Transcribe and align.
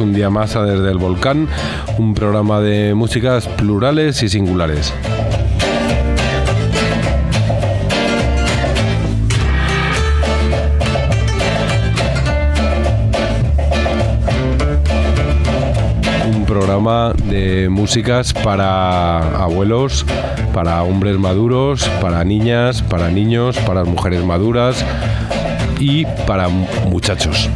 un 0.00 0.12
día 0.12 0.30
más 0.30 0.56
a 0.56 0.62
Desde 0.64 0.90
el 0.90 0.98
Volcán, 0.98 1.48
un 1.98 2.14
programa 2.14 2.60
de 2.60 2.94
músicas 2.94 3.46
plurales 3.46 4.22
y 4.22 4.28
singulares. 4.28 4.92
Un 16.32 16.44
programa 16.46 17.12
de 17.24 17.68
músicas 17.68 18.32
para 18.32 19.18
abuelos, 19.42 20.04
para 20.52 20.82
hombres 20.82 21.18
maduros, 21.18 21.88
para 22.00 22.24
niñas, 22.24 22.82
para 22.82 23.10
niños, 23.10 23.56
para 23.58 23.84
mujeres 23.84 24.24
maduras 24.24 24.84
y 25.78 26.04
para 26.26 26.48
mu- 26.48 26.66
muchachos. 26.88 27.48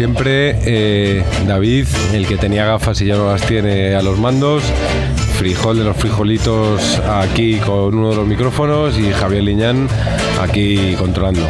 Siempre, 0.00 0.56
eh, 0.64 1.22
David, 1.46 1.86
el 2.14 2.26
que 2.26 2.38
tenía 2.38 2.64
gafas 2.64 3.02
y 3.02 3.04
ya 3.04 3.16
no 3.16 3.30
las 3.30 3.42
tiene 3.42 3.94
a 3.94 4.00
los 4.00 4.18
mandos, 4.18 4.62
Frijol 5.36 5.76
de 5.76 5.84
los 5.84 5.94
frijolitos 5.94 6.98
aquí 7.00 7.56
con 7.56 7.94
uno 7.94 8.08
de 8.08 8.16
los 8.16 8.26
micrófonos 8.26 8.98
y 8.98 9.12
Javier 9.12 9.42
Liñán 9.42 9.88
aquí 10.40 10.94
controlando. 10.98 11.42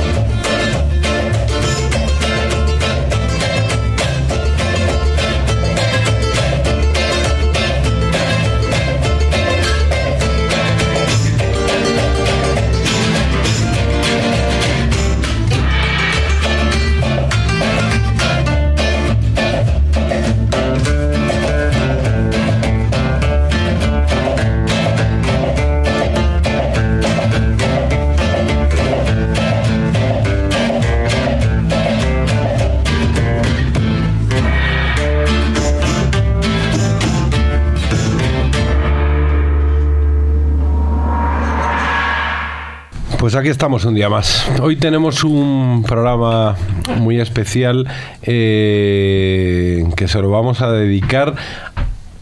Pues 43.31 43.39
aquí 43.39 43.49
estamos 43.49 43.85
un 43.85 43.95
día 43.95 44.09
más. 44.09 44.45
Hoy 44.61 44.75
tenemos 44.75 45.23
un 45.23 45.85
programa 45.87 46.57
muy 46.99 47.21
especial 47.21 47.87
eh, 48.23 49.85
que 49.95 50.09
se 50.09 50.21
lo 50.21 50.31
vamos 50.31 50.61
a 50.63 50.73
dedicar 50.73 51.37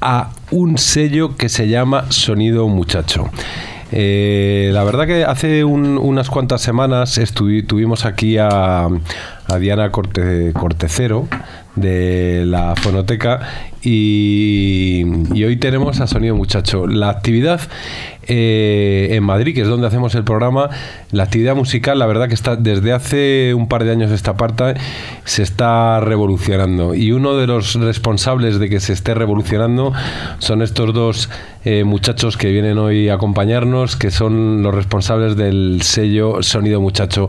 a 0.03 0.29
un 0.51 0.77
sello 0.77 1.35
que 1.39 1.49
se 1.49 1.67
llama 1.67 2.05
Sonido 2.11 2.69
Muchacho. 2.69 3.31
Eh, 3.91 4.69
la 4.75 4.85
verdad 4.85 5.07
que 5.07 5.25
hace 5.25 5.65
un- 5.65 5.97
unas 5.97 6.29
cuantas 6.29 6.61
semanas 6.61 7.19
tuvimos 7.67 8.05
aquí 8.05 8.37
a, 8.37 8.85
a 8.85 9.59
Diana 9.59 9.91
Corte- 9.91 10.53
Cortecero 10.53 11.27
de 11.75 12.43
la 12.45 12.75
Fonoteca 12.77 13.41
y, 13.83 15.05
y 15.33 15.45
hoy 15.45 15.57
tenemos 15.57 16.01
a 16.01 16.07
Sonido 16.07 16.35
Muchacho. 16.37 16.87
La 16.87 17.09
actividad 17.09 17.63
eh, 18.29 19.09
en 19.13 19.25
Madrid, 19.25 19.55
que 19.55 19.63
es 19.63 19.69
donde 19.69 19.87
hacemos 19.87 20.15
el 20.15 20.25
programa, 20.25 20.71
la 21.11 21.25
actividad 21.25 21.57
musical, 21.57 21.99
la 21.99 22.07
verdad 22.07 22.29
que 22.29 22.35
está 22.35 22.57
desde 22.57 22.93
hace 22.93 23.55
un 23.55 23.69
par 23.69 23.85
de 23.85 23.91
años 23.91 24.11
esta 24.11 24.37
parte 24.37 24.75
se 25.25 25.43
está 25.43 26.01
revolucionando 26.01 26.95
y 26.95 27.13
uno 27.13 27.37
de 27.37 27.47
los 27.47 27.75
responsables 27.75 28.59
de 28.59 28.69
que 28.69 28.81
se 28.81 28.93
esté 28.93 29.15
revolucionando 29.15 29.93
son 30.39 30.63
estos 30.63 30.93
dos 30.93 31.31
eh, 31.65 31.85
muchachos 31.85 32.37
que 32.37 32.51
vienen 32.51 32.79
hoy 32.79 33.09
a 33.09 33.15
acompañarnos, 33.15 33.97
que 33.97 34.11
son 34.11 34.63
los 34.63 34.75
responsables 34.75 35.37
del 35.37 35.81
sello 35.83 36.43
Sonido 36.43 36.81
Muchacho. 36.81 37.29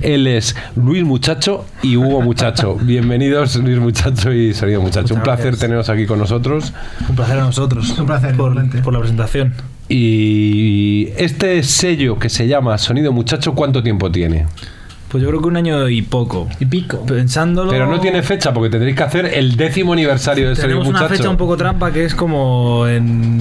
Él 0.00 0.26
es 0.26 0.54
Luis 0.76 1.04
Muchacho 1.04 1.64
y 1.82 1.96
Hugo 1.96 2.20
Muchacho. 2.20 2.74
Bienvenidos 2.82 3.56
Luis 3.56 3.78
Muchacho 3.78 4.32
y 4.32 4.52
Sonido 4.54 4.82
Muchacho. 4.82 5.14
Un 5.14 5.22
placer 5.22 5.46
gracias. 5.46 5.60
teneros 5.60 5.88
aquí 5.88 6.06
con 6.06 6.18
nosotros. 6.18 6.72
Un 7.08 7.16
placer 7.16 7.38
a 7.38 7.42
nosotros. 7.42 7.98
Un 7.98 8.06
placer, 8.06 8.36
por 8.36 8.54
la 8.54 8.98
presentación. 8.98 9.54
Y 9.90 11.08
este 11.16 11.62
sello 11.64 12.18
que 12.18 12.28
se 12.28 12.46
llama 12.46 12.78
Sonido 12.78 13.12
Muchacho, 13.12 13.54
¿cuánto 13.54 13.82
tiempo 13.82 14.10
tiene? 14.10 14.46
Pues 15.08 15.20
yo 15.22 15.28
creo 15.28 15.40
que 15.40 15.48
un 15.48 15.56
año 15.56 15.88
y 15.88 16.02
poco. 16.02 16.48
Y 16.60 16.66
pico. 16.66 17.04
Pensándolo. 17.04 17.72
Pero 17.72 17.88
no 17.88 17.98
tiene 18.00 18.22
fecha 18.22 18.54
porque 18.54 18.70
tendréis 18.70 18.96
que 18.96 19.02
hacer 19.02 19.26
el 19.26 19.56
décimo 19.56 19.92
aniversario 19.92 20.48
de 20.48 20.54
Sonido 20.54 20.68
Tenemos 20.68 20.88
una 20.88 21.00
Muchacho. 21.00 21.16
fecha 21.18 21.28
un 21.30 21.36
poco 21.36 21.56
trampa 21.56 21.90
que 21.92 22.04
es 22.04 22.14
como 22.14 22.86
en- 22.86 23.40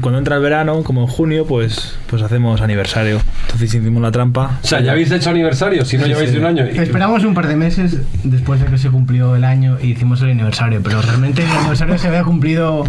cuando 0.00 0.18
entra 0.18 0.36
el 0.36 0.42
verano, 0.42 0.82
como 0.82 1.02
en 1.02 1.06
junio, 1.06 1.46
pues 1.46 1.96
pues 2.08 2.22
hacemos 2.22 2.60
aniversario. 2.60 3.20
Entonces 3.46 3.74
hicimos 3.74 4.02
la 4.02 4.10
trampa. 4.10 4.58
O 4.62 4.66
sea, 4.66 4.80
ya 4.80 4.92
habéis 4.92 5.10
hecho 5.10 5.30
aniversario, 5.30 5.84
si 5.84 5.96
no 5.96 6.04
Sí, 6.04 6.08
lleváis 6.10 6.28
sí. 6.30 6.34
de 6.34 6.40
un 6.40 6.46
año. 6.46 6.64
Esperamos 6.64 7.24
un 7.24 7.34
par 7.34 7.46
de 7.48 7.56
meses 7.56 7.98
después 8.24 8.60
de 8.60 8.66
que 8.66 8.78
se 8.78 8.90
cumplió 8.90 9.36
el 9.36 9.44
año 9.44 9.78
y 9.80 9.92
hicimos 9.92 10.20
el 10.22 10.30
aniversario, 10.30 10.80
pero 10.82 11.00
realmente 11.02 11.42
el 11.42 11.50
aniversario 11.50 11.98
se 11.98 12.08
había 12.08 12.22
cumplido 12.24 12.84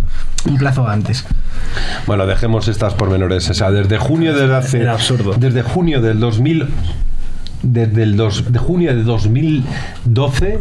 un 0.46 0.58
plazo 0.58 0.88
antes. 0.88 1.26
Bueno, 2.06 2.26
dejemos 2.26 2.68
estas 2.68 2.94
pormenores. 2.94 3.50
O 3.50 3.54
sea, 3.54 3.72
desde 3.72 3.98
junio 3.98 4.34
desde 4.34 4.56
hace. 4.56 4.82
Era 4.82 4.94
absurdo. 4.94 5.34
Desde 5.38 5.62
junio 5.62 6.02
del 6.02 6.20
2000. 6.20 6.68
Desde 7.64 8.04
el 8.04 8.16
dos, 8.16 8.52
de 8.52 8.60
junio 8.60 8.96
de 8.96 9.04
2012 9.04 10.60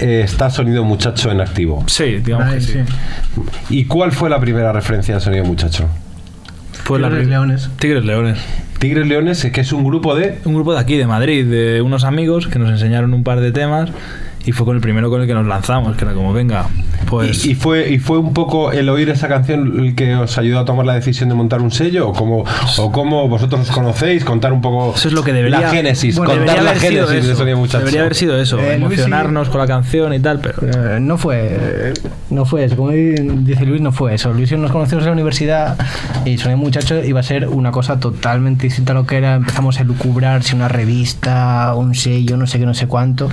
eh, 0.00 0.22
está 0.24 0.50
Sonido 0.50 0.84
Muchacho 0.84 1.30
en 1.30 1.40
activo. 1.40 1.84
Sí, 1.86 2.16
digamos 2.24 2.48
Ahí, 2.48 2.54
que 2.54 2.60
sí. 2.60 2.72
sí. 2.72 3.42
¿Y 3.70 3.84
cuál 3.84 4.12
fue 4.12 4.28
la 4.30 4.40
primera 4.40 4.72
referencia 4.72 5.14
de 5.14 5.20
Sonido 5.20 5.44
Muchacho? 5.44 5.88
Pues 6.86 7.00
la 7.00 7.08
Tigres 7.08 7.28
Leones. 7.28 7.70
Tigres 7.78 8.04
Leones. 8.04 8.38
Tigres 8.78 9.06
Leones, 9.06 9.44
que 9.52 9.60
es 9.60 9.72
un 9.72 9.84
grupo 9.84 10.14
de. 10.14 10.38
Un 10.44 10.54
grupo 10.54 10.72
de 10.72 10.80
aquí, 10.80 10.96
de 10.96 11.06
Madrid, 11.06 11.44
de 11.46 11.82
unos 11.82 12.04
amigos 12.04 12.48
que 12.48 12.58
nos 12.58 12.70
enseñaron 12.70 13.12
un 13.12 13.22
par 13.24 13.40
de 13.40 13.52
temas 13.52 13.90
y 14.50 14.52
fue 14.52 14.66
con 14.66 14.74
el 14.74 14.82
primero 14.82 15.08
con 15.10 15.20
el 15.20 15.28
que 15.28 15.34
nos 15.34 15.46
lanzamos, 15.46 15.96
que 15.96 16.04
era 16.04 16.12
como, 16.12 16.32
venga, 16.32 16.66
pues... 17.06 17.44
¿Y, 17.46 17.52
y 17.52 17.54
fue, 17.54 17.88
¿Y 17.88 17.98
fue 18.00 18.18
un 18.18 18.34
poco 18.34 18.72
el 18.72 18.88
oír 18.88 19.08
esa 19.10 19.28
canción 19.28 19.78
el 19.78 19.94
que 19.94 20.16
os 20.16 20.36
ayudó 20.38 20.58
a 20.58 20.64
tomar 20.64 20.84
la 20.86 20.94
decisión 20.94 21.28
de 21.28 21.36
montar 21.36 21.60
un 21.62 21.70
sello? 21.70 22.08
¿O 22.08 22.12
cómo, 22.12 22.44
o 22.78 22.92
cómo 22.92 23.28
vosotros 23.28 23.60
os 23.60 23.70
conocéis? 23.70 24.24
Contar 24.24 24.52
un 24.52 24.60
poco 24.60 24.92
Eso 24.96 25.06
es 25.06 25.14
lo 25.14 25.22
que 25.22 25.32
debería- 25.32 25.60
la 25.60 25.70
génesis, 25.70 26.16
bueno, 26.16 26.34
contar 26.34 26.62
la 26.64 26.74
génesis 26.74 27.26
de. 27.28 27.34
Sonido 27.36 27.58
Muchacho. 27.58 27.78
Debería 27.78 28.00
haber 28.00 28.14
sido 28.16 28.36
eso, 28.40 28.58
Eh, 28.58 28.74
emocionarnos 28.74 29.48
con 29.50 29.60
la 29.60 29.66
canción 29.68 30.12
y 30.14 30.18
tal, 30.18 30.40
pero... 30.40 30.56
Eh, 30.62 30.98
no 31.00 31.16
fue 31.16 31.92
no 32.30 32.44
fue 32.44 32.64
eso 32.64 32.76
como 32.76 32.90
dice 32.90 33.66
Luis 33.66 33.80
no 33.80 33.90
fue 33.92 34.14
eso 34.14 34.32
Luis 34.32 34.52
y 34.52 34.56
nos 34.56 34.70
conocimos 34.70 35.02
en 35.02 35.06
la 35.08 35.12
universidad 35.14 35.76
y 36.24 36.38
Sonido 36.38 36.58
Muchacho 36.58 37.02
iba 37.04 37.18
a 37.20 37.22
ser 37.24 37.48
una 37.48 37.70
cosa 37.72 37.98
totalmente 37.98 38.64
distinta 38.64 38.92
a 38.92 38.94
lo 38.94 39.04
que 39.06 39.16
era 39.16 39.34
empezamos 39.34 39.80
a 39.80 39.84
lucubrar 39.84 40.42
si 40.44 40.54
una 40.54 40.68
revista 40.68 41.74
un 41.76 41.94
sello 41.94 42.36
no 42.36 42.46
sé 42.46 42.58
qué 42.58 42.66
no 42.66 42.74
sé 42.74 42.86
cuánto 42.86 43.28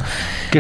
¿Qué 0.52 0.58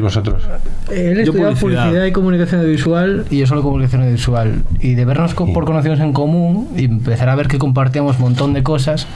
estudiasteis 0.00 0.02
vosotros? 0.02 0.42
él 0.90 1.14
Yo 1.16 1.22
estudiaba 1.22 1.50
publicidad. 1.54 1.82
publicidad. 1.84 2.04
y 2.06 2.12
comunicación 2.12 2.60
audiovisual 2.60 3.24
y 3.30 3.38
yo 3.38 3.46
solo 3.46 3.62
comunicación 3.62 4.02
audiovisual 4.02 4.62
y 4.80 4.94
de 4.94 5.04
vernos 5.04 5.34
por 5.34 5.64
conocidos 5.64 6.00
en 6.00 6.12
común 6.12 6.68
y 6.76 6.84
empezar 6.84 7.28
a 7.28 7.34
ver 7.34 7.48
que 7.48 7.58
compartíamos 7.58 8.16
un 8.16 8.22
montón 8.22 8.52
de 8.54 8.62
cosas 8.62 9.06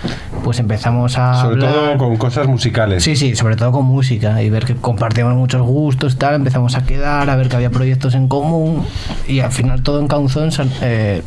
pues 0.44 0.58
empezamos 0.60 1.19
a 1.19 1.34
Sobre 1.42 1.54
hablar. 1.66 1.72
todo 1.72 1.98
con 1.98 2.16
cosas 2.16 2.46
musicales. 2.46 3.02
Sí, 3.02 3.16
sí, 3.16 3.34
sobre 3.36 3.56
todo 3.56 3.72
con 3.72 3.84
música 3.84 4.42
y 4.42 4.50
ver 4.50 4.64
que 4.64 4.75
compartíamos 4.75 5.34
muchos 5.34 5.62
gustos, 5.62 6.16
tal, 6.16 6.34
empezamos 6.34 6.75
a 6.76 6.84
quedar, 6.84 7.28
a 7.28 7.36
ver 7.36 7.48
que 7.48 7.56
había 7.56 7.70
proyectos 7.70 8.14
en 8.14 8.28
común 8.28 8.84
y 9.26 9.40
al 9.40 9.52
final 9.52 9.82
todo 9.82 10.00
encauzó 10.00 10.44
en, 10.44 10.52
son- 10.52 10.70
eh, 10.82 11.22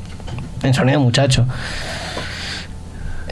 en 0.64 0.74
Sonido 0.74 1.00
Muchacho. 1.00 1.46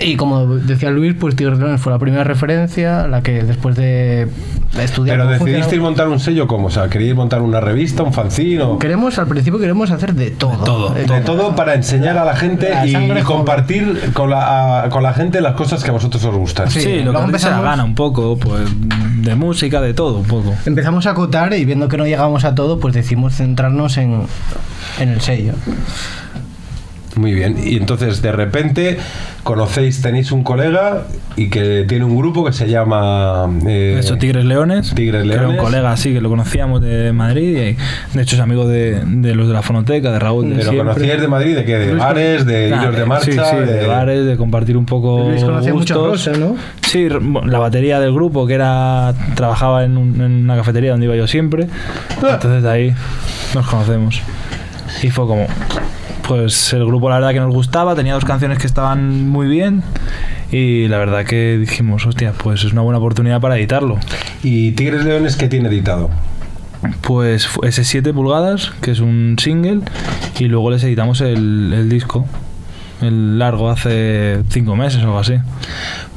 Y 0.02 0.16
como 0.16 0.46
decía 0.56 0.92
Luis, 0.92 1.14
pues 1.20 1.36
Tigres 1.36 1.60
Leones 1.60 1.82
fue 1.82 1.92
la 1.92 2.00
primera 2.00 2.24
referencia, 2.24 3.08
la 3.08 3.22
que 3.22 3.44
después 3.44 3.76
de 3.76 4.30
estudiar... 4.78 5.18
Pero 5.18 5.30
decidisteis 5.30 5.82
montar 5.82 6.08
un 6.08 6.20
sello 6.20 6.48
como, 6.48 6.68
o 6.68 6.70
sea, 6.70 6.88
queríais 6.90 7.16
montar 7.16 7.42
una 7.42 7.60
revista, 7.60 8.04
un 8.04 8.14
fanzine 8.14 8.62
o 8.64 8.78
Queremos, 8.80 9.18
al 9.20 9.28
principio 9.28 9.60
queremos 9.60 9.90
hacer 9.92 10.14
de 10.14 10.32
todo. 10.32 10.64
todo. 10.64 10.96
Eh, 10.98 11.06
de 11.06 11.22
todo 11.22 11.56
para 11.56 11.74
enseñar 11.74 12.18
a 12.18 12.26
la 12.26 12.36
gente 12.36 12.70
La 12.70 12.86
y, 12.86 13.24
compartir 13.24 14.12
con 14.14 14.30
la, 14.30 14.84
a- 14.84 14.90
con 14.90 15.04
la 15.04 15.14
gente 15.14 15.42
las 15.42 15.54
cosas 15.56 15.84
que 15.84 15.90
a 15.90 15.94
vosotros 15.94 16.24
os 16.24 16.36
gustan. 16.36 16.70
Sí, 16.70 16.82
Sí, 16.82 17.00
lo 17.04 17.12
que 17.14 17.20
empezamos- 17.20 17.64
gana 17.64 17.84
un 17.84 17.96
poco, 17.96 18.38
pues 18.38 18.62
de 19.22 19.36
música, 19.36 19.82
de 19.82 19.94
todo 19.94 20.18
un 20.20 20.26
poco. 20.26 20.54
Empezamos 20.66 21.06
a 21.08 21.12
acotar 21.12 21.54
y 21.54 21.66
viendo 21.66 21.88
que 21.88 21.98
no 21.98 22.06
llegamos 22.06 22.44
a 22.46 22.56
todo, 22.56 22.80
pues 22.80 22.94
decidimos 22.94 23.36
centrarnos 23.36 23.98
en, 23.98 24.22
en 25.00 25.10
el 25.10 25.22
sello. 25.22 25.54
Muy 27.20 27.34
bien. 27.34 27.58
Y 27.64 27.76
entonces 27.78 28.22
de 28.22 28.32
repente 28.32 28.98
conocéis, 29.44 30.02
tenéis 30.02 30.32
un 30.32 30.44
colega 30.44 31.04
y 31.36 31.50
que 31.50 31.86
tiene 31.88 32.06
un 32.06 32.16
grupo 32.18 32.46
que 32.46 32.54
se 32.54 32.70
llama 32.70 33.50
eh, 33.68 33.98
Eso, 34.00 34.18
Tigres 34.18 34.46
Leones. 34.46 34.94
Tigres 34.96 35.24
que 35.24 35.30
Era 35.34 35.42
un 35.44 35.54
Leones. 35.54 35.62
colega 35.62 35.92
así 35.92 36.14
que 36.14 36.22
lo 36.22 36.30
conocíamos 36.30 36.82
de 36.82 37.12
Madrid 37.14 37.50
y 37.50 38.16
de 38.18 38.22
hecho 38.22 38.36
es 38.36 38.42
amigo 38.42 38.68
de, 38.68 39.02
de 39.06 39.36
los 39.36 39.48
de 39.48 39.54
la 39.54 39.62
fonoteca, 39.62 40.12
de 40.12 40.20
Raúl. 40.20 40.50
De 40.50 40.56
¿Pero 40.56 40.70
siempre. 40.72 40.94
conocíais 40.94 41.22
de 41.22 41.28
Madrid? 41.28 41.56
¿De 41.56 41.66
qué? 41.66 41.78
¿De 41.78 41.94
bares? 41.96 42.46
¿De 42.46 42.68
iros 42.70 42.96
de 42.96 43.06
marcha? 43.06 43.26
Sí, 43.26 43.32
sí, 43.34 43.56
de, 43.72 43.86
bares, 43.88 44.26
de 44.26 44.38
compartir 44.38 44.78
un 44.78 44.86
poco. 44.86 45.28
Luis 45.30 45.44
conocía 45.44 45.74
muchas 45.74 45.98
gustos. 45.98 46.12
cosas, 46.28 46.40
¿no? 46.40 46.56
Sí, 46.88 47.08
la 47.46 47.60
batería 47.60 48.00
del 48.00 48.14
grupo, 48.14 48.48
que 48.48 48.54
era. 48.54 49.14
trabajaba 49.36 49.84
en, 49.84 49.98
un- 49.98 50.22
en 50.22 50.32
una 50.46 50.56
cafetería 50.56 50.92
donde 50.92 51.06
iba 51.06 51.16
yo 51.16 51.28
siempre. 51.28 51.68
Ah. 52.24 52.32
Entonces 52.34 52.64
de 52.64 52.70
ahí 52.70 52.94
nos 53.54 53.68
conocemos. 53.68 54.22
Y 55.04 55.10
fue 55.10 55.26
como. 55.28 55.46
Pues 56.30 56.74
el 56.74 56.86
grupo, 56.86 57.10
la 57.10 57.16
verdad, 57.16 57.32
que 57.32 57.40
nos 57.40 57.52
gustaba, 57.52 57.96
tenía 57.96 58.14
dos 58.14 58.24
canciones 58.24 58.60
que 58.60 58.68
estaban 58.68 59.28
muy 59.30 59.48
bien. 59.48 59.82
Y 60.52 60.88
la 60.88 61.00
verdad 61.00 61.26
que 61.26 61.58
dijimos, 61.58 62.06
hostia, 62.06 62.34
pues 62.34 62.64
es 62.64 62.72
una 62.72 62.82
buena 62.82 63.00
oportunidad 63.00 63.42
para 63.42 63.58
editarlo. 63.58 63.98
¿Y 64.44 64.74
Tigres 64.74 65.04
Leones 65.06 65.36
qué 65.36 65.48
tiene 65.48 65.70
editado? 65.70 66.12
Pues 67.02 67.50
ese 67.64 67.84
7 67.84 68.14
pulgadas, 68.14 68.72
que 68.80 68.92
es 68.92 69.00
un 69.00 69.38
single, 69.40 69.82
y 70.38 70.46
luego 70.46 70.70
les 70.70 70.84
editamos 70.84 71.20
el, 71.22 71.74
el 71.74 71.90
disco, 71.90 72.28
el 73.02 73.40
largo, 73.40 73.70
hace 73.70 74.44
5 74.50 74.76
meses 74.76 75.02
o 75.04 75.06
algo 75.06 75.20
así. 75.20 75.36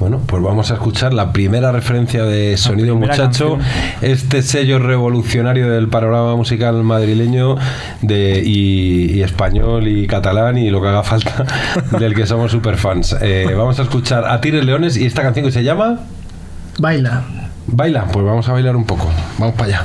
Bueno, 0.01 0.21
pues 0.27 0.43
vamos 0.43 0.71
a 0.71 0.75
escuchar 0.75 1.15
la 1.15 1.33
primera 1.33 1.73
referencia 1.73 2.25
de 2.25 2.57
Sonido 2.57 2.97
Muchacho, 2.97 3.59
canción. 3.59 3.61
este 4.01 4.43
sello 4.43 4.79
revolucionario 4.79 5.71
del 5.71 5.89
panorama 5.89 6.35
musical 6.37 6.83
madrileño 6.83 7.57
de, 8.01 8.43
y, 8.45 9.13
y 9.13 9.23
español 9.23 9.87
y 9.87 10.07
catalán 10.07 10.59
y 10.59 10.71
lo 10.71 10.81
que 10.83 10.89
haga 10.89 11.03
falta, 11.03 11.45
del 11.99 12.15
que 12.15 12.27
somos 12.27 12.51
super 12.51 12.77
fans. 12.77 13.17
vamos 13.57 13.79
a 13.79 13.83
escuchar 13.83 14.25
a 14.27 14.41
Tigres 14.41 14.65
Leones 14.65 14.97
y 14.97 15.07
esta 15.07 15.23
canción 15.23 15.47
que 15.47 15.53
se 15.53 15.63
llama 15.63 16.01
Baila. 16.79 17.23
Baila, 17.67 18.07
pues 18.13 18.25
vamos 18.25 18.49
a 18.49 18.53
bailar 18.53 18.77
un 18.77 18.85
poco. 18.85 19.09
Vamos 19.39 19.55
para 19.55 19.67
allá. 19.67 19.85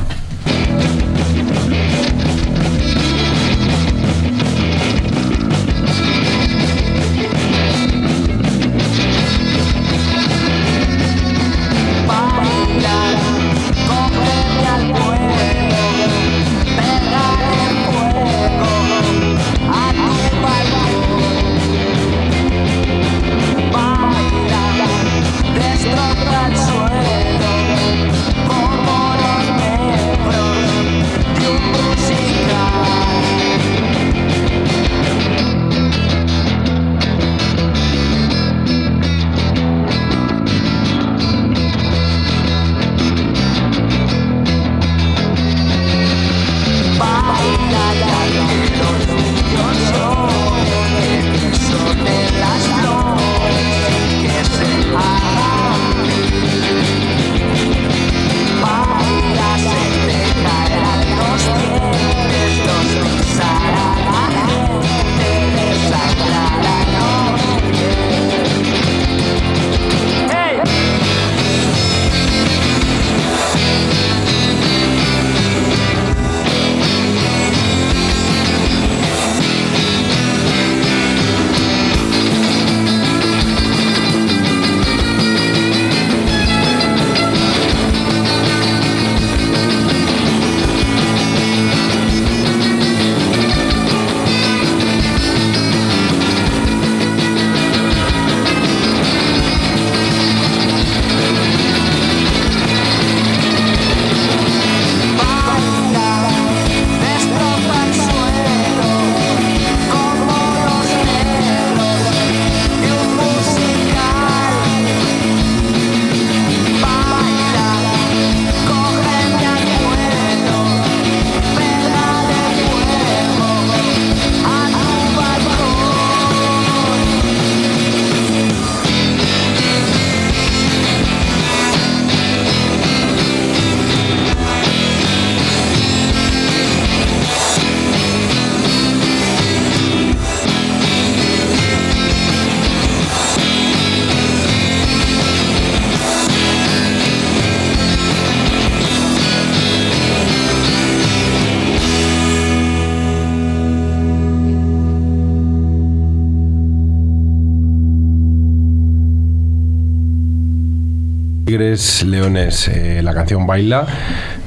Leones, 162.03 162.67
eh, 162.67 163.01
la 163.03 163.13
canción 163.13 163.45
Baila, 163.45 163.85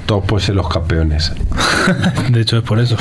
todos 0.07 0.25
pues 0.27 0.49
en 0.49 0.57
los 0.57 0.69
campeones. 0.69 1.33
De 2.31 2.41
hecho, 2.41 2.59
es 2.59 2.63
por 2.63 2.81
eso. 2.81 2.97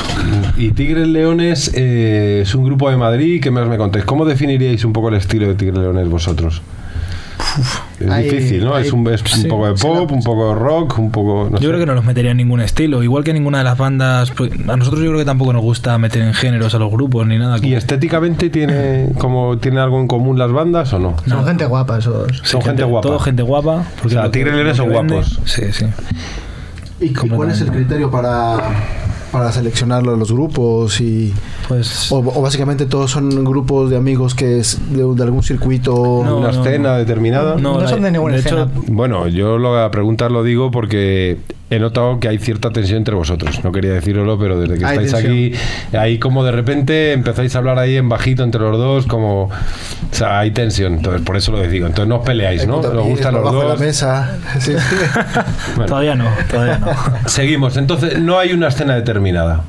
Y 0.58 0.72
Tigres 0.72 1.08
Leones 1.08 1.72
eh, 1.74 2.42
es 2.44 2.54
un 2.54 2.64
grupo 2.64 2.90
de 2.90 2.98
Madrid, 2.98 3.42
¿qué 3.42 3.52
más 3.52 3.68
me 3.68 3.78
contáis? 3.78 4.06
¿Cómo 4.06 4.26
definiríais 4.26 4.86
un 4.86 4.94
poco 4.94 5.10
el 5.10 5.16
estilo 5.16 5.48
de 5.48 5.56
Tigres 5.56 5.80
Leones 5.80 6.08
vosotros? 6.08 6.62
Es 8.00 8.10
hay- 8.10 8.30
difícil, 8.30 8.64
¿no? 8.66 8.76
hay- 8.76 8.86
es 8.88 8.94
un, 8.94 9.08
es 9.08 9.38
un 9.38 9.50
poco 9.50 9.68
de 9.68 9.74
pop, 9.74 10.10
la- 10.10 10.16
un 10.16 10.24
poco 10.24 10.50
de 10.50 10.56
rock, 10.56 11.00
un 11.00 11.12
poco... 11.12 11.46
No 11.52 11.58
Yo 11.58 11.58
sé. 11.60 11.68
creo 11.68 11.80
que 11.80 11.86
no 11.86 11.94
los 11.96 12.06
metería 12.06 12.32
en 12.32 12.38
ningún 12.38 12.62
estilo. 12.62 13.04
Igual 13.04 13.24
que 13.24 13.34
ninguna 13.34 13.58
de 13.60 13.64
las 13.66 13.78
bandas. 13.78 14.32
pues, 14.32 14.52
a 14.68 14.78
nosotros 14.78 15.02
yo 15.02 15.08
creo 15.10 15.20
que 15.20 15.26
tampoco 15.26 15.54
nos 15.54 15.62
gusta 15.62 15.98
meter 15.98 16.22
en 16.22 16.34
géneros 16.34 16.74
a 16.76 16.80
los 16.80 16.92
grupos 16.92 17.28
ni 17.28 17.38
nada. 17.38 17.58
¿Y 17.62 17.74
estéticamente 17.74 18.50
tiene 18.50 19.10
como 19.18 19.58
tiene 19.58 19.80
algo 19.80 20.00
en 20.00 20.08
común 20.08 20.38
las 20.38 20.52
bandas 20.52 20.92
o 20.94 21.00
no? 21.00 21.16
Son 21.28 21.46
gente 21.46 21.66
guapa 21.66 21.98
esos. 22.00 22.42
Son 22.44 22.62
gente 22.62 22.84
guapa. 22.84 23.08
Todo 23.08 23.20
gente 23.20 23.42
guapa. 23.44 23.84
O 24.04 24.10
sea, 24.10 24.30
Tigres 24.32 24.78
son 24.78 24.90
vende- 24.90 25.14
guapos. 25.16 25.40
Sí, 25.46 25.64
sí. 25.72 25.86
¿Y 27.02 27.14
cu- 27.14 27.28
cuál 27.30 27.52
es 27.52 27.62
el 27.62 27.72
criterio 27.72 28.12
para, 28.12 28.58
para 29.32 29.52
seleccionar 29.52 30.04
los 30.04 30.32
grupos? 30.32 31.00
y 31.02 31.34
Pues. 31.68 32.12
o, 32.12 32.18
o 32.18 32.42
básicamente 32.42 32.86
todos 32.86 33.12
son 33.12 33.44
grupos 33.44 33.90
de 33.90 33.98
amigos 33.98 34.36
que 34.36 34.60
es 34.60 34.80
de, 34.92 35.04
de 35.04 35.24
algún 35.24 35.44
circuito. 35.44 35.94
No, 36.24 36.38
¿Una 36.38 36.52
no, 36.52 36.64
escena 36.64 36.90
no. 36.94 36.98
determinada? 36.98 37.56
No 37.56 37.88
son 37.88 38.02
de 38.04 38.12
ninguna 38.12 38.38
hecho, 38.38 38.50
escena. 38.50 38.70
Bueno, 38.88 39.28
yo 39.28 39.58
lo, 39.58 39.76
la 39.80 39.92
pregunta 39.92 40.30
lo 40.30 40.44
digo 40.44 40.72
porque 40.72 41.38
he 41.70 41.80
notado 41.80 42.20
que 42.20 42.28
hay 42.28 42.38
cierta 42.40 42.72
tensión 42.72 42.98
entre 42.98 43.16
vosotros. 43.16 43.64
No 43.64 43.72
quería 43.72 43.94
deciroslo, 43.94 44.40
pero 44.40 44.60
desde 44.60 44.78
que 44.78 44.86
Hay 44.86 45.06
estáis 45.06 45.14
aquí, 45.26 45.54
ahí 45.94 46.18
como 46.18 46.44
de 46.44 46.52
repente 46.52 47.14
empezáis 47.14 47.56
a 47.56 47.60
hablar 47.60 47.78
ahí 47.78 47.96
en 47.96 48.10
bajito 48.10 48.44
entre 48.44 48.62
los 48.62 48.78
dos, 48.78 49.06
como... 49.06 49.44
O 49.44 49.52
sea, 50.12 50.40
hay 50.40 50.52
tensión, 50.52 50.96
entonces 50.96 51.22
por 51.22 51.38
eso 51.38 51.52
lo 51.52 51.62
digo. 51.62 51.86
Entonces 51.86 52.08
no 52.08 52.18
os 52.18 52.26
peleáis, 52.26 52.66
¿no? 52.66 52.78
Os 52.78 53.08
gustan 53.08 53.36
los 53.36 53.52
dos. 53.52 53.80
la 53.80 53.86
mesa. 53.86 54.38
Sí. 54.60 54.74
Bueno. 55.76 55.86
Todavía 55.86 56.16
no, 56.16 56.26
todavía 56.50 56.80
no. 56.80 57.30
Seguimos, 57.30 57.78
entonces 57.78 58.20
no 58.20 58.40
hay 58.40 58.52
una 58.52 58.68
escena 58.68 58.96
determinada. 58.96 59.64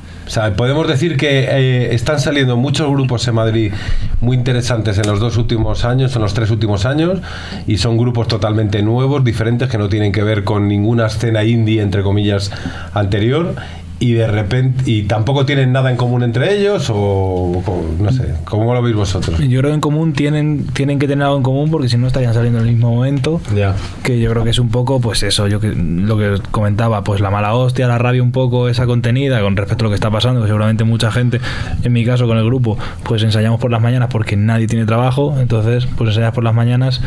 Podemos 0.55 0.87
decir 0.87 1.17
que 1.17 1.41
eh, 1.41 1.93
están 1.93 2.19
saliendo 2.19 2.55
muchos 2.55 2.89
grupos 2.89 3.27
en 3.27 3.35
Madrid 3.35 3.73
muy 4.21 4.37
interesantes 4.37 4.97
en 4.97 5.05
los 5.07 5.19
dos 5.19 5.35
últimos 5.35 5.83
años, 5.83 6.15
en 6.15 6.21
los 6.21 6.33
tres 6.33 6.49
últimos 6.51 6.85
años, 6.85 7.19
y 7.67 7.77
son 7.77 7.97
grupos 7.97 8.29
totalmente 8.29 8.81
nuevos, 8.81 9.25
diferentes, 9.25 9.67
que 9.67 9.77
no 9.77 9.89
tienen 9.89 10.13
que 10.13 10.23
ver 10.23 10.45
con 10.45 10.69
ninguna 10.69 11.07
escena 11.07 11.43
indie, 11.43 11.81
entre 11.81 12.01
comillas, 12.01 12.49
anterior, 12.93 13.55
y 14.01 14.13
de 14.13 14.25
repente, 14.25 14.81
y 14.89 15.03
tampoco 15.03 15.45
tienen 15.45 15.71
nada 15.71 15.91
en 15.91 15.95
común 15.95 16.23
entre 16.23 16.57
ellos, 16.57 16.91
o, 16.91 17.61
no 17.99 18.11
sé, 18.11 18.33
¿cómo 18.45 18.73
lo 18.73 18.81
veis 18.81 18.95
vosotros? 18.95 19.37
Yo 19.39 19.59
creo 19.59 19.69
que 19.69 19.75
en 19.75 19.79
común 19.79 20.13
tienen, 20.13 20.65
tienen 20.73 20.97
que 20.97 21.07
tener 21.07 21.23
algo 21.23 21.37
en 21.37 21.43
común 21.43 21.69
porque 21.69 21.87
si 21.87 21.97
no 21.97 22.07
estarían 22.07 22.33
saliendo 22.33 22.57
en 22.59 22.65
el 22.65 22.73
mismo 22.73 22.95
momento. 22.95 23.39
Ya. 23.55 23.75
Que 24.01 24.19
yo 24.19 24.31
creo 24.31 24.43
que 24.43 24.49
es 24.49 24.57
un 24.57 24.69
poco, 24.69 24.99
pues 24.99 25.21
eso, 25.21 25.47
yo 25.47 25.59
que, 25.59 25.67
lo 25.75 26.17
que 26.17 26.41
comentaba, 26.49 27.03
pues 27.03 27.21
la 27.21 27.29
mala 27.29 27.53
hostia, 27.53 27.87
la 27.87 27.99
rabia 27.99 28.23
un 28.23 28.31
poco 28.31 28.69
esa 28.69 28.87
contenida 28.87 29.39
con 29.39 29.55
respecto 29.55 29.83
a 29.83 29.85
lo 29.85 29.89
que 29.91 29.95
está 29.95 30.09
pasando, 30.09 30.41
que 30.41 30.47
seguramente 30.47 30.83
mucha 30.83 31.11
gente, 31.11 31.39
en 31.83 31.93
mi 31.93 32.03
caso 32.03 32.25
con 32.25 32.39
el 32.39 32.45
grupo, 32.45 32.79
pues 33.03 33.21
ensayamos 33.21 33.59
por 33.59 33.69
las 33.69 33.83
mañanas 33.83 34.09
porque 34.11 34.35
nadie 34.35 34.65
tiene 34.65 34.87
trabajo, 34.87 35.35
entonces 35.39 35.87
pues 35.95 36.09
ensayas 36.09 36.33
por 36.33 36.43
las 36.43 36.55
mañanas, 36.55 37.01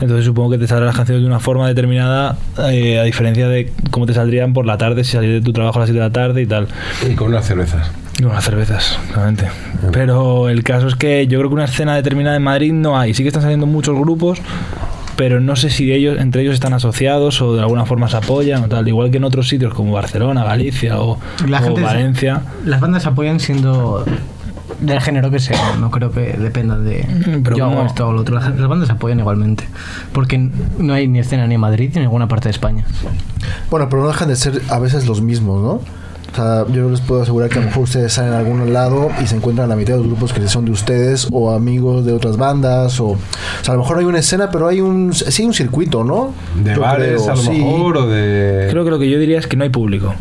entonces 0.00 0.24
supongo 0.24 0.50
que 0.50 0.58
te 0.58 0.66
saldrán 0.66 0.86
las 0.88 0.96
canciones 0.96 1.22
de 1.22 1.26
una 1.28 1.40
forma 1.40 1.68
determinada, 1.68 2.36
eh, 2.70 2.98
a 2.98 3.02
diferencia 3.04 3.48
de 3.48 3.72
cómo 3.90 4.06
te 4.06 4.14
saldrían 4.14 4.52
por 4.52 4.66
la 4.66 4.78
tarde 4.78 5.04
si 5.04 5.12
salís 5.12 5.30
de 5.30 5.40
tu 5.42 5.52
trabajo 5.52 5.78
a 5.78 5.80
las 5.80 5.88
7 5.88 5.98
de 6.00 6.06
la 6.08 6.12
tarde 6.12 6.42
y 6.42 6.46
tal. 6.46 6.68
Y 7.08 7.14
con 7.14 7.28
unas 7.28 7.46
cervezas. 7.46 7.90
Y 8.18 8.22
con 8.22 8.32
las 8.32 8.44
cervezas, 8.44 8.98
claramente. 9.12 9.46
Pero 9.92 10.48
el 10.48 10.62
caso 10.64 10.88
es 10.88 10.94
que 10.94 11.26
yo 11.26 11.38
creo 11.38 11.50
que 11.50 11.54
una 11.54 11.64
escena 11.64 11.94
determinada 11.94 12.36
en 12.36 12.42
Madrid 12.42 12.72
no 12.72 12.98
hay. 12.98 13.14
Sí 13.14 13.22
que 13.22 13.28
están 13.28 13.42
saliendo 13.42 13.66
muchos 13.66 13.98
grupos, 13.98 14.38
pero 15.16 15.40
no 15.40 15.54
sé 15.56 15.68
si 15.70 15.92
ellos 15.92 16.18
entre 16.18 16.42
ellos 16.42 16.54
están 16.54 16.72
asociados 16.72 17.40
o 17.42 17.54
de 17.54 17.60
alguna 17.60 17.84
forma 17.86 18.08
se 18.08 18.16
apoyan 18.16 18.64
o 18.64 18.68
tal. 18.68 18.86
Igual 18.88 19.10
que 19.10 19.18
en 19.18 19.24
otros 19.24 19.48
sitios 19.48 19.74
como 19.74 19.92
Barcelona, 19.92 20.44
Galicia 20.44 20.98
o, 21.00 21.18
La 21.46 21.60
o 21.60 21.62
gente 21.64 21.80
se- 21.80 21.86
Valencia. 21.86 22.42
Las 22.64 22.80
bandas 22.80 23.02
se 23.02 23.08
apoyan 23.10 23.38
siendo 23.40 24.04
del 24.80 25.00
género 25.00 25.30
que 25.30 25.38
sea, 25.38 25.76
no 25.78 25.90
creo 25.90 26.10
que 26.10 26.34
dependan 26.34 26.84
de 26.84 27.06
pero 27.44 27.56
yo 27.56 27.66
hago 27.66 27.82
esto 27.82 28.08
o 28.08 28.12
lo 28.12 28.20
otro. 28.22 28.34
Las, 28.34 28.56
las 28.56 28.68
bandas 28.68 28.88
se 28.88 28.94
apoyan 28.94 29.18
igualmente, 29.20 29.64
porque 30.12 30.38
no 30.78 30.92
hay 30.92 31.08
ni 31.08 31.18
escena 31.18 31.46
ni 31.46 31.54
en 31.54 31.60
Madrid 31.60 31.90
ni 31.92 31.98
en 31.98 32.02
ninguna 32.04 32.28
parte 32.28 32.48
de 32.48 32.52
España. 32.52 32.84
Bueno, 33.70 33.88
pero 33.88 34.02
no 34.02 34.08
dejan 34.08 34.28
de 34.28 34.36
ser 34.36 34.60
a 34.68 34.78
veces 34.78 35.06
los 35.06 35.20
mismos, 35.20 35.62
¿no? 35.62 35.80
O 36.32 36.36
sea, 36.36 36.64
yo 36.68 36.88
les 36.88 37.00
puedo 37.00 37.22
asegurar 37.22 37.48
que 37.48 37.58
a 37.58 37.60
lo 37.60 37.66
mejor 37.66 37.82
ustedes 37.82 38.06
están 38.06 38.28
en 38.28 38.34
algún 38.34 38.72
lado 38.72 39.10
y 39.20 39.26
se 39.26 39.34
encuentran 39.34 39.66
a 39.66 39.68
la 39.68 39.76
mitad 39.76 39.94
de 39.94 39.98
los 39.98 40.06
grupos 40.06 40.32
que 40.32 40.46
son 40.46 40.64
de 40.64 40.70
ustedes 40.70 41.26
o 41.32 41.50
amigos 41.50 42.04
de 42.04 42.12
otras 42.12 42.36
bandas 42.36 43.00
o... 43.00 43.08
O 43.08 43.18
sea, 43.62 43.74
a 43.74 43.76
lo 43.76 43.82
mejor 43.82 43.98
hay 43.98 44.04
una 44.04 44.20
escena, 44.20 44.48
pero 44.48 44.68
hay 44.68 44.80
un... 44.80 45.12
Sí, 45.12 45.44
un 45.44 45.54
circuito, 45.54 46.04
¿no? 46.04 46.32
De 46.62 46.74
Yo 46.74 46.80
bares, 46.80 47.22
creo, 47.22 47.32
a 47.32 47.34
lo 47.34 47.42
sí. 47.42 47.50
mejor, 47.50 47.96
o 47.96 48.06
de... 48.06 48.68
Creo 48.70 48.84
que 48.84 48.90
lo 48.90 48.98
que 49.00 49.10
yo 49.10 49.18
diría 49.18 49.40
es 49.40 49.48
que 49.48 49.56
no 49.56 49.64
hay 49.64 49.70
público. 49.70 50.14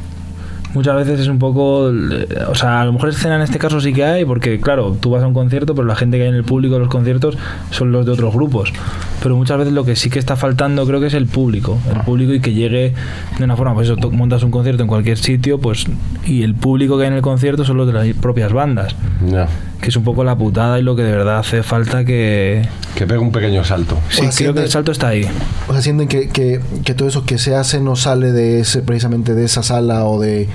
Muchas 0.74 0.96
veces 0.96 1.20
es 1.22 1.28
un 1.28 1.40
poco. 1.40 1.90
eh, 1.90 2.28
O 2.48 2.56
sea, 2.56 2.82
a 2.82 2.86
lo 2.86 2.94
mejor 2.94 3.10
escena 3.10 3.36
en 3.36 3.42
este 3.42 3.58
caso 3.58 3.82
sí 3.82 3.92
que 3.94 4.04
hay, 4.04 4.24
porque 4.26 4.60
claro, 4.60 4.96
tú 5.00 5.10
vas 5.10 5.24
a 5.24 5.28
un 5.28 5.34
concierto, 5.34 5.74
pero 5.74 5.88
la 5.88 5.96
gente 5.96 6.18
que 6.18 6.24
hay 6.24 6.30
en 6.30 6.36
el 6.36 6.44
público 6.44 6.76
de 6.76 6.82
los 6.82 6.90
conciertos 6.90 7.38
son 7.72 7.92
los 7.92 8.06
de 8.06 8.12
otros 8.12 8.34
grupos. 8.34 8.72
Pero 9.24 9.36
muchas 9.36 9.58
veces 9.58 9.74
lo 9.74 9.84
que 9.84 9.96
sí 9.96 10.10
que 10.10 10.20
está 10.20 10.36
faltando 10.36 10.86
creo 10.86 11.00
que 11.00 11.08
es 11.08 11.14
el 11.16 11.26
público. 11.26 11.80
El 11.94 12.02
público 12.02 12.34
y 12.34 12.40
que 12.40 12.54
llegue 12.54 12.94
de 13.38 13.44
una 13.44 13.56
forma, 13.56 13.74
pues 13.74 13.88
eso, 13.90 13.98
tú 13.98 14.12
montas 14.12 14.44
un 14.44 14.52
concierto 14.52 14.84
en 14.84 14.88
cualquier 14.90 15.18
sitio, 15.18 15.60
pues. 15.60 15.86
Y 16.26 16.44
el 16.44 16.54
público 16.56 16.98
que 16.98 17.04
hay 17.04 17.08
en 17.10 17.16
el 17.16 17.22
concierto 17.22 17.66
son 17.66 17.78
los 17.78 17.88
de 17.88 17.94
las 17.94 18.08
propias 18.16 18.54
bandas. 18.54 18.96
Que 19.82 19.90
es 19.90 19.96
un 19.96 20.04
poco 20.04 20.24
la 20.24 20.38
putada 20.38 20.78
y 20.80 20.84
lo 20.84 20.96
que 20.96 21.04
de 21.04 21.12
verdad 21.12 21.40
hace 21.40 21.64
falta 21.64 22.04
que. 22.04 22.68
Que 22.96 23.08
pegue 23.08 23.20
un 23.20 23.32
pequeño 23.32 23.64
salto. 23.64 23.98
Sí, 24.10 24.22
sea, 24.22 24.32
creo 24.32 24.54
que 24.54 24.64
el 24.64 24.70
salto 24.70 24.92
está 24.92 25.10
ahí. 25.10 25.26
O 25.68 25.72
sea, 25.72 25.82
sienten 25.82 26.08
que, 26.08 26.28
que, 26.30 26.60
que 26.84 26.94
todo 26.94 27.08
eso 27.08 27.26
que 27.26 27.38
se 27.38 27.56
hace 27.56 27.80
no 27.80 27.96
sale 27.96 28.32
de 28.32 28.60
ese, 28.60 28.82
precisamente 28.82 29.34
de 29.36 29.46
esa 29.46 29.64
sala 29.64 30.06
o 30.06 30.20
de... 30.20 30.50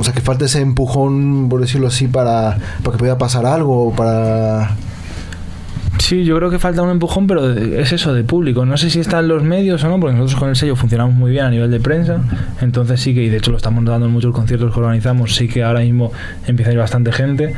O 0.00 0.04
sea, 0.04 0.12
que 0.14 0.20
falta 0.20 0.46
ese 0.46 0.60
empujón, 0.60 1.48
por 1.48 1.60
decirlo 1.60 1.88
así, 1.88 2.08
para, 2.08 2.58
para 2.82 2.92
que 2.92 2.98
pueda 2.98 3.18
pasar 3.18 3.46
algo, 3.46 3.88
o 3.88 3.94
para... 3.94 4.74
Sí, 5.98 6.24
yo 6.24 6.36
creo 6.36 6.50
que 6.50 6.58
falta 6.58 6.82
un 6.82 6.90
empujón, 6.90 7.26
pero 7.26 7.52
es 7.52 7.92
eso, 7.92 8.12
de 8.12 8.24
público. 8.24 8.66
No 8.66 8.76
sé 8.76 8.90
si 8.90 8.98
está 8.98 9.20
en 9.20 9.28
los 9.28 9.44
medios 9.44 9.84
o 9.84 9.88
no, 9.88 10.00
porque 10.00 10.16
nosotros 10.16 10.40
con 10.40 10.48
el 10.48 10.56
sello 10.56 10.74
funcionamos 10.74 11.14
muy 11.14 11.30
bien 11.30 11.44
a 11.44 11.50
nivel 11.50 11.70
de 11.70 11.78
prensa. 11.78 12.22
Entonces 12.60 13.00
sí 13.00 13.14
que, 13.14 13.22
y 13.22 13.28
de 13.28 13.36
hecho 13.36 13.50
lo 13.52 13.58
estamos 13.58 13.84
dando 13.84 14.06
en 14.06 14.12
muchos 14.12 14.34
conciertos 14.34 14.72
que 14.72 14.80
organizamos, 14.80 15.36
sí 15.36 15.46
que 15.46 15.62
ahora 15.62 15.80
mismo 15.80 16.10
empieza 16.46 16.70
a 16.70 16.74
ir 16.74 16.80
bastante 16.80 17.12
gente. 17.12 17.54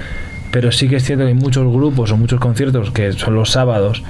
Pero 0.54 0.70
sí 0.70 0.88
que 0.88 0.94
es 0.94 1.02
cierto 1.02 1.25
que 1.25 1.30
hay 1.30 1.34
muchos 1.34 1.66
grupos 1.66 2.12
o 2.12 2.16
muchos 2.16 2.38
conciertos 2.38 2.92
que 2.92 3.12
son 3.12 3.34
los 3.34 3.50
sábados 3.50 4.04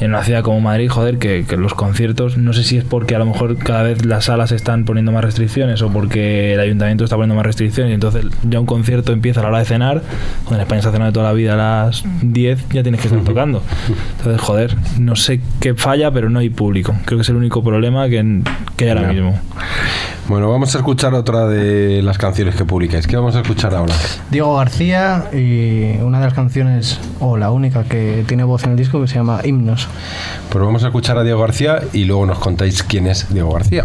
en 0.00 0.10
una 0.10 0.24
ciudad 0.24 0.42
como 0.42 0.60
Madrid, 0.60 0.88
joder, 0.88 1.18
que, 1.18 1.44
que 1.46 1.56
los 1.56 1.74
conciertos, 1.74 2.38
no 2.38 2.52
sé 2.52 2.64
si 2.64 2.78
es 2.78 2.84
porque 2.84 3.14
a 3.14 3.18
lo 3.18 3.26
mejor 3.26 3.58
cada 3.58 3.82
vez 3.82 4.04
las 4.06 4.24
salas 4.24 4.50
están 4.50 4.84
poniendo 4.84 5.12
más 5.12 5.22
restricciones 5.22 5.82
o 5.82 5.90
porque 5.90 6.54
el 6.54 6.60
ayuntamiento 6.60 7.04
está 7.04 7.16
poniendo 7.16 7.34
más 7.34 7.44
restricciones 7.44 7.90
y 7.90 7.94
entonces 7.94 8.24
ya 8.42 8.60
un 8.60 8.66
concierto 8.66 9.12
empieza 9.12 9.40
a 9.40 9.42
la 9.42 9.48
hora 9.50 9.58
de 9.58 9.66
cenar, 9.66 10.02
cuando 10.44 10.56
en 10.56 10.60
España 10.62 10.82
se 10.82 10.88
ha 10.88 10.92
cenado 10.92 11.10
de 11.10 11.14
toda 11.14 11.26
la 11.26 11.32
vida 11.34 11.54
a 11.54 11.56
las 11.86 12.02
10, 12.22 12.68
ya 12.70 12.82
tienes 12.82 13.00
que 13.00 13.08
estar 13.08 13.22
tocando. 13.24 13.62
Entonces, 14.18 14.40
joder, 14.40 14.76
no 14.98 15.16
sé 15.16 15.40
qué 15.60 15.74
falla, 15.74 16.10
pero 16.10 16.30
no 16.30 16.38
hay 16.38 16.48
público. 16.48 16.94
Creo 17.04 17.18
que 17.18 17.22
es 17.22 17.28
el 17.28 17.36
único 17.36 17.62
problema 17.62 18.08
que, 18.08 18.42
que 18.76 18.84
hay 18.84 18.90
ahora 18.90 19.12
mismo. 19.12 19.38
Bueno, 20.30 20.48
vamos 20.48 20.72
a 20.76 20.78
escuchar 20.78 21.12
otra 21.14 21.48
de 21.48 22.02
las 22.02 22.16
canciones 22.16 22.54
que 22.54 22.64
publicáis. 22.64 23.06
¿Qué 23.08 23.16
vamos 23.16 23.34
a 23.34 23.40
escuchar 23.40 23.74
ahora? 23.74 23.94
Diego 24.30 24.56
García 24.56 25.24
y 25.32 26.00
una 26.02 26.20
de 26.20 26.26
las 26.26 26.34
canciones, 26.34 27.00
o 27.18 27.36
la 27.36 27.50
única 27.50 27.82
que 27.82 28.24
tiene 28.28 28.44
voz 28.44 28.62
en 28.62 28.70
el 28.70 28.76
disco, 28.76 29.00
que 29.00 29.08
se 29.08 29.16
llama 29.16 29.40
Himnos. 29.42 29.88
Pues 30.50 30.64
vamos 30.64 30.82
a 30.84 30.88
escuchar 30.88 31.18
a 31.18 31.24
Diego 31.24 31.40
García 31.40 31.80
y 31.92 32.04
luego 32.04 32.26
nos 32.26 32.38
contáis 32.38 32.82
quién 32.82 33.06
es 33.06 33.32
Diego 33.32 33.52
García. 33.52 33.84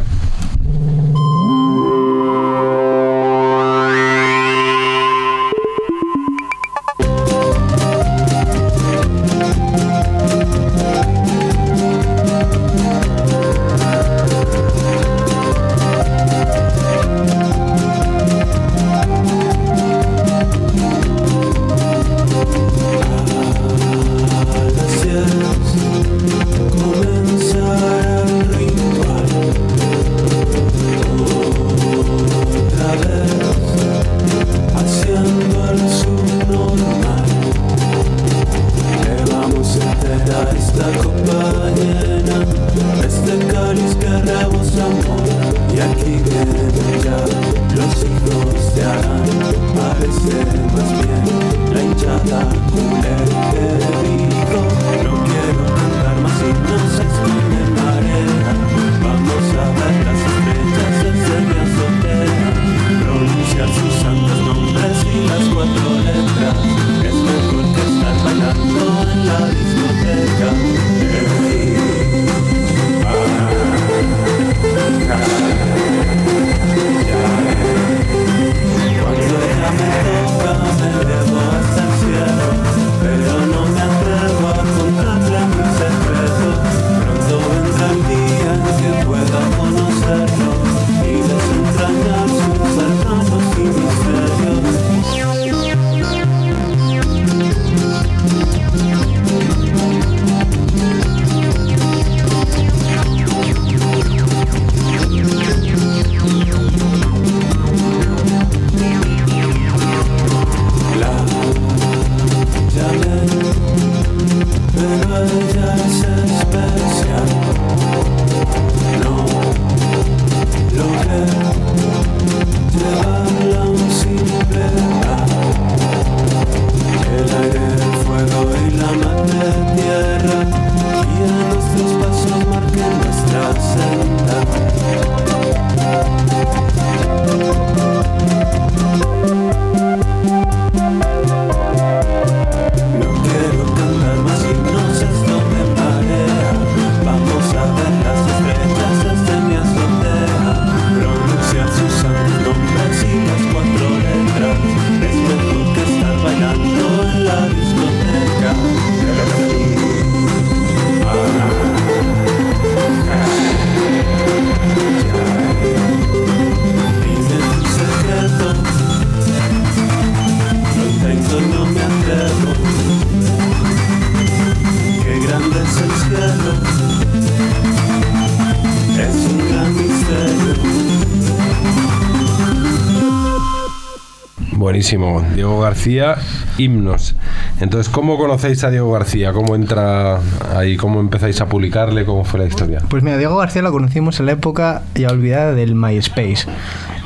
Buenísimo, 184.65 185.23
Diego 185.35 185.59
García, 185.59 186.15
himnos. 186.57 187.15
Entonces, 187.59 187.87
¿cómo 187.91 188.17
conocéis 188.17 188.63
a 188.63 188.71
Diego 188.71 188.91
García? 188.91 189.31
¿Cómo 189.31 189.53
entra 189.53 190.19
ahí? 190.55 190.75
¿Cómo 190.75 190.99
empezáis 190.99 191.39
a 191.41 191.47
publicarle? 191.47 192.03
¿Cómo 192.03 192.23
fue 192.23 192.39
la 192.39 192.45
historia? 192.47 192.79
Pues 192.89 193.03
mira, 193.03 193.17
Diego 193.17 193.37
García 193.37 193.61
lo 193.61 193.71
conocimos 193.71 194.19
en 194.19 194.25
la 194.25 194.31
época 194.31 194.81
ya 194.95 195.09
olvidada 195.09 195.53
del 195.53 195.75
MySpace. 195.75 196.47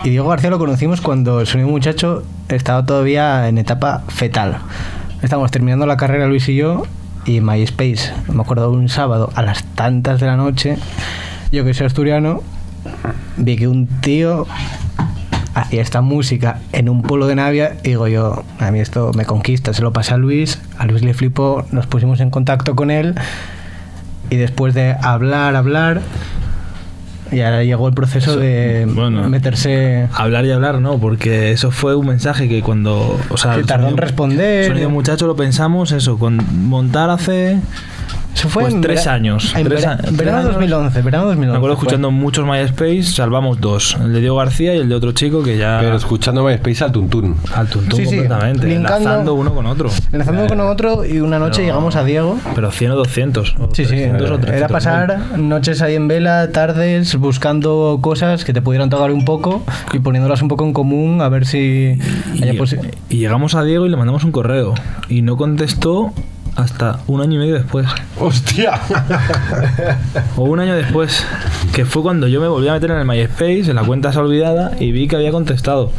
Y 0.04 0.10
Diego 0.10 0.30
García 0.30 0.50
lo 0.52 0.58
conocimos 0.58 1.02
cuando 1.02 1.42
el 1.42 1.48
sonido 1.48 1.70
muchacho 1.70 2.24
estaba 2.48 2.86
todavía 2.86 3.48
en 3.50 3.58
etapa 3.58 4.04
fetal. 4.08 4.60
Estamos 5.22 5.52
terminando 5.52 5.86
la 5.86 5.98
carrera 5.98 6.28
Luis 6.28 6.48
y 6.48 6.56
yo 6.56 6.84
y 7.26 7.42
MySpace, 7.42 8.12
me 8.34 8.42
acuerdo 8.42 8.72
un 8.72 8.90
sábado 8.90 9.32
a 9.36 9.42
las 9.42 9.64
tantas 9.76 10.20
de 10.20 10.28
la 10.28 10.38
noche, 10.38 10.78
yo 11.52 11.64
que 11.64 11.74
soy 11.74 11.88
asturiano, 11.88 12.42
vi 13.38 13.56
que 13.56 13.68
un 13.68 13.88
tío 13.88 14.48
hacía 15.54 15.82
esta 15.82 16.02
música 16.02 16.60
en 16.72 16.90
un 16.90 17.02
pueblo 17.02 17.28
de 17.28 17.36
Navia 17.36 17.78
y 17.84 17.90
digo 17.90 18.08
yo, 18.08 18.44
a 18.60 18.72
mí 18.72 18.80
esto 18.80 19.12
me 19.16 19.26
conquista, 19.26 19.74
se 19.74 19.82
lo 19.82 19.94
pasé 19.94 20.14
a 20.14 20.18
Luis, 20.18 20.60
a 20.78 20.86
Luis 20.86 21.04
le 21.04 21.14
flipó, 21.14 21.66
nos 21.72 21.88
pusimos 21.88 22.20
en 22.22 22.30
contacto 22.30 22.76
con 22.76 22.92
él 22.92 23.16
y 24.30 24.36
después 24.36 24.74
de 24.74 24.96
hablar, 25.02 25.56
hablar, 25.56 26.02
y 27.32 27.42
ahora 27.42 27.64
llegó 27.64 27.88
el 27.88 27.94
proceso 27.94 28.38
de 28.38 28.88
bueno. 28.88 29.28
meterse... 29.30 30.08
Hablar 30.14 30.46
y 30.46 30.52
hablar, 30.52 30.80
no, 30.82 30.98
porque 30.98 31.52
eso 31.52 31.72
fue 31.72 31.96
un 31.96 32.08
mensaje 32.08 32.48
que 32.50 32.62
cuando. 32.62 33.20
O 33.30 33.38
sea, 33.38 33.56
Que 33.56 33.64
tardó 33.64 33.88
en 33.88 33.98
responder. 33.98 34.68
Sonido 34.68 34.90
muchacho 34.90 35.28
lo 35.28 35.36
pensamos, 35.36 35.92
eso, 35.92 36.18
con 36.18 36.40
montar 36.68 37.10
hace. 37.10 37.60
Eso 38.34 38.48
fue 38.48 38.64
Pues 38.64 38.74
en 38.76 38.82
tres 38.82 39.06
años, 39.08 39.54
en 39.56 39.66
tres 39.68 39.82
vera- 39.82 40.00
verano 40.12 40.38
años. 40.38 40.54
2011, 40.54 41.02
verano 41.02 41.26
2011. 41.26 41.52
Me 41.52 41.58
acuerdo 41.58 41.76
fue. 41.76 41.84
escuchando 41.84 42.12
muchos 42.12 42.46
MySpace, 42.46 43.04
salvamos 43.04 43.60
dos: 43.60 43.98
el 44.02 44.14
de 44.14 44.20
Diego 44.22 44.38
García 44.38 44.76
y 44.76 44.78
el 44.78 44.88
de 44.88 44.96
otro 44.96 45.12
chico 45.12 45.44
que 45.44 45.58
ya. 45.58 45.80
Pero 45.82 45.98
escuchando 45.98 46.44
MySpace 46.46 46.84
al 46.86 46.92
tuntún. 46.94 47.36
al 47.54 47.68
tuntún 47.68 47.98
Sí, 48.00 48.06
sí, 48.06 48.18
completamente, 48.18 48.68
linkando- 48.68 48.98
enlazando 48.98 49.34
uno 49.34 49.54
con 49.54 49.66
otro. 49.66 49.90
Enlazando 50.14 50.48
con 50.48 50.60
otro 50.62 51.04
y 51.06 51.20
una 51.20 51.38
noche 51.38 51.58
Pero- 51.62 51.68
llegamos 51.68 51.96
a 51.98 52.04
Diego. 52.06 52.38
Pero 52.56 52.72
100 52.72 52.92
o 52.92 52.96
200. 52.96 53.56
o 53.60 53.68
Sí, 53.74 53.84
sí, 53.84 53.90
300 53.90 54.22
o 54.30 54.34
era 54.36 54.42
300 54.42 54.72
pasar 54.72 55.20
noches 55.38 55.82
ahí 55.82 55.96
en 55.96 56.08
vela, 56.08 56.50
tardes, 56.52 57.16
buscando 57.18 58.00
cosas 58.02 58.46
que 58.46 58.54
te 58.54 58.62
pudieran 58.62 58.90
tocar 58.90 59.12
un 59.12 59.26
poco 59.26 59.64
y 59.92 60.00
poniéndolas 60.00 60.42
un 60.42 60.48
poco 60.48 60.64
en 60.66 60.72
común 60.74 61.22
a 61.22 61.28
ver 61.30 61.46
si 61.46 61.98
y 63.10 63.18
llegamos 63.18 63.56
a 63.56 63.64
Diego 63.64 63.86
y 63.86 63.90
le 63.90 63.98
mandamos 63.98 64.24
un 64.24 64.32
correo. 64.32 64.76
Y 65.10 65.24
no 65.24 65.36
contestó 65.36 66.14
hasta 66.60 67.00
un 67.08 67.22
año 67.22 67.36
y 67.36 67.38
medio 67.40 67.56
después. 67.56 67.88
¡Hostia! 68.20 68.80
O 70.38 70.44
un 70.44 70.60
año 70.60 70.76
después. 70.76 71.26
Que 71.74 71.86
fue 71.86 72.02
cuando 72.02 72.28
yo 72.28 72.42
me 72.42 72.48
volví 72.48 72.68
a 72.68 72.74
meter 72.74 72.92
en 72.92 72.98
el 72.98 73.06
MySpace, 73.06 73.70
en 73.70 73.76
la 73.76 73.84
cuenta 73.84 74.10
olvidada, 74.20 74.72
y 74.80 74.92
vi 74.92 75.08
que 75.08 75.16
había 75.16 75.32
contestado. 75.32 75.92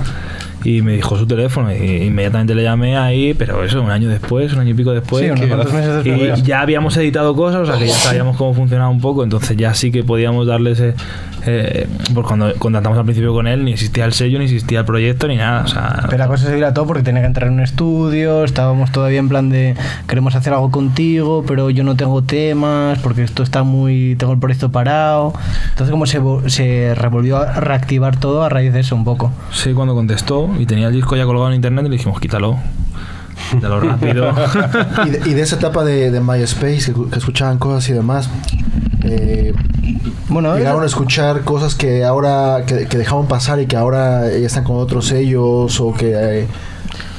Y 0.63 0.83
me 0.83 0.93
dijo 0.93 1.17
su 1.17 1.27
teléfono 1.27 1.75
y 1.75 2.05
inmediatamente 2.05 2.55
le 2.55 2.63
llamé 2.63 2.97
ahí, 2.97 3.33
pero 3.35 3.65
eso, 3.65 3.81
un 3.81 3.91
año 3.91 4.09
después, 4.09 4.53
un 4.53 4.61
año 4.61 4.71
y 4.71 4.75
pico 4.75 4.93
después. 4.93 5.25
Sí, 5.25 5.31
unos 5.31 5.73
meses 5.73 6.05
después. 6.05 6.39
y 6.39 6.43
ya 6.43 6.61
habíamos 6.61 6.97
editado 6.99 7.35
cosas, 7.35 7.63
o 7.63 7.67
sea 7.67 7.79
que 7.79 7.87
ya 7.87 7.95
sabíamos 7.95 8.37
cómo 8.37 8.53
funcionaba 8.53 8.91
un 8.91 9.01
poco, 9.01 9.25
entonces 9.25 9.57
ya 9.57 9.73
sí 9.75 9.91
que 9.91 10.05
podíamos 10.05 10.47
darle 10.47 10.73
ese... 10.73 10.95
Eh, 11.47 11.89
pues 12.13 12.27
cuando 12.27 12.55
contactamos 12.57 12.99
al 12.99 13.05
principio 13.05 13.33
con 13.33 13.47
él, 13.47 13.65
ni 13.65 13.73
existía 13.73 14.05
el 14.05 14.13
sello, 14.13 14.39
ni 14.39 14.45
existía 14.45 14.81
el 14.81 14.85
proyecto, 14.85 15.27
ni 15.27 15.37
nada. 15.37 15.63
O 15.65 15.69
sea, 15.69 16.05
Pero 16.11 16.19
la 16.19 16.29
cosa 16.29 16.47
se 16.47 16.55
dilató 16.55 16.87
porque 16.87 17.03
tenía 17.03 17.23
que 17.23 17.29
entrar 17.29 17.49
en 17.49 17.55
un 17.55 17.61
estudio, 17.61 18.45
estábamos 18.45 18.93
todavía 18.93 19.21
en 19.21 19.31
plan 19.31 19.49
de 19.49 19.75
queremos 20.07 20.35
hacer 20.35 20.53
algo 20.53 20.71
contigo, 20.71 21.43
pero 21.47 21.71
yo 21.71 21.83
no 21.83 21.97
tengo 21.97 22.23
temas 22.23 22.99
porque 22.99 23.23
esto 23.23 23.43
está 23.43 23.63
muy... 23.63 24.17
tengo 24.17 24.35
el 24.35 24.39
proyecto 24.39 24.71
parado. 24.71 25.33
Entonces 25.71 25.91
como 25.91 26.05
se, 26.05 26.21
se 26.49 26.95
revolvió 26.95 27.39
a 27.39 27.61
reactivar 27.61 28.17
todo 28.19 28.43
a 28.43 28.51
raíz 28.51 28.75
de 28.75 28.81
eso 28.81 28.95
un 28.95 29.05
poco. 29.05 29.33
Sí, 29.51 29.73
cuando 29.73 29.95
contestó 29.95 30.50
y 30.59 30.67
tenía 30.67 30.89
el 30.89 30.95
disco 30.95 31.17
ya 31.17 31.25
colgado 31.25 31.49
en 31.49 31.55
internet, 31.57 31.85
le 31.85 31.91
dijimos, 31.91 32.21
quítalo. 32.21 32.57
Quítalo 33.51 33.81
rápido. 33.81 34.33
Y 35.07 35.11
de, 35.11 35.31
y 35.31 35.35
de 35.35 35.43
esa 35.43 35.57
etapa 35.57 35.83
de, 35.85 36.11
de 36.11 36.21
MySpace, 36.21 36.93
que, 36.93 37.11
que 37.11 37.19
escuchaban 37.19 37.59
cosas 37.59 37.89
y 37.89 37.93
demás, 37.95 38.29
eh, 39.05 39.55
Bueno, 40.29 40.57
llegaron 40.57 40.83
a 40.83 40.87
escuchar 40.87 41.43
cosas 41.43 41.75
que 41.75 42.05
ahora, 42.05 42.65
que, 42.67 42.87
que 42.87 42.99
dejaban 42.99 43.27
pasar 43.27 43.61
y 43.61 43.67
que 43.67 43.77
ahora 43.77 44.29
ya 44.29 44.47
están 44.47 44.65
con 44.65 44.77
otros 44.77 45.07
sellos 45.07 45.81
o 45.81 45.93
que... 45.95 46.13
eh, 46.41 46.47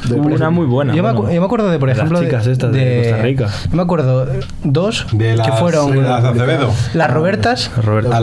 de- 0.10 0.16
una 0.20 0.50
muy 0.50 0.66
buena. 0.66 0.94
yo, 0.96 1.04
me, 1.04 1.12
bueno. 1.12 1.28
acu- 1.30 1.34
yo 1.34 1.40
me 1.42 1.46
acuerdo 1.46 1.70
de, 1.70 1.80
por 1.80 1.90
de 1.90 1.96
las 1.96 2.00
ejemplo, 2.06 2.24
chicas 2.24 2.48
estas 2.48 2.72
de 2.72 3.02
Costa 3.10 3.24
Rica. 3.24 3.48
Yo 3.70 3.76
me 3.76 3.82
acuerdo 3.84 4.32
eh, 4.34 4.40
dos 4.64 5.08
De 5.12 5.36
las, 5.36 5.48
que 5.48 5.54
fueron 5.58 5.92
de 5.92 6.02
las 6.02 6.24
Acevedo. 6.24 6.72
las 6.94 7.12
Robertas 7.12 7.72
la 7.76 7.82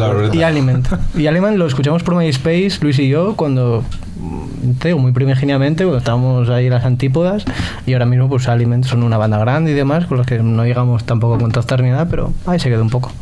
Roberta. 0.09 0.37
y 0.37 0.43
Aliment. 0.43 0.89
Y 1.17 1.27
Aliment 1.27 1.57
lo 1.57 1.67
escuchamos 1.67 2.03
por 2.03 2.15
MySpace, 2.17 2.73
Luis 2.81 2.99
y 2.99 3.09
yo, 3.09 3.35
cuando, 3.37 3.85
mm, 4.21 4.73
te 4.79 4.89
digo, 4.89 4.99
muy 5.01 5.13
primigeniamente, 5.13 5.85
cuando 5.85 5.99
estábamos 5.99 6.49
ahí 6.51 6.67
en 6.67 6.73
las 6.73 6.85
antípodas. 6.85 7.45
Y 7.87 7.93
ahora 7.93 8.07
mismo, 8.07 8.29
pues 8.29 8.49
Aliment 8.49 8.85
son 8.85 9.03
una 9.03 9.17
banda 9.17 9.39
grande 9.39 9.71
y 9.71 9.75
demás, 9.75 10.07
con 10.07 10.19
los 10.19 10.27
que 10.27 10.39
no 10.43 10.65
llegamos 10.65 11.05
tampoco 11.05 11.35
a 11.35 11.39
contactar 11.39 11.83
ni 11.83 11.91
nada, 11.91 12.07
pero 12.07 12.33
ahí 12.47 12.59
se 12.59 12.69
quedó 12.69 12.83
un 12.83 12.91
poco. 12.91 13.13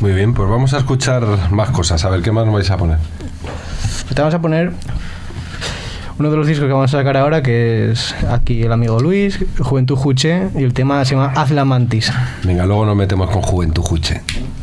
Muy 0.00 0.12
bien, 0.12 0.34
pues 0.34 0.48
vamos 0.48 0.74
a 0.74 0.78
escuchar 0.78 1.24
más 1.52 1.70
cosas. 1.70 2.04
A 2.04 2.08
ver, 2.10 2.22
¿qué 2.22 2.32
más 2.32 2.44
nos 2.44 2.54
vais 2.54 2.70
a 2.70 2.76
poner? 2.76 2.98
Pues 4.02 4.14
te 4.16 4.20
vamos 4.20 4.34
a 4.34 4.40
poner 4.40 4.72
uno 6.22 6.30
de 6.30 6.36
los 6.36 6.46
discos 6.46 6.68
que 6.68 6.72
vamos 6.72 6.94
a 6.94 6.98
sacar 6.98 7.16
ahora, 7.16 7.42
que 7.42 7.90
es 7.90 8.14
aquí 8.30 8.62
el 8.62 8.70
amigo 8.70 9.00
Luis, 9.00 9.44
Juventud 9.58 9.96
Juche, 9.96 10.50
y 10.54 10.62
el 10.62 10.72
tema 10.72 11.04
se 11.04 11.16
llama 11.16 11.32
Haz 11.34 11.50
la 11.50 11.64
Mantis. 11.64 12.12
Venga, 12.44 12.64
luego 12.64 12.86
nos 12.86 12.94
metemos 12.94 13.28
con 13.28 13.42
Juventud 13.42 13.82
Juche. 13.82 14.20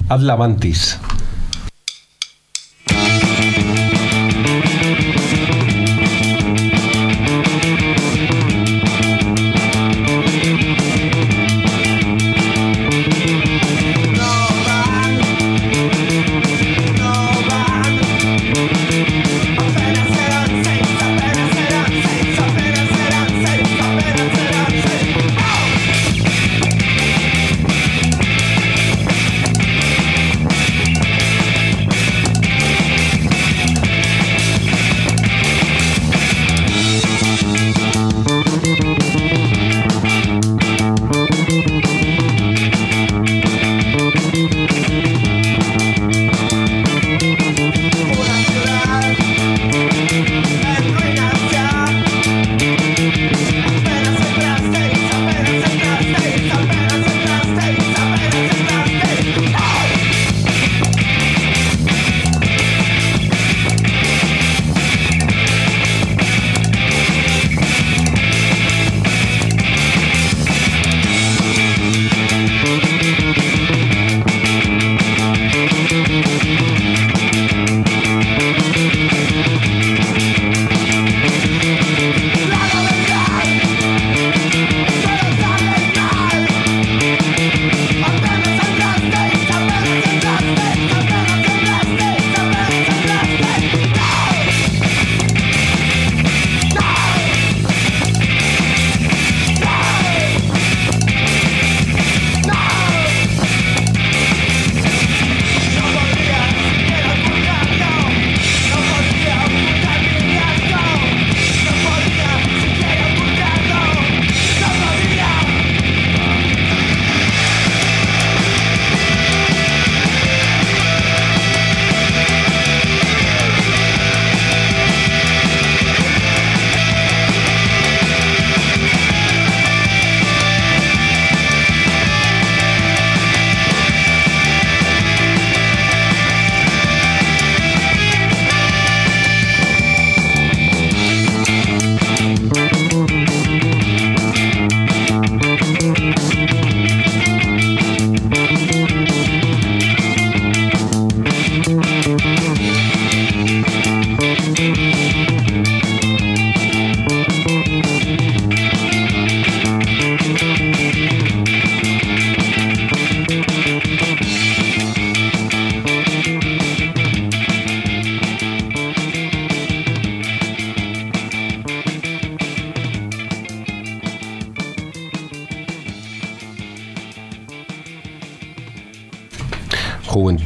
Haz 0.07 0.21
la 0.21 0.37
mantis. 0.37 0.97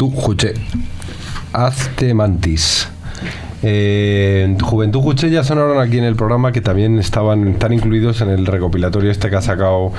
Juventud 0.10 0.22
Juche. 0.22 0.54
Hazte 1.54 2.14
mantis. 2.14 2.88
Eh, 3.66 4.58
Juventud 4.62 5.00
Juche 5.02 5.30
ya 5.30 5.42
sonaron 5.44 5.80
aquí 5.80 5.98
en 5.98 6.04
el 6.04 6.18
programa 6.18 6.52
que 6.52 6.60
también 6.60 7.00
estaban 7.00 7.48
están 7.50 7.72
incluidos 7.72 8.20
en 8.20 8.30
el 8.30 8.46
recopilatorio 8.46 9.10
este 9.10 9.30
que 9.30 9.38
ha 9.38 9.42
sacado 9.42 9.94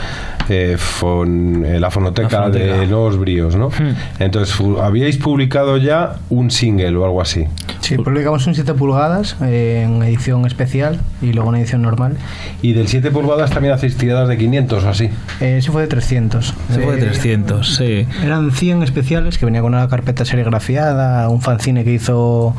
eh, 0.51 0.77
Fon- 0.79 1.65
eh, 1.65 1.81
la, 1.81 1.91
fonoteca 1.91 2.29
La 2.41 2.45
Fonoteca. 2.49 2.77
de 2.77 2.87
Nuevos 2.87 3.17
Bríos, 3.19 3.57
¿no? 3.57 3.69
Hmm. 3.69 3.95
Entonces, 4.19 4.55
habíais 4.83 5.17
publicado 5.17 5.79
ya 5.79 6.17
un 6.29 6.51
single 6.51 6.95
o 6.97 7.05
algo 7.07 7.23
así. 7.23 7.47
Sí, 7.85 7.97
publicamos 7.97 8.47
un 8.47 8.55
7 8.55 8.73
pulgadas 8.75 9.37
eh, 9.43 9.83
en 9.85 10.03
edición 10.03 10.47
especial 10.47 10.99
y 11.21 11.33
luego 11.35 11.51
en 11.51 11.61
edición 11.61 11.83
normal. 11.83 12.17
Y 12.63 12.73
del 12.73 12.89
7 12.89 13.11
pulgadas 13.11 13.51
también 13.51 13.75
hacéis 13.75 13.97
tiradas 13.99 14.27
de 14.29 14.39
500 14.39 14.85
o 14.85 14.89
así. 14.89 15.11
Eh, 15.41 15.59
ese 15.59 15.71
fue 15.71 15.83
de 15.83 15.89
300. 15.89 16.55
Se 16.71 16.81
fue 16.81 16.97
de 16.97 17.03
Eh, 17.03 17.11
300, 17.11 17.77
sí. 17.77 18.07
Eran 18.25 18.51
100 18.53 18.83
especiales 18.83 19.37
que 19.37 19.45
venía 19.45 19.61
con 19.61 19.75
una 19.75 19.87
carpeta 19.89 20.25
serigrafiada, 20.25 21.29
un 21.29 21.43
fanzine 21.43 21.85
que 21.85 21.93
hizo 21.93 22.57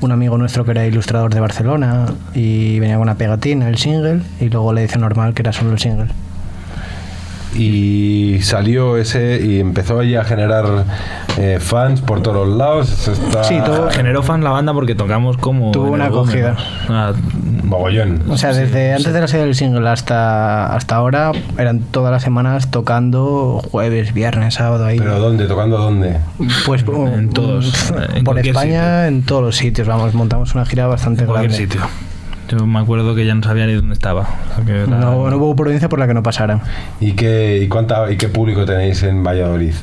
un 0.00 0.12
amigo 0.12 0.36
nuestro 0.36 0.64
que 0.64 0.72
era 0.72 0.84
ilustrador 0.86 1.32
de 1.32 1.40
Barcelona 1.40 2.06
y 2.34 2.78
venía 2.80 2.96
con 2.96 3.02
una 3.04 3.14
pegatina, 3.14 3.68
el 3.68 3.78
single, 3.78 4.20
y 4.40 4.48
luego 4.48 4.72
la 4.72 4.80
edición 4.82 5.02
normal 5.02 5.32
que 5.32 5.42
era 5.42 5.52
solo 5.52 5.70
el 5.72 5.78
single. 5.78 6.08
Y 7.54 8.38
salió 8.42 8.96
ese 8.98 9.40
y 9.42 9.60
empezó 9.60 10.00
ahí 10.00 10.14
a 10.14 10.24
generar 10.24 10.84
eh, 11.38 11.58
fans 11.60 12.00
por 12.02 12.20
todos 12.22 12.46
los 12.48 12.56
lados. 12.58 13.08
Está 13.08 13.44
Sí, 13.44 13.58
todo- 13.64 13.90
Generó 13.90 14.22
fan 14.22 14.44
la 14.44 14.50
banda 14.50 14.72
porque 14.74 14.94
tocamos 14.94 15.36
como. 15.38 15.70
Tuvo 15.72 15.90
una 15.92 16.06
acogida. 16.06 16.56
Ah, 16.88 17.12
mogollón. 17.62 18.22
O 18.28 18.36
sea, 18.36 18.52
desde 18.52 18.92
antes 18.94 19.12
de 19.12 19.20
la 19.20 19.26
salida 19.28 19.46
del 19.46 19.54
single 19.54 19.88
hasta, 19.88 20.74
hasta 20.74 20.96
ahora 20.96 21.32
eran 21.58 21.80
todas 21.80 22.12
las 22.12 22.22
semanas 22.22 22.70
tocando 22.70 23.60
jueves, 23.70 24.12
viernes, 24.12 24.54
sábado 24.54 24.84
ahí. 24.84 24.98
¿Pero 24.98 25.18
dónde? 25.18 25.46
¿Tocando 25.46 25.78
dónde? 25.78 26.18
pues 26.66 26.84
En 26.86 27.30
todos, 27.30 27.92
en 28.14 28.24
por 28.24 28.38
España, 28.38 29.06
en 29.08 29.22
todos 29.22 29.42
los 29.42 29.56
sitios, 29.56 29.88
vamos, 29.88 30.12
montamos 30.14 30.54
una 30.54 30.66
gira 30.66 30.86
bastante 30.86 31.22
en 31.22 31.26
cualquier 31.28 31.50
grande. 31.52 31.66
sitio. 31.74 31.88
Yo 32.48 32.66
me 32.66 32.78
acuerdo 32.78 33.14
que 33.14 33.26
ya 33.26 33.34
no 33.34 33.42
sabía 33.42 33.66
ni 33.66 33.74
dónde 33.74 33.94
estaba. 33.94 34.22
O 34.22 34.54
sea, 34.56 34.64
que 34.64 34.72
era- 34.82 34.86
No, 34.86 35.28
no 35.30 35.36
hubo 35.36 35.56
provincia 35.56 35.88
por 35.88 35.98
la 35.98 36.06
que 36.06 36.14
no 36.14 36.22
pasaran. 36.22 36.60
¿Y 37.00 37.12
qué, 37.12 37.60
y, 37.62 37.68
cuánta, 37.68 38.10
¿Y 38.10 38.16
qué 38.16 38.28
público 38.28 38.64
tenéis 38.64 39.02
en 39.02 39.22
Valladolid? 39.24 39.74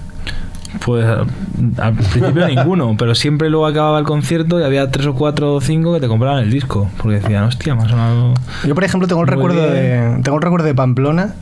Pues 0.83 1.05
al 1.05 1.93
principio 1.93 2.47
ninguno, 2.47 2.95
pero 2.97 3.13
siempre 3.13 3.49
luego 3.49 3.67
acababa 3.67 3.99
el 3.99 4.05
concierto 4.05 4.59
y 4.59 4.63
había 4.63 4.89
tres 4.89 5.05
o 5.07 5.13
cuatro 5.13 5.53
o 5.55 5.61
cinco 5.61 5.93
que 5.93 5.99
te 5.99 6.07
compraban 6.07 6.39
el 6.41 6.49
disco. 6.51 6.89
Porque 6.97 7.19
decían, 7.19 7.43
hostia, 7.43 7.75
me 7.75 7.83
ha 7.83 7.89
sonado. 7.89 8.33
Yo, 8.65 8.73
por 8.73 8.83
ejemplo, 8.83 9.07
tengo 9.07 9.21
el 9.21 9.27
recuerdo 9.27 9.61
de 9.69 10.19
tengo 10.23 10.37
el 10.37 10.41
recuerdo 10.43 10.65
de 10.65 10.73
Pamplona. 10.73 11.33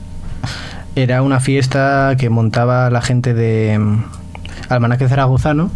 Era 0.96 1.22
una 1.22 1.40
fiesta 1.40 2.16
que 2.20 2.30
montaba 2.30 2.90
la 2.90 3.02
gente 3.02 3.34
de 3.34 3.80
mm, 3.80 4.04
Almanaque 4.70 5.08
Zaragozano 5.08 5.72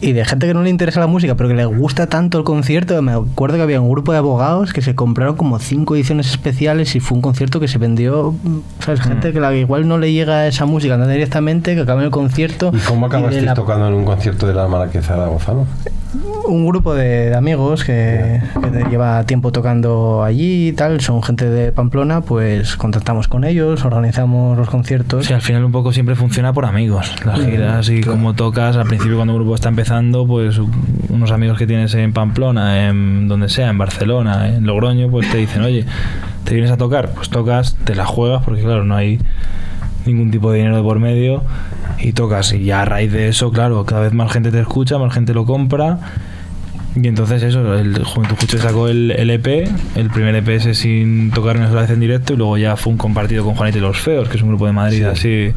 y 0.00 0.12
de 0.12 0.24
gente 0.24 0.46
que 0.46 0.54
no 0.54 0.62
le 0.62 0.70
interesa 0.70 1.00
la 1.00 1.06
música, 1.08 1.34
pero 1.34 1.48
que 1.48 1.54
le 1.56 1.64
gusta 1.64 2.06
tanto 2.06 2.38
el 2.38 2.44
concierto. 2.44 3.00
Me 3.02 3.12
acuerdo 3.12 3.56
que 3.56 3.62
había 3.62 3.80
un 3.80 3.90
grupo 3.90 4.12
de 4.12 4.18
abogados 4.18 4.72
que 4.72 4.80
se 4.82 4.94
compraron 4.94 5.34
como 5.36 5.58
cinco 5.58 5.96
ediciones 5.96 6.28
especiales 6.30 6.94
y 6.94 7.00
fue 7.00 7.16
un 7.16 7.22
concierto 7.22 7.58
que 7.60 7.66
se 7.68 7.78
vendió, 7.78 8.32
mm, 8.42 8.58
¿sabes? 8.80 9.00
Gente 9.00 9.32
que 9.32 9.40
la 9.40 9.50
que 9.50 9.58
igual 9.60 9.88
no 9.88 9.98
le 9.98 10.12
llega 10.12 10.46
esa 10.46 10.66
música 10.66 10.96
tan 10.98 11.10
directamente, 11.10 11.74
que 11.74 11.80
acaba 11.80 12.00
en 12.00 12.06
el 12.06 12.10
concierto. 12.12 12.70
¿Y 12.72 12.78
cómo 12.78 13.08
de 13.08 13.16
acabasteis 13.16 13.44
la- 13.44 13.54
tocando 13.54 13.88
en 13.88 13.94
un 13.94 14.04
concierto 14.04 14.46
de 14.46 14.54
la 14.54 14.68
Maraque 14.68 15.02
Zaragoza? 15.02 15.52
Un 16.48 16.66
grupo 16.66 16.94
de, 16.94 17.30
de 17.30 17.36
amigos 17.36 17.84
que, 17.84 18.40
lleva 18.90 19.24
tiempo 19.24 19.52
tocando 19.52 20.22
allí 20.24 20.68
y 20.68 20.72
tal, 20.72 21.00
son 21.00 21.22
gente 21.22 21.48
de 21.48 21.72
Pamplona, 21.72 22.22
pues 22.22 22.76
contactamos 22.76 23.28
con 23.28 23.44
ellos, 23.44 23.84
organizamos 23.84 24.56
los 24.56 24.68
conciertos. 24.70 25.26
Sí, 25.26 25.32
al 25.32 25.42
final 25.42 25.64
un 25.64 25.72
poco 25.72 25.92
siempre 25.92 26.14
funciona 26.14 26.52
por 26.52 26.64
amigos. 26.64 27.14
Las 27.24 27.40
giras 27.40 27.88
y 27.90 28.00
como 28.00 28.34
tocas, 28.34 28.76
al 28.76 28.86
principio 28.86 29.16
cuando 29.16 29.34
un 29.34 29.40
grupo 29.40 29.54
está 29.54 29.68
empezando, 29.68 30.26
pues 30.26 30.58
unos 31.08 31.30
amigos 31.30 31.58
que 31.58 31.66
tienes 31.66 31.94
en 31.94 32.12
Pamplona, 32.12 32.88
en 32.88 33.28
donde 33.28 33.48
sea, 33.48 33.68
en 33.68 33.78
Barcelona, 33.78 34.48
en 34.48 34.66
Logroño, 34.66 35.10
pues 35.10 35.30
te 35.30 35.38
dicen, 35.38 35.62
oye, 35.62 35.84
¿te 36.44 36.54
vienes 36.54 36.70
a 36.70 36.76
tocar? 36.76 37.10
Pues 37.10 37.28
tocas, 37.28 37.76
te 37.84 37.94
la 37.94 38.06
juegas, 38.06 38.42
porque 38.44 38.62
claro, 38.62 38.84
no 38.84 38.96
hay 38.96 39.18
ningún 40.06 40.30
tipo 40.30 40.50
de 40.50 40.58
dinero 40.58 40.76
de 40.76 40.82
por 40.82 40.98
medio 40.98 41.42
y 41.98 42.12
tocas. 42.12 42.52
Y 42.52 42.64
ya 42.64 42.82
a 42.82 42.84
raíz 42.84 43.12
de 43.12 43.28
eso, 43.28 43.50
claro, 43.50 43.84
cada 43.84 44.02
vez 44.02 44.12
más 44.12 44.32
gente 44.32 44.50
te 44.50 44.60
escucha, 44.60 44.98
más 44.98 45.12
gente 45.12 45.34
lo 45.34 45.44
compra. 45.44 45.98
Y 47.00 47.06
entonces 47.08 47.42
eso, 47.42 47.74
el 47.78 48.02
Juventud 48.04 48.36
Juche 48.40 48.58
sacó 48.58 48.88
el, 48.88 49.10
el 49.12 49.30
EP, 49.30 49.68
el 49.94 50.10
primer 50.10 50.34
EP 50.34 50.48
ese 50.48 50.74
sin 50.74 51.30
tocar 51.30 51.56
una 51.56 51.68
sola 51.68 51.82
vez 51.82 51.90
en 51.90 52.00
directo 52.00 52.32
y 52.32 52.36
luego 52.36 52.56
ya 52.58 52.76
fue 52.76 52.92
un 52.92 52.98
compartido 52.98 53.44
con 53.44 53.54
Juanito 53.54 53.78
y 53.78 53.80
los 53.80 53.98
Feos, 53.98 54.28
que 54.28 54.36
es 54.36 54.42
un 54.42 54.48
grupo 54.48 54.66
de 54.66 54.72
Madrid 54.72 54.98
Sí. 54.98 55.04
así 55.04 55.54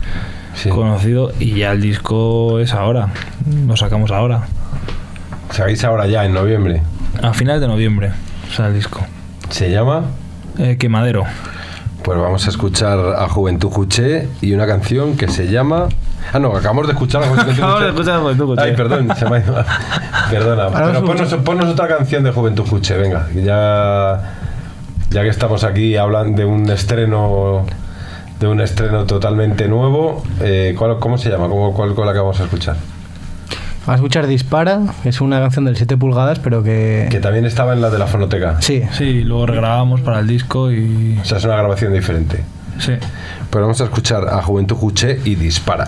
Sí. 0.53 0.69
conocido 0.69 1.31
y 1.39 1.53
ya 1.55 1.71
el 1.71 1.81
disco 1.81 2.59
es 2.59 2.73
ahora, 2.73 3.07
lo 3.67 3.75
sacamos 3.77 4.11
ahora, 4.11 4.43
¿Sabéis 5.49 5.83
ahora 5.83 6.07
ya, 6.07 6.25
en 6.25 6.33
noviembre? 6.33 6.81
a 7.21 7.33
finales 7.33 7.61
de 7.61 7.67
noviembre, 7.67 8.11
o 8.49 8.53
sea 8.53 8.67
el 8.67 8.73
disco. 8.75 9.01
¿Se 9.49 9.69
llama? 9.71 10.05
Eh, 10.59 10.77
Quemadero. 10.77 11.23
Pues 12.03 12.17
vamos 12.19 12.45
a 12.47 12.49
escuchar 12.49 12.99
a 13.17 13.27
Juventud 13.29 13.69
Juché 13.69 14.27
y 14.41 14.53
una 14.53 14.65
canción 14.67 15.15
que 15.17 15.27
se 15.27 15.47
llama... 15.51 15.87
Ah, 16.33 16.39
no, 16.39 16.55
acabamos 16.55 16.87
de 16.87 16.93
escuchar 16.93 17.23
a 17.23 17.27
Juventud 17.27 17.51
Acabamos 17.53 17.81
de 17.81 17.89
escuchar 17.89 18.19
Juventud 18.21 18.45
Juché. 18.47 18.61
Ay, 18.61 18.75
perdón, 18.75 19.09
se 19.17 19.29
me 19.29 19.37
ha 19.37 19.39
ido. 19.39 19.55
Perdona. 20.29 20.67
Pero 20.71 20.99
os 20.99 21.03
ponnos, 21.05 21.33
ponnos 21.43 21.69
otra 21.69 21.87
canción 21.87 22.23
de 22.23 22.31
Juventud 22.31 22.65
Juché, 22.67 22.97
venga. 22.97 23.27
Ya, 23.35 24.21
ya 25.09 25.21
que 25.23 25.29
estamos 25.29 25.63
aquí 25.63 25.97
hablando 25.97 26.37
de 26.37 26.45
un 26.45 26.69
estreno 26.69 27.65
de 28.39 28.47
un 28.47 28.59
estreno 28.59 29.05
totalmente 29.05 29.67
nuevo, 29.67 30.23
eh, 30.39 30.73
¿cuál- 30.75 30.97
¿cómo 30.99 31.17
se 31.19 31.29
llama? 31.29 31.47
¿Cómo, 31.47 31.73
cuál, 31.75 31.93
¿Cuál 31.93 32.09
acabamos 32.09 32.39
de 32.39 32.45
escuchar? 32.45 32.75
Vamos 33.85 33.89
a 33.89 33.95
escuchar 33.95 34.25
Dispara, 34.25 34.79
que 35.03 35.09
es 35.09 35.21
una 35.21 35.39
canción 35.39 35.65
del 35.65 35.75
7 35.75 35.95
pulgadas, 35.97 36.39
pero 36.39 36.63
que... 36.63 37.07
Que 37.11 37.19
también 37.19 37.45
estaba 37.45 37.73
en 37.73 37.81
la 37.81 37.89
de 37.91 37.99
la 37.99 38.07
fonoteca. 38.07 38.59
Sí, 38.61 38.81
Sí, 38.93 39.23
luego 39.23 39.45
regrabamos 39.45 40.01
para 40.01 40.19
el 40.19 40.27
disco 40.27 40.71
y... 40.71 41.19
O 41.21 41.25
sea, 41.25 41.37
es 41.37 41.43
una 41.45 41.55
grabación 41.55 41.93
diferente. 41.93 42.43
Sí. 42.79 42.93
Pero 43.51 43.65
vamos 43.65 43.79
a 43.81 43.83
escuchar 43.83 44.27
a 44.27 44.41
Juventud 44.41 44.75
Juché 44.75 45.19
y 45.23 45.35
Dispara. 45.35 45.87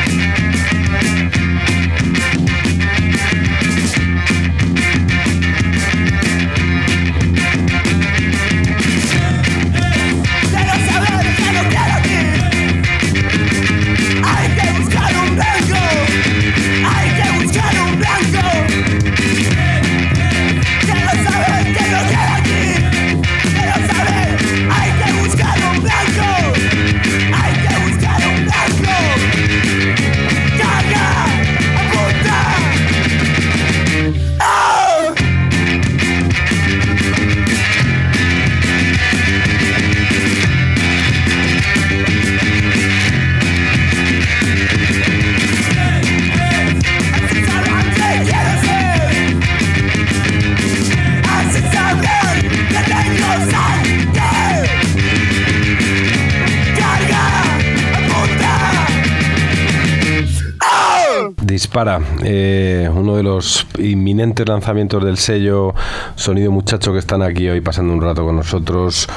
Dispara, 61.71 62.01
eh, 62.25 62.89
uno 62.93 63.15
de 63.15 63.23
los 63.23 63.65
inminentes 63.79 64.45
lanzamientos 64.45 65.05
del 65.05 65.15
sello 65.15 65.73
Sonido 66.15 66.51
Muchacho 66.51 66.91
que 66.91 66.99
están 66.99 67.21
aquí 67.21 67.47
hoy 67.47 67.61
pasando 67.61 67.93
un 67.93 68.01
rato 68.01 68.25
con 68.25 68.35
nosotros, 68.35 69.07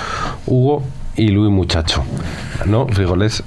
Hugo 0.47 0.85
y 1.17 1.31
Luis 1.31 1.51
Muchacho. 1.51 2.05
¿No? 2.65 2.87
Frijoles. 2.87 3.43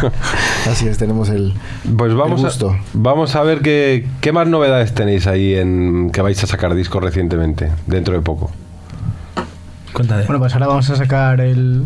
Así 0.66 0.88
es, 0.88 0.96
tenemos 0.96 1.28
el. 1.28 1.52
Pues 1.98 2.14
vamos 2.14 2.40
El 2.40 2.46
a, 2.46 2.48
gusto. 2.48 2.76
vamos 2.94 3.36
a 3.36 3.42
ver 3.42 3.60
qué, 3.60 4.06
qué 4.22 4.32
más 4.32 4.48
novedades 4.48 4.94
tenéis 4.94 5.26
ahí 5.26 5.56
en 5.56 6.08
que 6.10 6.22
vais 6.22 6.42
a 6.42 6.46
sacar 6.46 6.74
discos 6.74 7.02
recientemente, 7.02 7.70
dentro 7.86 8.14
de 8.14 8.22
poco. 8.22 8.50
Cuéntate. 9.92 10.24
bueno, 10.24 10.38
pues 10.38 10.54
ahora 10.54 10.66
vamos 10.66 10.88
a 10.88 10.96
sacar 10.96 11.42
el, 11.42 11.84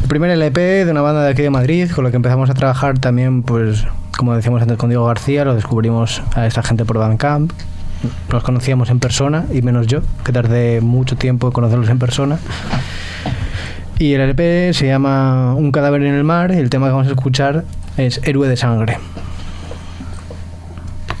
el 0.00 0.08
primer 0.08 0.30
LP 0.30 0.84
de 0.84 0.90
una 0.92 1.00
banda 1.02 1.24
de 1.24 1.30
aquí 1.30 1.42
de 1.42 1.50
Madrid, 1.50 1.90
con 1.90 2.04
la 2.04 2.10
que 2.12 2.16
empezamos 2.18 2.50
a 2.50 2.54
trabajar 2.54 3.00
también, 3.00 3.42
pues 3.42 3.84
como 4.22 4.36
decíamos 4.36 4.62
antes 4.62 4.76
con 4.76 4.88
Diego 4.88 5.04
García, 5.04 5.44
lo 5.44 5.56
descubrimos 5.56 6.22
a 6.36 6.46
esta 6.46 6.62
gente 6.62 6.84
por 6.84 6.96
Bandcamp. 6.96 7.50
Los 8.30 8.44
conocíamos 8.44 8.88
en 8.88 9.00
persona, 9.00 9.46
y 9.52 9.62
menos 9.62 9.88
yo, 9.88 9.98
que 10.24 10.30
tardé 10.30 10.80
mucho 10.80 11.16
tiempo 11.16 11.48
en 11.48 11.52
conocerlos 11.52 11.88
en 11.88 11.98
persona. 11.98 12.38
Y 13.98 14.12
el 14.12 14.20
LP 14.20 14.74
se 14.74 14.86
llama 14.86 15.56
Un 15.56 15.72
cadáver 15.72 16.02
en 16.04 16.14
el 16.14 16.22
mar 16.22 16.52
y 16.52 16.58
el 16.58 16.70
tema 16.70 16.86
que 16.86 16.92
vamos 16.92 17.08
a 17.08 17.10
escuchar 17.10 17.64
es 17.96 18.20
Héroe 18.22 18.46
de 18.46 18.56
sangre. 18.56 18.98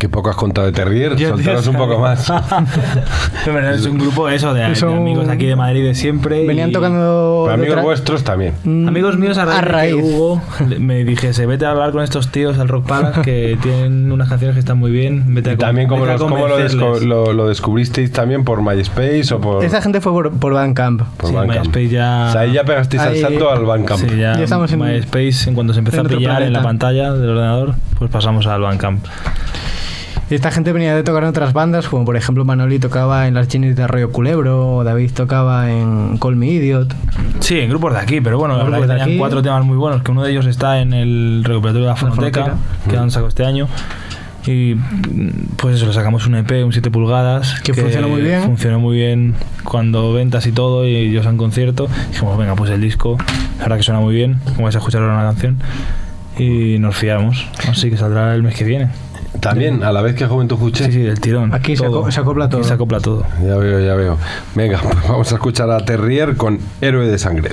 Qué 0.02 0.08
poco 0.08 0.30
has 0.30 0.34
contado 0.36 0.66
de 0.66 0.72
Terrier, 0.72 1.16
soltaros 1.16 1.64
un 1.68 1.76
poco 1.76 1.96
más. 2.00 2.26
Pero 3.44 3.70
es 3.70 3.86
un 3.86 3.98
grupo 3.98 4.28
eso 4.28 4.52
de, 4.52 4.62
de 4.68 4.80
amigos 4.94 5.28
aquí 5.28 5.46
de 5.46 5.54
Madrid 5.54 5.84
de 5.84 5.94
siempre. 5.94 6.42
y- 6.42 6.46
Venían 6.48 6.72
tocando... 6.72 7.44
Pero 7.46 7.54
amigos 7.54 7.82
vuestros 7.82 8.24
también. 8.24 8.52
Mm, 8.64 8.88
Amigos 8.88 9.16
míos 9.16 9.38
a 9.38 9.44
raíz, 9.44 9.58
a 9.58 9.60
de 9.60 9.66
que 9.68 9.72
raíz. 9.72 9.94
Hugo 9.94 10.42
me 10.80 11.04
dijese, 11.04 11.46
vete 11.46 11.66
a 11.66 11.70
hablar 11.70 11.92
con 11.92 12.02
estos 12.02 12.32
tíos 12.32 12.58
al 12.58 12.66
Rock 12.66 12.84
Palace 12.88 13.20
que 13.22 13.56
tienen 13.62 14.10
unas 14.10 14.28
canciones 14.28 14.54
que 14.56 14.58
están 14.58 14.76
muy 14.78 14.90
bien. 14.90 15.34
Vete 15.36 15.50
a 15.50 15.52
Y 15.52 15.56
también 15.56 15.86
con- 15.86 16.00
como, 16.00 16.06
vete 16.10 16.16
a 16.16 16.18
los, 16.18 16.32
cómo 16.32 16.48
lo, 16.48 16.58
desco- 16.58 16.78
convencerles". 16.80 17.02
lo- 17.04 17.32
lo 17.32 17.46
descubristeis 17.46 18.10
también 18.10 18.42
por 18.42 18.60
MySpace 18.60 19.32
o 19.34 19.40
por, 19.40 19.64
Esta 19.64 19.80
gente 19.82 20.00
fue 20.00 20.10
por, 20.10 20.32
por 20.32 20.52
Bandcamp. 20.52 21.02
por 21.16 21.28
Sí, 21.30 21.34
Bandcamp. 21.36 21.66
MySpace 21.66 21.88
ya- 21.90 22.26
O 22.28 22.32
sea, 22.32 22.40
ahí 22.40 22.52
ya 22.54 22.64
pegasteis 22.64 23.00
al 23.04 23.12
Ahí- 23.12 23.20
salto 23.20 23.52
al 23.52 23.64
Bandcamp. 23.64 24.00
Sí, 24.00 24.16
ya, 24.16 24.36
Ya 24.36 24.42
estamos 24.42 24.72
en- 24.72 24.80
MySpace, 24.80 25.48
en 25.48 25.54
cuanto 25.54 25.72
se 25.74 25.78
empezó 25.78 26.00
a 26.00 26.04
pillar 26.04 26.42
en 26.42 26.52
la 26.52 26.58
planeta. 26.58 26.62
pantalla 26.62 27.12
del 27.14 27.30
ordenador, 27.30 27.74
pues 28.00 28.10
pasamos 28.10 28.48
al 28.48 28.62
Bandcamp. 28.62 29.04
Esta 30.34 30.50
gente 30.50 30.72
venía 30.72 30.96
de 30.96 31.02
tocar 31.02 31.24
en 31.24 31.28
otras 31.28 31.52
bandas, 31.52 31.88
como 31.88 32.06
por 32.06 32.16
ejemplo 32.16 32.46
Manoli 32.46 32.78
tocaba 32.78 33.28
en 33.28 33.34
las 33.34 33.48
Genies 33.48 33.76
de 33.76 33.82
Arroyo 33.82 34.12
Culebro, 34.12 34.76
o 34.76 34.82
David 34.82 35.10
tocaba 35.12 35.70
en 35.70 36.16
Call 36.16 36.36
Me 36.36 36.46
Idiot. 36.46 36.94
Sí, 37.40 37.60
en 37.60 37.68
grupos 37.68 37.92
de 37.92 37.98
aquí, 38.00 38.22
pero 38.22 38.38
bueno, 38.38 38.56
la 38.56 38.64
verdad 38.64 38.80
que 38.80 38.86
tenían 38.86 39.08
aquí. 39.10 39.18
cuatro 39.18 39.42
temas 39.42 39.62
muy 39.66 39.76
buenos, 39.76 40.02
que 40.02 40.10
uno 40.10 40.22
de 40.22 40.30
ellos 40.30 40.46
está 40.46 40.80
en 40.80 40.94
el 40.94 41.42
recopilatorio 41.44 41.86
de 41.86 41.92
la 41.92 41.96
Fonoteca, 41.96 42.54
que 42.88 42.96
han 42.96 43.10
sacado 43.10 43.28
este 43.28 43.44
año. 43.44 43.68
Y 44.46 44.74
pues 45.56 45.76
eso, 45.76 45.86
le 45.86 45.92
sacamos 45.92 46.26
un 46.26 46.34
EP, 46.34 46.64
un 46.64 46.72
7 46.72 46.90
pulgadas. 46.90 47.60
Que 47.60 47.74
funcionó 47.74 48.08
muy 48.08 48.22
bien. 48.22 48.42
Funcionó 48.42 48.80
muy 48.80 48.96
bien 48.96 49.34
cuando 49.64 50.14
ventas 50.14 50.46
y 50.46 50.52
todo, 50.52 50.86
y 50.86 50.96
ellos 50.96 51.26
en 51.26 51.36
concierto. 51.36 51.88
Dijimos, 52.10 52.38
venga, 52.38 52.56
pues 52.56 52.70
el 52.70 52.80
disco, 52.80 53.18
la 53.58 53.64
verdad 53.64 53.76
que 53.76 53.82
suena 53.82 54.00
muy 54.00 54.14
bien, 54.14 54.40
como 54.44 54.62
vais 54.62 54.74
a 54.74 54.78
escuchar 54.78 55.02
ahora 55.02 55.14
una 55.14 55.24
canción. 55.24 55.58
Y 56.38 56.78
nos 56.78 56.96
fiamos, 56.96 57.46
así 57.68 57.90
que 57.90 57.98
saldrá 57.98 58.34
el 58.34 58.42
mes 58.42 58.56
que 58.56 58.64
viene. 58.64 58.88
También, 59.40 59.82
a 59.82 59.92
la 59.92 60.02
vez 60.02 60.14
que 60.14 60.26
Juventud 60.26 60.56
Juche. 60.56 60.86
Sí, 60.86 60.92
sí, 60.92 61.00
del 61.00 61.20
tirón. 61.20 61.54
Aquí 61.54 61.76
se 61.76 61.84
todo. 61.84 62.10
se 62.10 62.20
acopla 62.20 62.48
todo. 62.48 62.60
Aquí 62.60 62.68
se 62.68 62.74
acopla 62.74 63.00
todo. 63.00 63.24
Ya 63.42 63.56
veo, 63.56 63.80
ya 63.80 63.94
veo. 63.94 64.18
Venga, 64.54 64.80
pues 64.82 65.08
vamos 65.08 65.32
a 65.32 65.34
escuchar 65.34 65.70
a 65.70 65.78
Terrier 65.84 66.36
con 66.36 66.58
Héroe 66.80 67.06
de 67.06 67.18
Sangre. 67.18 67.52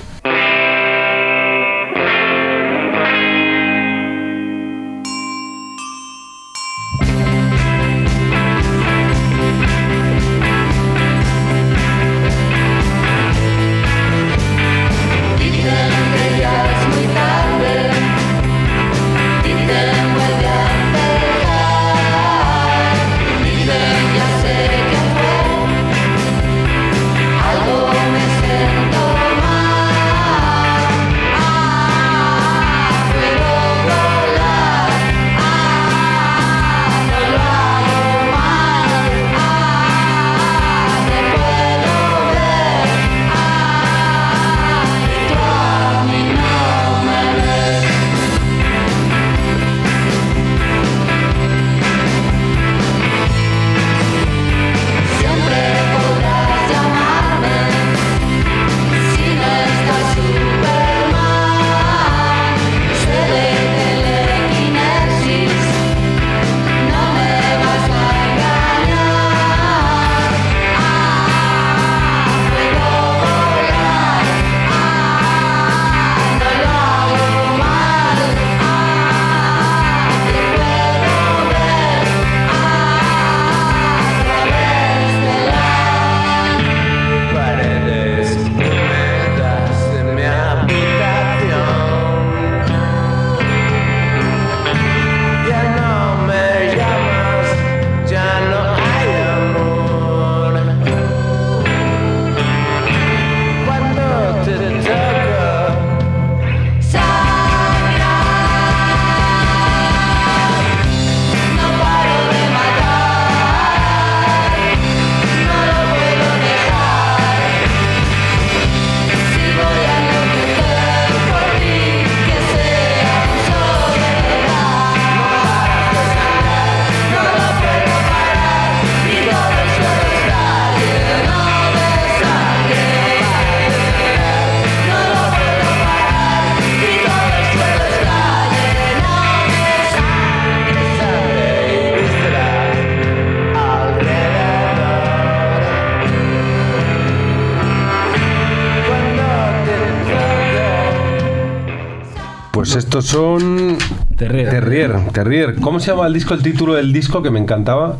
Pues 152.72 152.84
estos 152.86 153.08
son. 153.08 153.80
Terrier. 154.16 154.52
Terrier, 154.52 155.12
Terrier. 155.12 155.56
¿Cómo 155.56 155.80
se 155.80 155.90
llama 155.90 156.06
el 156.06 156.14
disco? 156.14 156.36
El 156.36 156.44
título 156.44 156.76
del 156.76 156.94
disco 156.94 157.24
que 157.24 157.32
me 157.32 157.40
encantaba. 157.40 157.96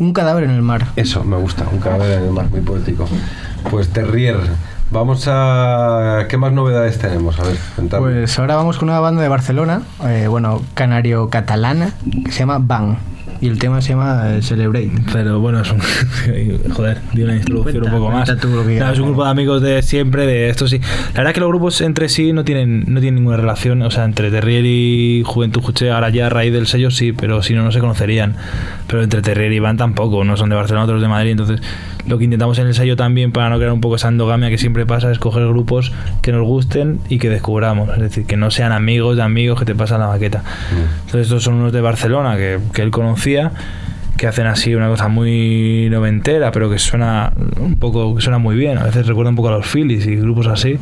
Un 0.00 0.12
cadáver 0.12 0.42
en 0.42 0.50
el 0.50 0.62
mar. 0.62 0.88
Eso, 0.96 1.22
me 1.22 1.36
gusta. 1.36 1.64
Un 1.70 1.78
cadáver 1.78 2.18
en 2.18 2.24
el 2.24 2.30
mar, 2.32 2.50
muy 2.50 2.62
poético. 2.62 3.06
Pues 3.70 3.90
Terrier. 3.90 4.38
Vamos 4.90 5.26
a. 5.28 6.24
¿Qué 6.28 6.36
más 6.36 6.50
novedades 6.50 6.98
tenemos? 6.98 7.38
A 7.38 7.44
ver, 7.44 7.56
cuéntame. 7.76 8.10
Pues 8.10 8.36
ahora 8.40 8.56
vamos 8.56 8.76
con 8.76 8.88
una 8.88 8.98
banda 8.98 9.22
de 9.22 9.28
Barcelona, 9.28 9.82
eh, 10.04 10.26
bueno, 10.28 10.60
canario-catalana, 10.74 11.92
que 12.24 12.32
se 12.32 12.40
llama 12.40 12.58
Bang. 12.58 12.96
Y 13.40 13.46
el 13.46 13.58
tema 13.58 13.80
se 13.80 13.90
llama 13.90 14.36
eh, 14.36 14.42
Celebrate. 14.42 14.90
Pero 15.12 15.38
bueno, 15.40 15.60
es 15.60 15.70
un. 15.70 15.78
Joder, 16.72 16.98
di 17.12 17.22
una 17.22 17.36
introducción 17.36 17.84
un 17.84 17.90
poco 17.90 18.10
más. 18.10 18.28
es 18.28 18.98
un 18.98 19.06
grupo 19.06 19.24
de 19.24 19.30
amigos 19.30 19.62
de 19.62 19.82
siempre, 19.82 20.26
de 20.26 20.48
esto 20.48 20.66
sí. 20.66 20.80
La 21.14 21.20
verdad 21.20 21.34
que 21.34 21.40
los 21.40 21.48
grupos 21.48 21.80
entre 21.80 22.08
sí 22.08 22.32
no 22.32 22.44
tienen, 22.44 22.84
no 22.88 23.00
tienen 23.00 23.16
ninguna 23.16 23.36
relación. 23.36 23.82
O 23.82 23.90
sea, 23.90 24.04
entre 24.04 24.30
Terrier 24.30 24.64
y 24.66 25.22
Juventud 25.24 25.62
Juche, 25.62 25.90
ahora 25.90 26.10
ya 26.10 26.26
a 26.26 26.30
raíz 26.30 26.52
del 26.52 26.66
sello 26.66 26.90
sí, 26.90 27.12
pero 27.12 27.42
si 27.42 27.54
no, 27.54 27.62
no 27.62 27.70
se 27.70 27.78
conocerían. 27.78 28.34
Pero 28.88 29.02
entre 29.02 29.22
Terrier 29.22 29.52
y 29.52 29.58
Van 29.60 29.76
tampoco, 29.76 30.24
no 30.24 30.36
son 30.36 30.48
de 30.50 30.56
Barcelona, 30.56 30.84
otros 30.84 31.00
de 31.00 31.08
Madrid. 31.08 31.30
Entonces, 31.32 31.60
lo 32.06 32.18
que 32.18 32.24
intentamos 32.24 32.58
en 32.58 32.66
el 32.66 32.74
sello 32.74 32.96
también, 32.96 33.32
para 33.32 33.50
no 33.50 33.56
crear 33.56 33.72
un 33.72 33.80
poco 33.80 33.96
esa 33.96 34.08
endogamia 34.08 34.50
que 34.50 34.58
siempre 34.58 34.86
pasa, 34.86 35.10
es 35.10 35.18
coger 35.18 35.46
grupos 35.48 35.92
que 36.22 36.32
nos 36.32 36.46
gusten 36.46 37.00
y 37.08 37.18
que 37.18 37.28
descubramos. 37.28 37.90
Es 37.90 37.98
decir, 37.98 38.26
que 38.26 38.36
no 38.36 38.50
sean 38.50 38.72
amigos 38.72 39.16
de 39.16 39.22
amigos 39.22 39.58
que 39.58 39.64
te 39.64 39.74
pasan 39.74 40.00
la 40.00 40.08
maqueta. 40.08 40.42
Entonces, 41.00 41.22
estos 41.22 41.42
son 41.42 41.54
unos 41.54 41.72
de 41.72 41.80
Barcelona 41.80 42.36
que, 42.36 42.58
que 42.72 42.82
él 42.82 42.90
conocía 42.90 43.52
que 44.18 44.26
hacen 44.26 44.48
así 44.48 44.74
una 44.74 44.88
cosa 44.88 45.06
muy 45.06 45.88
noventera, 45.90 46.50
pero 46.50 46.68
que 46.68 46.78
suena 46.80 47.32
un 47.60 47.76
poco, 47.76 48.16
que 48.16 48.20
suena 48.20 48.38
muy 48.38 48.56
bien. 48.56 48.76
A 48.76 48.82
veces 48.82 49.06
recuerda 49.06 49.30
un 49.30 49.36
poco 49.36 49.48
a 49.48 49.52
los 49.52 49.66
Phillies 49.66 50.06
y 50.06 50.16
grupos 50.16 50.48
así. 50.48 50.76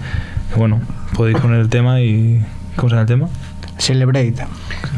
Bueno, 0.57 0.81
podéis 1.14 1.38
poner 1.38 1.61
el 1.61 1.68
tema 1.68 2.00
y. 2.00 2.42
¿Cómo 2.76 2.88
se 2.88 2.94
llama 2.94 3.02
el 3.02 3.07
tema? 3.07 3.29
Celebrate. 3.79 4.35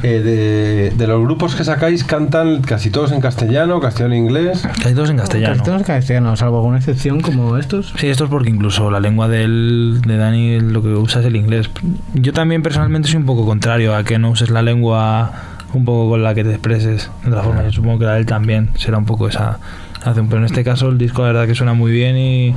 Eh, 0.03 0.21
de, 0.21 0.91
de 0.97 1.07
los 1.07 1.21
grupos 1.21 1.55
que 1.57 1.65
sacáis, 1.65 2.05
cantan 2.05 2.63
casi 2.63 2.91
todos 2.91 3.11
en 3.13 3.21
castellano, 3.21 3.81
castellano 3.81 4.15
e 4.15 4.19
inglés. 4.19 4.63
Casi 4.83 4.95
todos 4.95 5.11
en 5.11 5.17
castellano. 5.17 5.55
Casi 5.55 5.65
todos 5.65 5.81
en 5.81 5.87
castellano, 5.87 6.37
salvo 6.37 6.59
alguna 6.59 6.79
excepción 6.79 7.21
como 7.21 7.57
estos. 7.57 7.93
Sí, 7.97 8.07
esto 8.07 8.25
es 8.25 8.31
porque 8.31 8.51
incluso 8.51 8.91
la 8.91 9.01
lengua 9.01 9.29
del, 9.29 10.01
de 10.07 10.17
Dani 10.17 10.61
lo 10.61 10.83
que 10.83 10.89
usa 10.89 11.21
es 11.21 11.27
el 11.27 11.37
inglés. 11.37 11.71
Yo 12.15 12.33
también 12.33 12.63
personalmente 12.63 13.09
soy 13.09 13.19
un 13.19 13.27
poco 13.27 13.45
contrario 13.45 13.97
a 13.97 14.05
que 14.05 14.19
no 14.19 14.31
uses 14.31 14.51
la 14.51 14.63
lengua 14.63 15.33
un 15.75 15.85
poco 15.85 16.11
con 16.11 16.23
la 16.23 16.35
que 16.35 16.45
te 16.45 16.51
expreses. 16.51 17.11
De 17.25 17.31
otra 17.31 17.43
forma, 17.43 17.65
yo 17.65 17.73
supongo 17.73 17.99
que 17.99 18.05
la 18.05 18.15
de 18.15 18.21
él 18.21 18.27
también 18.27 18.71
será 18.77 18.99
un 18.99 19.05
poco 19.07 19.29
esa 19.29 19.59
relación. 20.01 20.29
Pero 20.29 20.39
en 20.39 20.45
este 20.47 20.63
caso 20.65 20.89
el 20.89 20.99
disco 20.99 21.23
la 21.23 21.29
verdad 21.33 21.47
que 21.47 21.55
suena 21.55 21.75
muy 21.75 21.91
bien 21.91 22.17
y, 22.17 22.55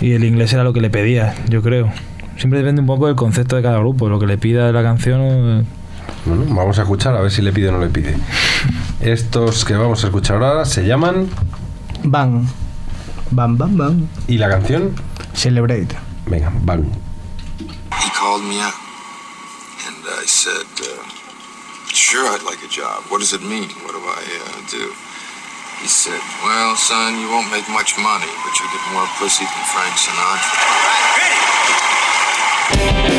y 0.00 0.12
el 0.12 0.24
inglés 0.24 0.52
era 0.54 0.64
lo 0.64 0.72
que 0.72 0.80
le 0.80 0.90
pedía, 0.90 1.34
yo 1.48 1.62
creo. 1.62 1.90
Siempre 2.36 2.58
depende 2.58 2.80
un 2.80 2.86
poco 2.86 3.06
del 3.06 3.16
concepto 3.16 3.56
de 3.56 3.62
cada 3.62 3.78
grupo, 3.78 4.08
lo 4.08 4.18
que 4.18 4.26
le 4.26 4.38
pida 4.38 4.66
de 4.66 4.72
la 4.72 4.82
canción. 4.82 5.66
Bueno, 6.24 6.44
vamos 6.48 6.78
a 6.78 6.82
escuchar 6.82 7.14
a 7.16 7.20
ver 7.20 7.30
si 7.30 7.42
le 7.42 7.52
pide 7.52 7.68
o 7.68 7.72
no 7.72 7.78
le 7.78 7.88
pide. 7.88 8.16
Estos 9.00 9.64
que 9.64 9.74
vamos 9.74 10.02
a 10.04 10.08
escuchar 10.08 10.42
ahora 10.42 10.64
se 10.64 10.86
llaman. 10.86 11.28
Bang. 12.02 12.46
Bam, 13.30 13.56
bam, 13.56 13.76
bam. 13.76 14.08
¿Y 14.28 14.38
la 14.38 14.48
canción? 14.48 14.94
Celebrate. 15.34 15.88
Venga, 16.26 16.52
van. 16.62 16.84
He 16.84 18.10
called 18.10 18.44
me 18.44 18.60
up, 18.60 18.74
and 19.86 19.96
I 20.22 20.26
said, 20.26 20.66
uh, 20.80 21.02
"Sure, 21.92 22.24
I'd 22.30 22.44
like 22.44 22.62
a 22.64 22.68
job. 22.68 23.04
What 23.10 23.20
does 23.20 23.32
it 23.32 23.42
mean? 23.42 23.68
What 23.84 23.92
do 23.92 24.00
I 24.00 24.22
uh, 24.22 24.60
do?" 24.70 24.92
He 25.82 25.88
said, 25.88 26.20
"Well, 26.44 26.76
son, 26.76 27.18
you 27.20 27.28
won't 27.28 27.50
make 27.50 27.68
much 27.72 27.96
money, 27.98 28.30
but 28.44 28.52
you'll 28.58 28.72
get 28.72 28.84
more 28.92 29.08
pussy 29.18 29.44
than 29.44 29.64
Frank 29.72 29.94
Sinatra." 29.96 31.04
Pues 31.66 31.93
estos 32.70 33.13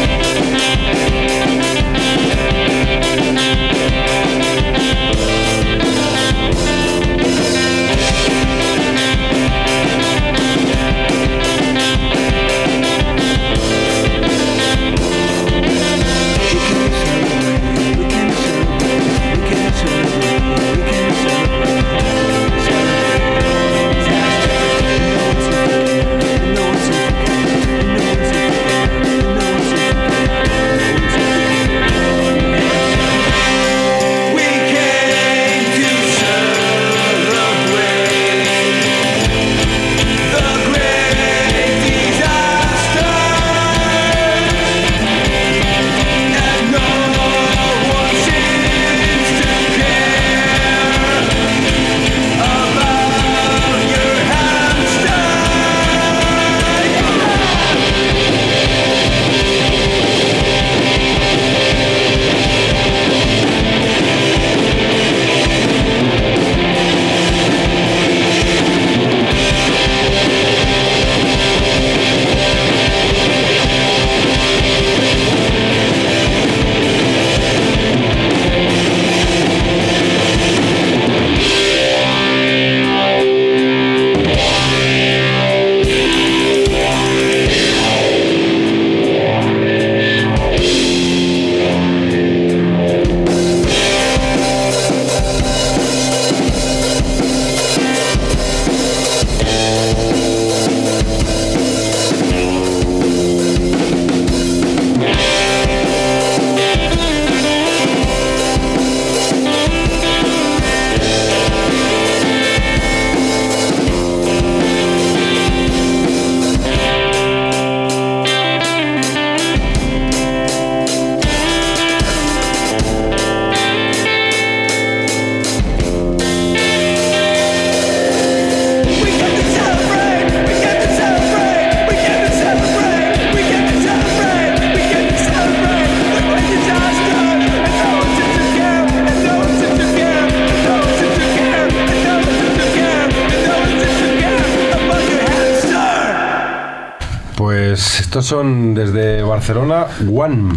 son 148.26 148.74
desde 148.74 149.22
Barcelona, 149.24 149.86
One, 150.12 150.54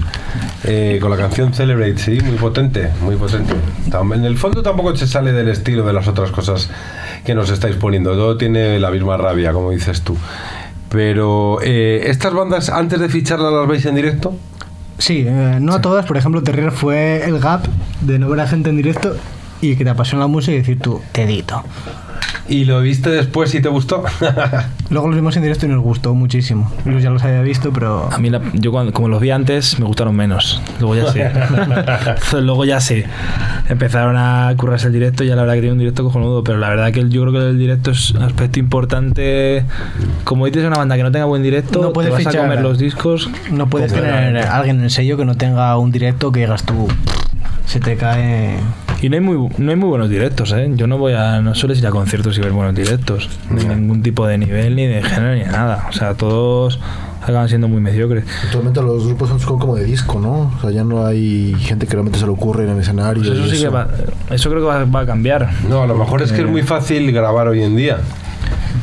eh, 0.64 0.98
con 1.00 1.10
la 1.10 1.16
canción 1.16 1.54
Celebrate, 1.54 1.98
sí, 1.98 2.18
muy 2.20 2.36
potente, 2.36 2.90
muy 3.02 3.16
potente. 3.16 3.54
En 4.14 4.24
el 4.24 4.36
fondo 4.36 4.62
tampoco 4.62 4.96
se 4.96 5.06
sale 5.06 5.32
del 5.32 5.48
estilo 5.48 5.86
de 5.86 5.92
las 5.92 6.08
otras 6.08 6.30
cosas 6.30 6.70
que 7.24 7.34
nos 7.34 7.50
estáis 7.50 7.76
poniendo, 7.76 8.12
todo 8.14 8.36
tiene 8.36 8.78
la 8.80 8.90
misma 8.90 9.16
rabia, 9.16 9.52
como 9.52 9.70
dices 9.70 10.02
tú. 10.02 10.16
Pero, 10.88 11.58
eh, 11.62 12.04
¿estas 12.06 12.32
bandas 12.32 12.70
antes 12.70 12.98
de 12.98 13.08
ficharlas 13.08 13.52
las 13.52 13.68
veis 13.68 13.84
en 13.84 13.94
directo? 13.94 14.34
Sí, 14.96 15.24
eh, 15.26 15.58
no 15.60 15.74
a 15.74 15.80
todas. 15.80 16.06
Por 16.06 16.16
ejemplo, 16.16 16.42
Terrier 16.42 16.72
fue 16.72 17.24
el 17.24 17.38
gap 17.38 17.66
de 18.00 18.18
no 18.18 18.28
ver 18.28 18.40
a 18.40 18.48
gente 18.48 18.70
en 18.70 18.76
directo 18.76 19.14
y 19.60 19.76
que 19.76 19.84
te 19.84 19.90
apasiona 19.90 20.24
la 20.24 20.28
música 20.28 20.52
y 20.52 20.58
decir 20.58 20.80
tú, 20.80 21.00
te 21.12 21.22
edito. 21.22 21.62
¿Y 22.50 22.64
lo 22.64 22.80
viste 22.80 23.10
después 23.10 23.54
y 23.54 23.60
te 23.60 23.68
gustó? 23.68 24.02
Luego 24.90 25.08
los 25.08 25.16
vimos 25.16 25.36
en 25.36 25.42
directo 25.42 25.66
y 25.66 25.68
nos 25.68 25.82
gustó 25.82 26.14
muchísimo. 26.14 26.72
Luis 26.86 27.02
ya 27.02 27.10
los 27.10 27.22
había 27.22 27.42
visto, 27.42 27.72
pero 27.74 28.08
A 28.10 28.16
mí, 28.18 28.30
la- 28.30 28.40
yo 28.54 28.72
cuando, 28.72 28.90
como 28.94 29.08
los 29.08 29.20
vi 29.20 29.30
antes, 29.30 29.78
me 29.78 29.84
gustaron 29.84 30.16
menos. 30.16 30.62
Luego 30.80 30.94
ya 30.94 31.12
sí. 31.12 31.20
Luego 32.40 32.64
ya 32.64 32.80
sí. 32.80 33.04
Empezaron 33.68 34.16
a 34.16 34.50
currarse 34.56 34.86
el 34.86 34.94
directo 34.94 35.24
y 35.24 35.26
ya 35.28 35.36
la 35.36 35.42
verdad 35.42 35.54
que 35.56 35.60
tiene 35.60 35.72
un 35.74 35.78
directo 35.78 36.04
cojonudo. 36.04 36.42
Pero 36.42 36.56
la 36.58 36.70
verdad 36.70 36.90
que 36.90 37.00
el- 37.00 37.10
yo 37.10 37.20
creo 37.22 37.32
que 37.34 37.48
el 37.50 37.58
directo 37.58 37.90
es 37.90 38.12
un 38.12 38.22
aspecto 38.22 38.58
importante. 38.58 39.64
Como 40.24 40.46
dices, 40.46 40.64
una 40.64 40.76
banda 40.78 40.96
que 40.96 41.02
no 41.02 41.12
tenga 41.12 41.26
buen 41.26 41.42
directo, 41.42 41.82
No 41.82 41.92
puedes 41.92 42.08
te 42.10 42.12
vas 42.16 42.26
a 42.26 42.30
fichar. 42.30 42.42
comer 42.46 42.62
los 42.62 42.78
discos. 42.78 43.28
no 43.50 43.68
puedes 43.68 43.92
tener 43.92 44.38
a 44.38 44.56
alguien 44.56 44.78
en 44.78 44.84
el 44.84 44.90
sello 44.90 45.18
que 45.18 45.26
no 45.26 45.34
tenga 45.36 45.76
un 45.76 45.90
directo 45.92 46.32
que 46.32 46.40
digas 46.40 46.62
tú, 46.64 46.88
se 47.66 47.78
te 47.78 47.96
cae. 47.96 48.56
Y 49.00 49.08
no 49.08 49.14
hay 49.14 49.20
muy, 49.20 49.48
no 49.58 49.70
hay 49.70 49.76
muy 49.76 49.88
buenos 49.88 50.10
directos, 50.10 50.52
¿eh? 50.52 50.70
Yo 50.74 50.86
no 50.88 50.98
voy 50.98 51.12
a. 51.12 51.40
No 51.40 51.54
sueles 51.54 51.78
ir 51.78 51.86
a 51.86 51.90
conciertos 51.90 52.36
y 52.36 52.40
ver 52.40 52.50
buenos 52.50 52.74
directos. 52.74 53.28
De 53.48 53.64
ningún 53.74 54.02
tipo 54.02 54.26
de 54.26 54.38
nivel, 54.38 54.74
ni 54.74 54.86
de 54.86 55.02
género, 55.02 55.34
ni 55.34 55.40
de 55.40 55.46
nada. 55.46 55.86
O 55.88 55.92
sea, 55.92 56.14
todos 56.14 56.80
acaban 57.22 57.48
siendo 57.48 57.68
muy 57.68 57.80
mediocres. 57.80 58.24
Actualmente 58.44 58.82
los 58.82 59.06
grupos 59.06 59.28
son 59.40 59.58
como 59.58 59.76
de 59.76 59.84
disco, 59.84 60.18
¿no? 60.18 60.52
O 60.56 60.60
sea, 60.60 60.70
ya 60.70 60.82
no 60.82 61.06
hay 61.06 61.54
gente 61.60 61.86
que 61.86 61.92
realmente 61.92 62.18
se 62.18 62.26
le 62.26 62.32
ocurre 62.32 62.64
en 62.64 62.70
el 62.70 62.80
escenario. 62.80 63.22
Pues 63.22 63.38
eso 63.38 63.46
y 63.46 63.50
sí 63.56 63.62
que 63.62 63.68
va. 63.68 63.86
Eso 64.30 64.50
creo 64.50 64.62
que 64.62 64.66
va, 64.66 64.84
va 64.84 65.00
a 65.00 65.06
cambiar. 65.06 65.48
No, 65.68 65.82
a 65.82 65.86
lo 65.86 65.96
mejor 65.96 66.22
es 66.22 66.32
que 66.32 66.40
es 66.40 66.48
muy 66.48 66.62
fácil 66.62 67.12
grabar 67.12 67.46
hoy 67.46 67.62
en 67.62 67.76
día. 67.76 67.98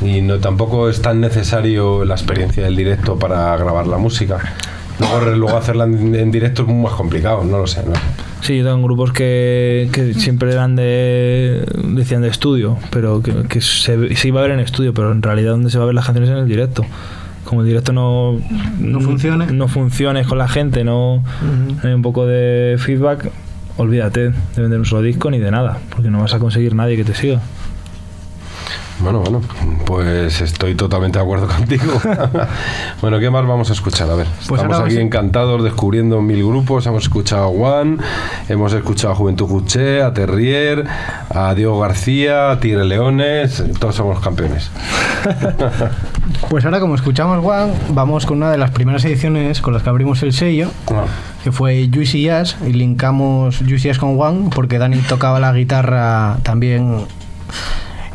Y 0.02 0.22
no 0.22 0.40
tampoco 0.40 0.90
es 0.90 1.02
tan 1.02 1.20
necesario 1.20 2.06
la 2.06 2.16
experiencia 2.16 2.64
del 2.64 2.76
directo 2.76 3.18
para 3.18 3.56
grabar 3.58 3.88
la 3.88 3.98
música. 3.98 4.40
Luego, 5.00 5.32
luego 5.36 5.58
hacerla 5.58 5.84
en, 5.86 6.16
en 6.16 6.32
directo 6.32 6.62
es 6.62 6.68
muy 6.70 6.84
más 6.84 6.94
complicado, 6.94 7.44
no 7.44 7.58
lo 7.58 7.68
sé. 7.68 7.84
no 7.86 7.96
sé. 7.96 8.02
Sí, 8.42 8.58
yo 8.58 8.66
tengo 8.66 8.84
grupos 8.84 9.12
que, 9.12 9.90
que 9.92 10.14
siempre 10.14 10.52
eran 10.52 10.76
de. 10.76 11.66
decían 11.96 12.22
de 12.22 12.28
estudio, 12.28 12.78
pero 12.92 13.22
que, 13.22 13.34
que 13.50 13.62
se, 13.62 14.16
se 14.16 14.28
iba 14.28 14.40
a 14.40 14.44
ver 14.44 14.52
en 14.52 14.60
estudio, 14.60 14.94
pero 14.94 15.12
en 15.12 15.22
realidad 15.22 15.52
donde 15.52 15.70
se 15.72 15.78
va 15.78 15.84
a 15.84 15.88
ver 15.88 15.96
las 15.96 16.06
canciones 16.06 16.30
es 16.30 16.36
en 16.36 16.44
el 16.44 16.48
directo. 16.48 16.86
Como 17.44 17.62
el 17.62 17.68
directo 17.68 17.94
no, 17.94 18.40
No 18.80 19.00
funcione. 19.02 19.48
no 19.52 19.68
funcione 19.68 20.24
con 20.26 20.38
la 20.38 20.48
gente, 20.48 20.84
no, 20.84 21.24
no 21.84 21.88
hay 21.90 21.94
un 21.94 22.02
poco 22.02 22.26
de 22.26 22.76
feedback, 22.80 23.30
olvídate 23.78 24.30
de 24.32 24.62
vender 24.62 24.80
un 24.80 24.86
solo 24.86 25.02
disco 25.04 25.30
ni 25.30 25.38
de 25.40 25.52
nada, 25.52 25.78
porque 25.92 26.10
no 26.10 26.20
vas 26.22 26.34
a 26.34 26.40
conseguir 26.40 26.74
nadie 26.76 26.98
que 26.98 27.04
te 27.04 27.14
siga. 27.14 27.42
Bueno, 29.00 29.20
bueno, 29.20 29.42
pues 29.86 30.40
estoy 30.42 30.74
totalmente 30.76 31.20
de 31.20 31.24
acuerdo 31.24 31.48
contigo. 31.56 32.00
bueno, 33.02 33.20
¿qué 33.20 33.30
más 33.30 33.46
vamos 33.46 33.70
a 33.70 33.74
escuchar? 33.74 34.10
A 34.10 34.16
ver, 34.16 34.28
Pues 34.48 34.62
estamos 34.62 34.80
aquí 34.86 34.98
encantados 34.98 35.64
descubriendo 35.64 36.22
mil 36.22 36.46
grupos. 36.46 36.86
Hemos 36.88 37.04
escuchado 37.04 37.46
a 37.46 37.50
Juan, 37.50 38.00
hemos 38.48 38.74
escuchado 38.74 39.14
a 39.14 39.16
Juventud 39.16 39.48
Juché, 39.48 40.02
a 40.02 40.14
Terrier, 40.14 40.86
a 41.30 41.54
Diego 41.54 41.80
García, 41.80 42.52
a 42.52 42.60
Tigre 42.60 42.86
Leones. 42.86 43.64
Todos 43.80 43.96
somos 43.96 44.20
campeones. 44.20 44.72
Pues 46.50 46.66
ahora, 46.66 46.80
como 46.80 46.96
escuchamos 46.96 47.44
One, 47.44 47.74
vamos 47.90 48.26
con 48.26 48.38
una 48.38 48.52
de 48.52 48.58
las 48.58 48.72
primeras 48.72 49.04
ediciones 49.06 49.62
con 49.62 49.74
las 49.74 49.84
que 49.84 49.90
abrimos 49.90 50.22
el 50.22 50.34
sello, 50.34 50.70
Ah, 50.92 51.06
que 51.44 51.52
fue 51.52 51.90
Juicy 51.92 52.24
Jazz, 52.24 52.58
y 52.68 52.74
linkamos 52.74 53.58
Juicy 53.60 53.88
Jazz 53.88 53.98
con 53.98 54.20
One, 54.20 54.50
porque 54.54 54.78
Dani 54.78 54.98
tocaba 54.98 55.40
la 55.40 55.54
guitarra 55.54 56.38
también 56.44 57.06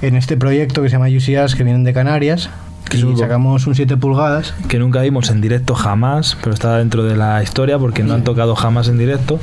en 0.03 0.17
este 0.17 0.37
proyecto 0.37 0.83
que 0.83 0.89
se 0.89 0.95
llama 0.95 1.09
Jazz, 1.09 1.55
que 1.55 1.65
vienen 1.65 1.85
de 1.85 1.93
Canarias, 1.93 2.51
Que 2.89 2.99
y 2.99 3.17
sacamos 3.17 3.67
un 3.67 3.75
7 3.75 3.97
pulgadas. 3.97 4.55
Que 4.69 4.79
nunca 4.79 5.01
dimos 5.03 5.31
en 5.31 5.41
directo 5.41 5.75
jamás, 5.75 6.37
pero 6.43 6.55
está 6.55 6.79
dentro 6.79 7.05
de 7.05 7.17
la 7.17 7.43
historia 7.43 7.79
porque 7.79 8.03
no 8.03 8.15
han 8.15 8.25
tocado 8.25 8.57
jamás 8.57 8.89
en 8.89 8.99
directo. 8.99 9.39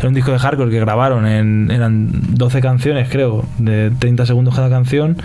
Era 0.00 0.08
un 0.08 0.14
disco 0.14 0.32
de 0.32 0.38
hardcore 0.38 0.70
que 0.70 0.80
grabaron, 0.80 1.26
en, 1.26 1.70
eran 1.70 2.10
12 2.36 2.60
canciones 2.60 3.08
creo, 3.08 3.44
de 3.58 3.92
30 3.96 4.26
segundos 4.26 4.54
cada 4.54 4.68
canción. 4.68 5.16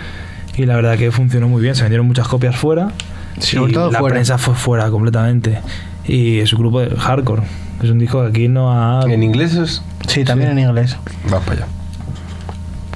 Y 0.55 0.65
la 0.65 0.75
verdad 0.75 0.97
que 0.97 1.11
funcionó 1.11 1.47
muy 1.47 1.61
bien, 1.61 1.75
se 1.75 1.83
vendieron 1.83 2.05
muchas 2.07 2.27
copias 2.27 2.55
fuera. 2.55 2.91
Sobre 3.39 3.71
y 3.71 3.73
todo 3.73 3.91
la 3.91 3.99
fuera. 3.99 4.15
prensa 4.15 4.37
fue 4.37 4.55
fuera 4.55 4.89
completamente. 4.89 5.59
Y 6.05 6.39
es 6.39 6.53
un 6.53 6.59
grupo 6.59 6.81
de 6.81 6.95
hardcore. 6.95 7.43
Es 7.81 7.89
un 7.89 7.99
disco 7.99 8.21
que 8.21 8.29
aquí 8.29 8.47
no 8.47 8.71
ha... 8.71 9.03
¿En 9.07 9.21
inglés 9.21 9.55
es? 9.55 9.83
Sí, 10.07 10.23
también 10.23 10.51
en 10.51 10.59
inglés. 10.59 10.97
Va 11.31 11.39
para 11.39 11.63
allá. 11.63 11.76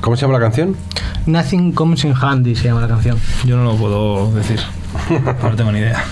¿Cómo 0.02 0.16
se 0.16 0.22
llama 0.24 0.34
la 0.34 0.40
canción? 0.40 0.76
Nothing 1.28 1.74
Comes 1.74 2.04
in 2.04 2.14
Handy 2.20 2.56
se 2.56 2.66
llama 2.66 2.82
la 2.82 2.88
canción. 2.88 3.20
Yo 3.46 3.56
no 3.56 3.64
lo 3.64 3.76
puedo 3.76 4.32
decir. 4.34 4.60
No 5.44 5.56
tengo 5.56 5.72
ni 5.72 5.80
idea. 5.80 6.04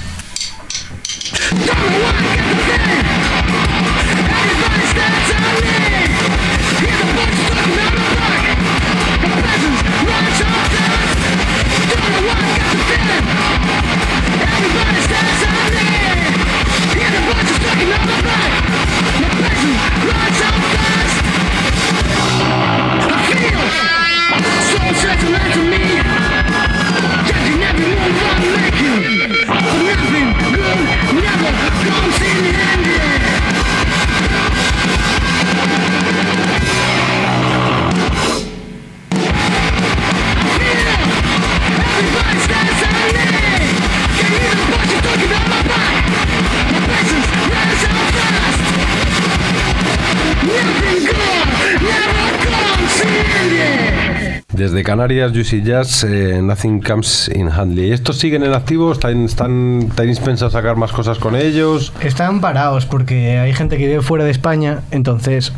Canarias, 55.00 55.32
Juicy 55.32 55.62
Jazz, 55.64 56.04
eh, 56.04 56.42
Nothing 56.44 56.82
Comes 56.82 57.32
in 57.34 57.48
Handy. 57.50 57.84
¿Y 57.86 57.92
estos 57.94 58.18
siguen 58.18 58.44
en 58.44 58.52
activo? 58.54 58.92
¿Están, 58.92 59.24
están, 59.24 59.90
¿Tenéis 59.96 60.20
pensado 60.20 60.52
sacar 60.52 60.76
más 60.76 60.92
cosas 60.92 61.18
con 61.18 61.38
ellos? 61.38 61.94
Están 62.02 62.42
parados 62.42 62.86
porque 62.86 63.38
hay 63.40 63.54
gente 63.54 63.78
que 63.78 63.88
vive 63.88 64.02
fuera 64.02 64.26
de 64.26 64.32
España, 64.32 64.82
entonces 64.92 65.54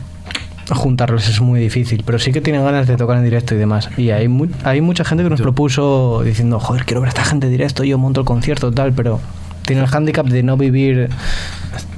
juntarlos 0.69 1.27
es 1.27 1.41
muy 1.41 1.59
difícil, 1.59 2.03
pero 2.05 2.19
sí 2.19 2.31
que 2.31 2.39
tienen 2.39 2.63
ganas 2.63 2.85
de 2.85 2.95
tocar 2.97 3.17
en 3.17 3.23
directo 3.23 3.55
y 3.55 3.57
demás. 3.57 3.89
Y 3.97 4.11
hay, 4.11 4.27
mu- 4.27 4.45
hay 4.63 4.79
mucha 4.79 5.03
gente 5.05 5.23
que 5.23 5.29
nos 5.31 5.41
propuso 5.41 6.21
diciendo, 6.23 6.59
joder, 6.59 6.85
quiero 6.85 7.01
ver 7.01 7.07
a 7.07 7.09
esta 7.09 7.23
gente 7.25 7.47
en 7.47 7.51
directo, 7.53 7.83
yo 7.83 7.97
monto 7.97 8.19
el 8.21 8.27
concierto 8.27 8.71
tal, 8.71 8.93
pero 8.93 9.19
tiene 9.65 9.81
el 9.83 9.87
hándicap 9.87 10.27
de 10.27 10.43
no 10.43 10.57
vivir... 10.57 11.09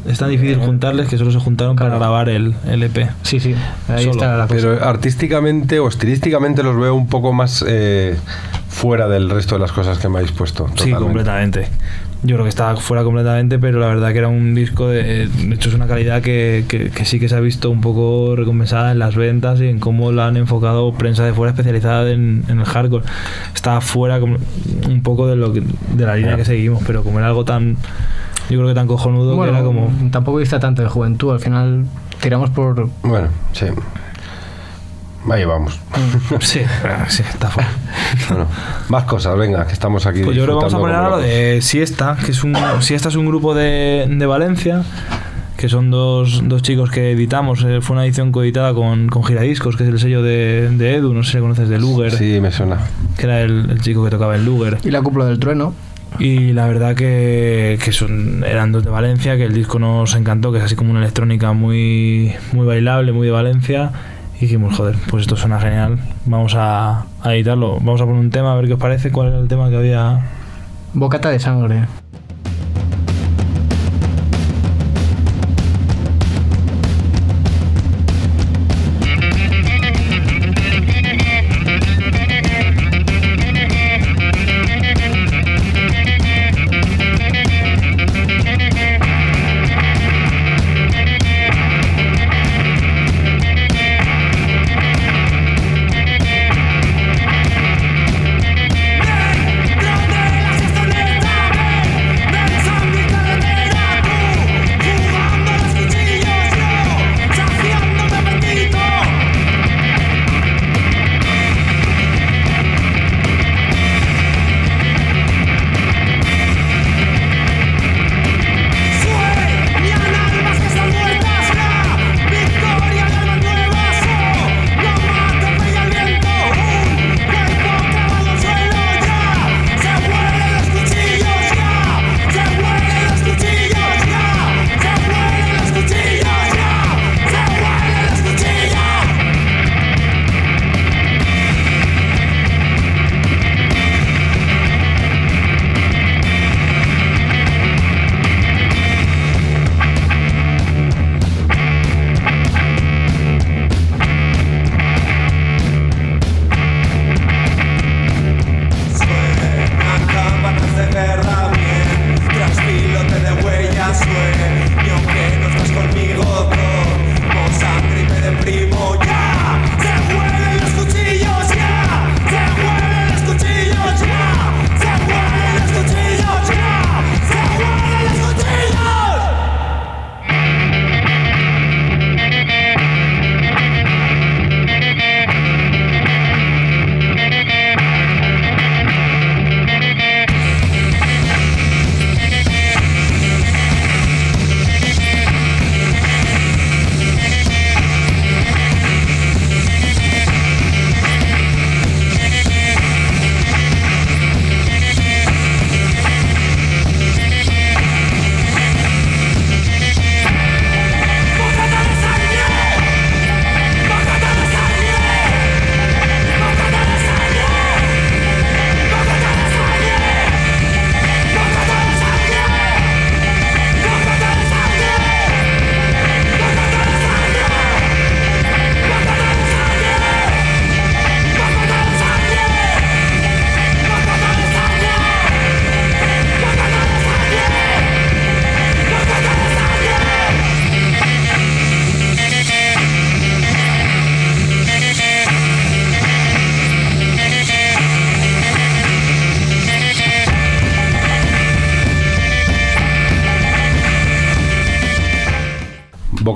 Es 0.07 0.20
tan 0.20 0.30
difícil 0.30 0.57
juntarles 0.57 1.07
que 1.07 1.18
solo 1.18 1.32
se 1.32 1.39
juntaron 1.39 1.78
para 1.78 1.95
grabar 1.95 2.28
el, 2.28 2.53
el 2.68 2.84
EP. 2.84 3.09
Sí, 3.24 3.39
sí, 3.39 3.55
ahí 3.88 4.03
Solo, 4.03 4.11
está 4.11 4.38
la 4.38 4.47
cosa. 4.47 4.59
Pero 4.61 4.86
artísticamente 4.86 5.80
o 5.80 5.88
estilísticamente 5.88 6.61
los 6.61 6.78
veo 6.78 6.93
un 6.93 7.07
poco 7.07 7.32
más 7.32 7.64
eh, 7.66 8.18
fuera 8.68 9.07
del 9.07 9.30
resto 9.30 9.55
de 9.55 9.61
las 9.61 9.72
cosas 9.72 9.97
que 9.99 10.09
me 10.09 10.18
habéis 10.18 10.34
puesto. 10.34 10.68
Sí, 10.76 10.91
completamente. 10.91 11.70
Yo 12.26 12.36
creo 12.36 12.44
que 12.44 12.50
estaba 12.50 12.78
fuera 12.78 13.04
completamente, 13.04 13.60
pero 13.60 13.80
la 13.82 13.88
verdad 13.88 14.14
que 14.14 14.20
era 14.20 14.30
un 14.30 14.56
disco 14.56 14.88
de, 14.88 15.28
de 15.28 15.56
hecho 15.56 15.68
es 15.68 15.76
una 15.76 15.88
calidad 15.88 16.22
que, 16.22 16.64
que- 16.70 16.90
que 16.90 17.04
sí 17.04 17.20
que 17.20 17.28
se 17.28 17.36
ha 17.36 17.42
visto 17.42 17.70
un 17.70 17.82
poco 17.82 18.36
recompensada 18.38 18.94
en 18.94 19.00
las 19.00 19.16
ventas 19.18 19.60
y 19.60 19.68
en 19.68 19.80
cómo 19.80 20.12
la 20.14 20.28
han 20.28 20.38
enfocado 20.38 20.94
prensa 20.94 21.26
de 21.26 21.34
fuera 21.34 21.52
especializada 21.52 22.10
en, 22.12 22.46
en 22.48 22.60
el 22.60 22.66
hardcore. 22.66 23.04
Estaba 23.54 23.82
fuera 23.82 24.22
como 24.22 24.38
un 24.90 25.04
poco 25.04 25.28
de 25.28 25.36
lo 25.36 25.52
que- 25.52 25.64
de 25.96 26.06
la 26.06 26.16
línea 26.16 26.38
que 26.38 26.46
seguimos, 26.46 26.82
pero 26.88 27.04
como 27.04 27.20
era 27.20 27.28
algo 27.28 27.44
tan 27.44 27.76
yo 28.50 28.58
creo 28.58 28.68
que 28.68 28.74
tan 28.76 28.88
cojonudo 28.88 29.36
Bueno, 29.36 29.52
que 29.54 29.58
era 29.60 29.66
como 29.66 29.92
tampoco 30.12 30.38
vista 30.38 30.60
tanto 30.60 30.82
de 30.82 30.88
juventud, 30.90 31.32
al 31.34 31.40
final 31.40 31.86
tiramos 32.22 32.50
por... 32.52 32.90
Bueno, 33.02 33.30
sí. 33.54 33.66
Ahí 35.30 35.46
vamos. 35.46 35.80
sí, 36.42 36.62
ah, 36.84 37.06
sí, 37.08 37.24
está 37.28 37.50
fuera. 37.50 37.70
Bueno, 38.30 38.48
más 38.90 39.04
cosas, 39.06 39.38
venga, 39.38 39.66
que 39.66 39.74
estamos 39.74 40.06
aquí. 40.06 40.22
Pues 40.24 40.36
yo 40.36 40.44
creo 40.44 40.60
que 40.60 40.66
vamos 40.66 40.74
a 40.74 40.80
poner 40.80 40.96
ahora 40.96 41.18
de 41.18 41.62
Siesta, 41.62 42.18
que 42.26 42.32
es 42.32 42.44
un 42.44 42.56
Siesta 42.82 43.10
es 43.10 43.16
un 43.16 43.26
grupo 43.26 43.54
de, 43.56 44.06
de 44.10 44.26
Valencia, 44.26 44.84
que 45.56 45.70
son 45.70 45.90
dos, 45.92 46.42
dos 46.46 46.62
chicos 46.62 46.92
que 46.92 47.12
editamos. 47.12 47.64
eh, 47.64 47.80
Fue 47.82 47.96
una 47.96 48.06
edición 48.06 48.32
coeditada 48.32 48.74
con, 48.74 49.08
con 49.08 49.24
Giradiscos, 49.24 49.78
que 49.78 49.84
es 49.84 49.90
el 49.90 50.00
sello 50.00 50.22
de, 50.22 50.70
de 50.72 50.96
Edu, 50.96 51.14
no 51.14 51.24
sé 51.24 51.32
si 51.34 51.38
conoces 51.40 51.70
de 51.70 51.80
Luger, 51.80 52.12
Sí, 52.12 52.40
me 52.42 52.52
suena. 52.52 52.80
que 53.18 53.24
era 53.26 53.42
el, 53.42 53.70
el 53.72 53.82
chico 53.82 54.04
que 54.04 54.10
tocaba 54.10 54.36
en 54.36 54.44
Luger. 54.46 54.78
Y 54.84 54.92
la 54.92 55.02
cúpula 55.02 55.26
del 55.26 55.40
trueno. 55.40 55.74
Y 56.20 56.54
la 56.54 56.68
verdad 56.68 56.96
que, 56.96 57.80
que 57.84 57.92
son, 57.92 58.44
eran 58.44 58.72
dos 58.72 58.84
de 58.84 58.92
Valencia, 58.92 59.36
que 59.36 59.46
el 59.46 59.54
disco 59.54 59.80
nos 59.80 60.14
encantó, 60.16 60.52
que 60.52 60.60
es 60.60 60.64
así 60.66 60.76
como 60.76 60.92
una 60.92 61.00
electrónica 61.00 61.54
muy, 61.54 62.34
muy 62.52 62.68
bailable, 62.68 63.14
muy 63.14 63.26
de 63.26 63.32
Valencia. 63.34 63.92
Dijimos, 64.44 64.76
joder, 64.76 64.98
pues 65.10 65.22
esto 65.22 65.38
suena 65.38 65.58
genial, 65.58 66.00
vamos 66.26 66.54
a, 66.56 67.06
a 67.22 67.34
editarlo. 67.34 67.76
Vamos 67.76 68.02
a 68.02 68.04
poner 68.04 68.20
un 68.20 68.30
tema, 68.30 68.52
a 68.52 68.56
ver 68.56 68.68
qué 68.68 68.74
os 68.74 68.80
parece, 68.80 69.10
cuál 69.10 69.30
era 69.30 69.39
el 69.39 69.48
tema 69.48 69.70
que 69.70 69.78
había 69.78 70.20
Bocata 70.94 71.30
de 71.30 71.39
sangre. 71.39 71.88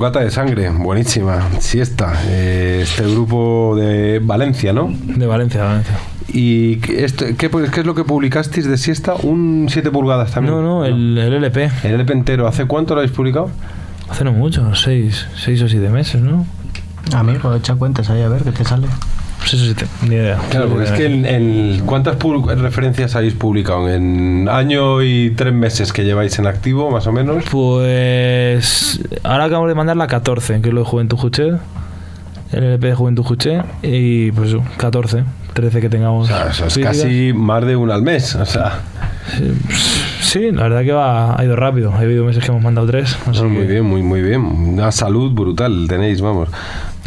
Bocata 0.08 0.24
de 0.24 0.32
sangre, 0.32 0.70
buenísima. 0.70 1.50
Siesta. 1.60 2.14
eh, 2.28 2.80
este 2.84 3.04
grupo 3.04 3.76
de 3.76 4.22
Valencia, 4.24 4.72
¿no? 4.72 4.90
De 4.90 5.26
Valencia, 5.28 5.66
Valencia. 5.66 5.98
¿Y 6.30 6.78
qué, 6.78 7.04
esto- 7.04 7.26
qué, 7.38 7.50
pues, 7.50 7.70
qué 7.72 7.82
es 7.82 7.86
lo 7.86 7.94
que 7.94 8.06
publicasteis 8.06 8.66
de 8.70 8.78
siesta? 8.78 9.16
Un 9.16 9.68
7 9.70 9.92
pulgadas 9.92 10.32
también. 10.32 10.56
No, 10.56 10.62
no, 10.62 10.86
el, 10.86 11.18
el 11.18 11.34
LP. 11.34 11.70
El 11.84 11.96
LP 11.96 12.14
entero. 12.14 12.48
¿Hace 12.48 12.64
cuánto 12.64 12.94
lo 12.96 13.02
habéis 13.02 13.14
publicado? 13.14 13.50
Hace 14.10 14.24
no 14.24 14.32
mucho, 14.32 14.74
seis, 14.76 15.28
seis 15.36 15.62
o 15.62 15.68
siete 15.68 15.90
meses, 15.90 16.22
¿no? 16.22 16.46
Amigo, 17.14 17.54
echa 17.54 17.76
cuentas 17.76 18.10
ahí 18.10 18.22
a 18.22 18.30
ver 18.30 18.44
qué 18.44 18.52
te 18.54 18.64
sale. 18.64 18.88
Seis 19.48 19.62
o 19.62 19.66
siete, 19.66 19.86
ni 20.08 20.16
idea. 20.16 20.38
Claro, 20.50 20.68
porque 20.70 20.84
es 20.86 20.92
que 20.92 21.06
en, 21.06 21.26
en- 21.26 21.86
¿cuántas 21.86 22.18
referencias 22.60 23.16
habéis 23.16 23.34
publicado? 23.34 23.90
En 23.90 24.48
año 24.50 25.02
y 25.02 25.32
tres 25.32 25.54
meses 25.54 25.94
que 25.94 26.04
lleváis 26.04 26.38
en 26.40 26.48
activo, 26.48 26.92
más 26.92 27.08
o 27.08 27.12
menos. 27.14 27.44
Pues 27.50 29.00
ahora 29.24 29.46
acabamos 29.46 29.70
de 29.70 29.76
mandar 29.76 29.96
la 29.98 30.08
14, 30.08 30.62
que 30.62 30.68
es 30.70 30.74
lo 30.74 30.82
de 30.82 30.86
Juventud 30.86 31.18
Juché. 31.18 31.54
El 32.52 32.64
LP 32.64 32.88
de 32.88 32.96
Juventud 32.96 33.24
Juché. 33.24 33.62
Y 33.84 34.32
pues 34.32 34.50
eso, 34.50 34.64
14, 34.78 35.24
13 35.54 35.82
que 35.82 35.90
tengamos. 35.90 36.26
O 36.26 36.28
sea, 36.28 36.48
eso 36.52 36.66
es 36.66 36.74
físicas. 36.74 36.98
casi 36.98 37.32
más 37.34 37.66
de 37.66 37.76
una 37.76 37.96
al 37.96 38.02
mes. 38.04 38.36
O 38.36 38.46
sea, 38.46 38.82
Sí, 40.22 40.52
la 40.52 40.64
verdad 40.64 40.82
que 40.84 40.92
va, 40.92 41.40
ha 41.40 41.44
ido 41.44 41.56
rápido. 41.56 41.94
Ha 41.94 42.00
habido 42.00 42.26
meses 42.26 42.44
que 42.44 42.52
hemos 42.52 42.62
mandado 42.64 42.88
tres. 42.88 43.18
muy 43.44 43.66
bien, 43.66 43.84
muy, 43.86 44.02
muy 44.02 44.22
bien. 44.22 44.42
Una 44.42 44.92
salud 44.92 45.32
brutal 45.32 45.86
tenéis, 45.88 46.22
vamos. 46.22 46.50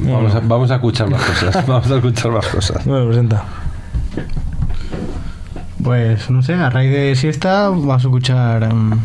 Vamos 0.02 0.34
a, 0.34 0.40
vamos 0.40 0.70
a 0.70 0.74
escuchar 0.76 1.08
más 1.10 1.22
cosas. 1.22 1.66
Vamos 1.66 1.90
a 1.90 1.96
escuchar 1.96 2.30
más 2.32 2.46
cosas. 2.48 2.84
Bueno, 2.86 3.06
presenta. 3.06 3.44
Pues 5.82 6.28
no 6.30 6.42
sé, 6.42 6.54
a 6.54 6.68
raíz 6.70 6.92
de 6.92 7.14
siesta 7.16 7.68
vamos 7.70 7.88
a 7.94 7.96
escuchar 7.96 8.72
mm, 8.74 8.98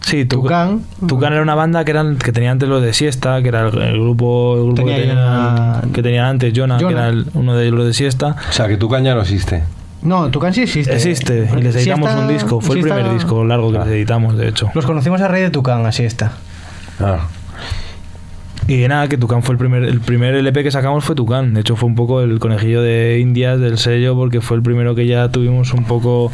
Sí, 0.00 0.24
Tucán. 0.24 0.82
Tucán 1.06 1.32
era 1.32 1.42
una 1.42 1.54
banda 1.54 1.84
que, 1.84 1.90
eran, 1.90 2.16
que 2.16 2.32
tenía 2.32 2.50
antes 2.52 2.66
los 2.68 2.80
de 2.80 2.94
Siesta, 2.94 3.42
que 3.42 3.48
era 3.48 3.68
el, 3.68 3.76
el 3.82 4.00
grupo, 4.00 4.54
el 4.56 4.62
grupo 4.66 4.76
Tenía 4.76 4.96
que, 4.96 5.06
ya- 5.08 6.02
tenían 6.02 6.24
antes, 6.26 6.52
Jonah, 6.56 6.78
que 6.78 6.86
era 6.86 7.08
el- 7.08 7.26
uno 7.34 7.54
de 7.56 7.70
los 7.70 7.84
de 7.84 7.92
Siesta. 7.92 8.36
O 8.48 8.52
sea, 8.52 8.68
que 8.68 8.76
tu 8.78 8.88
caña 8.88 9.14
no 9.14 9.20
existe. 9.22 9.64
No, 10.00 10.30
Tucán 10.30 10.54
sí 10.54 10.62
existe. 10.62 10.94
Existe, 10.94 11.50
y 11.58 11.60
les 11.60 11.74
editamos 11.76 12.08
Siesta- 12.08 12.20
un 12.22 12.28
disco. 12.28 12.60
Fue 12.60 12.76
el 12.76 12.82
primer 12.82 13.12
disco 13.12 13.44
largo 13.44 13.70
que 13.72 13.78
les 13.80 13.88
editamos, 13.88 14.36
de 14.38 14.48
hecho. 14.48 14.70
Los 14.74 14.86
conocimos 14.86 15.20
a 15.20 15.28
raíz 15.28 15.44
de 15.44 15.50
Tucán, 15.50 15.84
a 15.84 15.92
siesta. 15.92 16.32
Ah. 17.00 17.18
Y 18.68 18.86
nada, 18.86 19.08
que 19.08 19.16
Tucán 19.16 19.42
fue 19.42 19.54
el 19.54 19.58
primer, 19.58 19.82
el 19.82 20.00
primer 20.00 20.34
LP 20.34 20.62
que 20.62 20.70
sacamos 20.70 21.02
fue 21.02 21.14
Tucán. 21.14 21.54
De 21.54 21.62
hecho, 21.62 21.74
fue 21.74 21.88
un 21.88 21.94
poco 21.94 22.20
el 22.20 22.38
conejillo 22.38 22.82
de 22.82 23.18
Indias 23.18 23.58
del 23.58 23.78
sello, 23.78 24.14
porque 24.14 24.42
fue 24.42 24.58
el 24.58 24.62
primero 24.62 24.94
que 24.94 25.06
ya 25.06 25.30
tuvimos 25.30 25.72
un 25.72 25.84
poco 25.84 26.30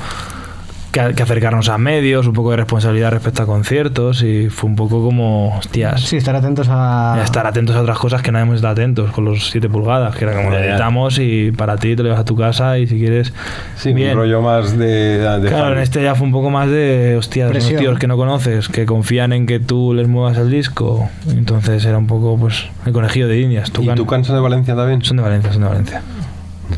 que, 0.94 1.14
que 1.14 1.22
acercarnos 1.22 1.68
a 1.68 1.76
medios, 1.76 2.26
un 2.26 2.32
poco 2.32 2.52
de 2.52 2.58
responsabilidad 2.58 3.10
respecto 3.10 3.42
a 3.42 3.46
conciertos, 3.46 4.22
y 4.22 4.48
fue 4.48 4.70
un 4.70 4.76
poco 4.76 5.02
como, 5.04 5.56
hostias, 5.58 6.00
Sí, 6.02 6.16
estar 6.16 6.36
atentos 6.36 6.68
a. 6.70 7.20
estar 7.22 7.46
atentos 7.46 7.74
a 7.76 7.82
otras 7.82 7.98
cosas 7.98 8.22
que 8.22 8.30
no 8.32 8.38
hemos 8.38 8.56
estado 8.56 8.72
atentos, 8.72 9.10
con 9.10 9.24
los 9.24 9.50
7 9.50 9.68
pulgadas, 9.68 10.14
que 10.16 10.24
era 10.24 10.34
como 10.36 10.50
lo 10.50 10.58
editamos 10.58 11.18
y 11.18 11.50
para 11.52 11.76
ti 11.76 11.96
te 11.96 12.02
lo 12.02 12.04
llevas 12.04 12.20
a 12.20 12.24
tu 12.24 12.36
casa 12.36 12.78
y 12.78 12.86
si 12.86 12.98
quieres. 12.98 13.32
Sí, 13.76 13.92
bien. 13.92 14.12
un 14.12 14.18
rollo 14.18 14.40
más 14.40 14.78
de. 14.78 15.18
de 15.18 15.48
Claro, 15.48 15.64
fan. 15.64 15.72
en 15.72 15.78
este 15.80 16.02
ya 16.02 16.14
fue 16.14 16.26
un 16.26 16.32
poco 16.32 16.50
más 16.50 16.68
de, 16.70 17.16
hostias, 17.18 17.50
unos 17.50 17.62
Presión. 17.64 17.80
tíos 17.82 17.98
que 17.98 18.06
no 18.06 18.16
conoces, 18.16 18.68
que 18.68 18.86
confían 18.86 19.32
en 19.32 19.46
que 19.46 19.58
tú 19.60 19.92
les 19.94 20.06
muevas 20.06 20.38
el 20.38 20.50
disco. 20.50 21.08
Entonces 21.28 21.84
era 21.84 21.98
un 21.98 22.06
poco, 22.06 22.36
pues, 22.38 22.66
el 22.86 22.92
conejillo 22.92 23.26
de 23.26 23.40
indias. 23.40 23.68
¿Y 23.68 23.72
Tucán. 23.72 23.96
Tucán 23.96 24.24
son 24.24 24.36
de 24.36 24.42
Valencia 24.42 24.76
también? 24.76 25.02
Son 25.02 25.16
de 25.16 25.22
Valencia, 25.24 25.52
son 25.52 25.62
de 25.62 25.68
Valencia. 25.68 26.02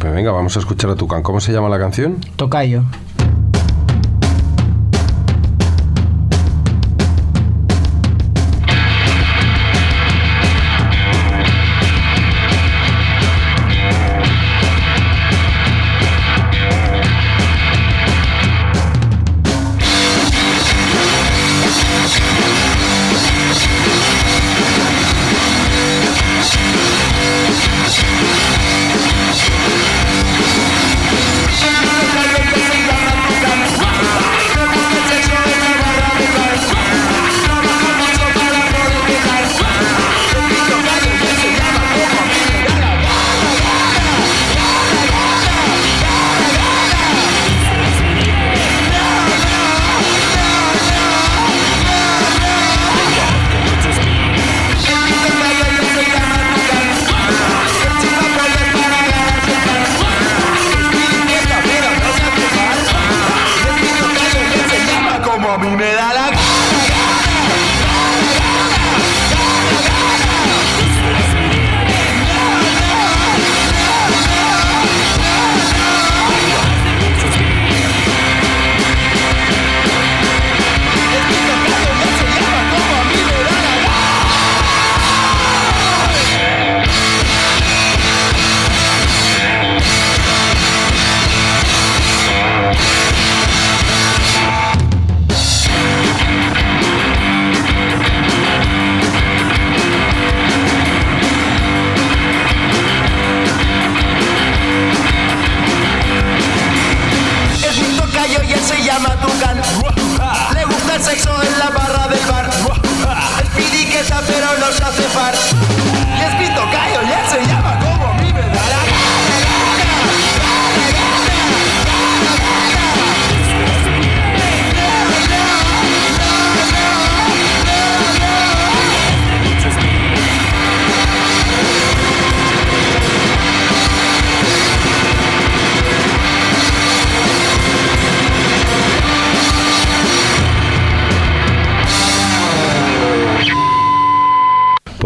Pues 0.01 0.13
venga, 0.13 0.33
vamos 0.33 0.57
a 0.57 0.61
escuchar 0.61 0.91
a 0.91 0.95
Tucán. 0.97 1.23
¿Cómo 1.23 1.39
se 1.41 1.53
llama 1.53 1.69
la 1.69 1.79
canción? 1.79 2.17
Tocayo. 2.37 2.83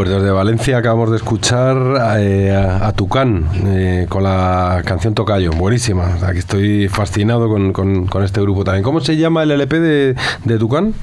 Pues 0.01 0.09
desde 0.09 0.31
Valencia 0.31 0.79
acabamos 0.79 1.11
de 1.11 1.19
escuchar 1.19 1.77
eh, 2.21 2.51
a, 2.57 2.91
Tucán 2.93 3.45
eh, 3.67 4.07
con 4.09 4.23
la 4.23 4.81
canción 4.87 5.13
Tocayo. 5.13 5.51
Buenísima. 5.51 6.17
Aquí 6.27 6.39
estoy 6.39 6.89
fascinado 6.89 7.51
con, 7.51 7.75
con- 7.75 8.07
con 8.07 8.25
este 8.25 8.41
grupo 8.41 8.65
también. 8.65 8.83
¿Cómo 8.83 9.01
se 9.03 9.19
llama 9.19 9.43
el 9.43 9.51
LP 9.51 9.79
de, 9.79 10.17
de 10.47 10.59
Tucán? 10.59 10.95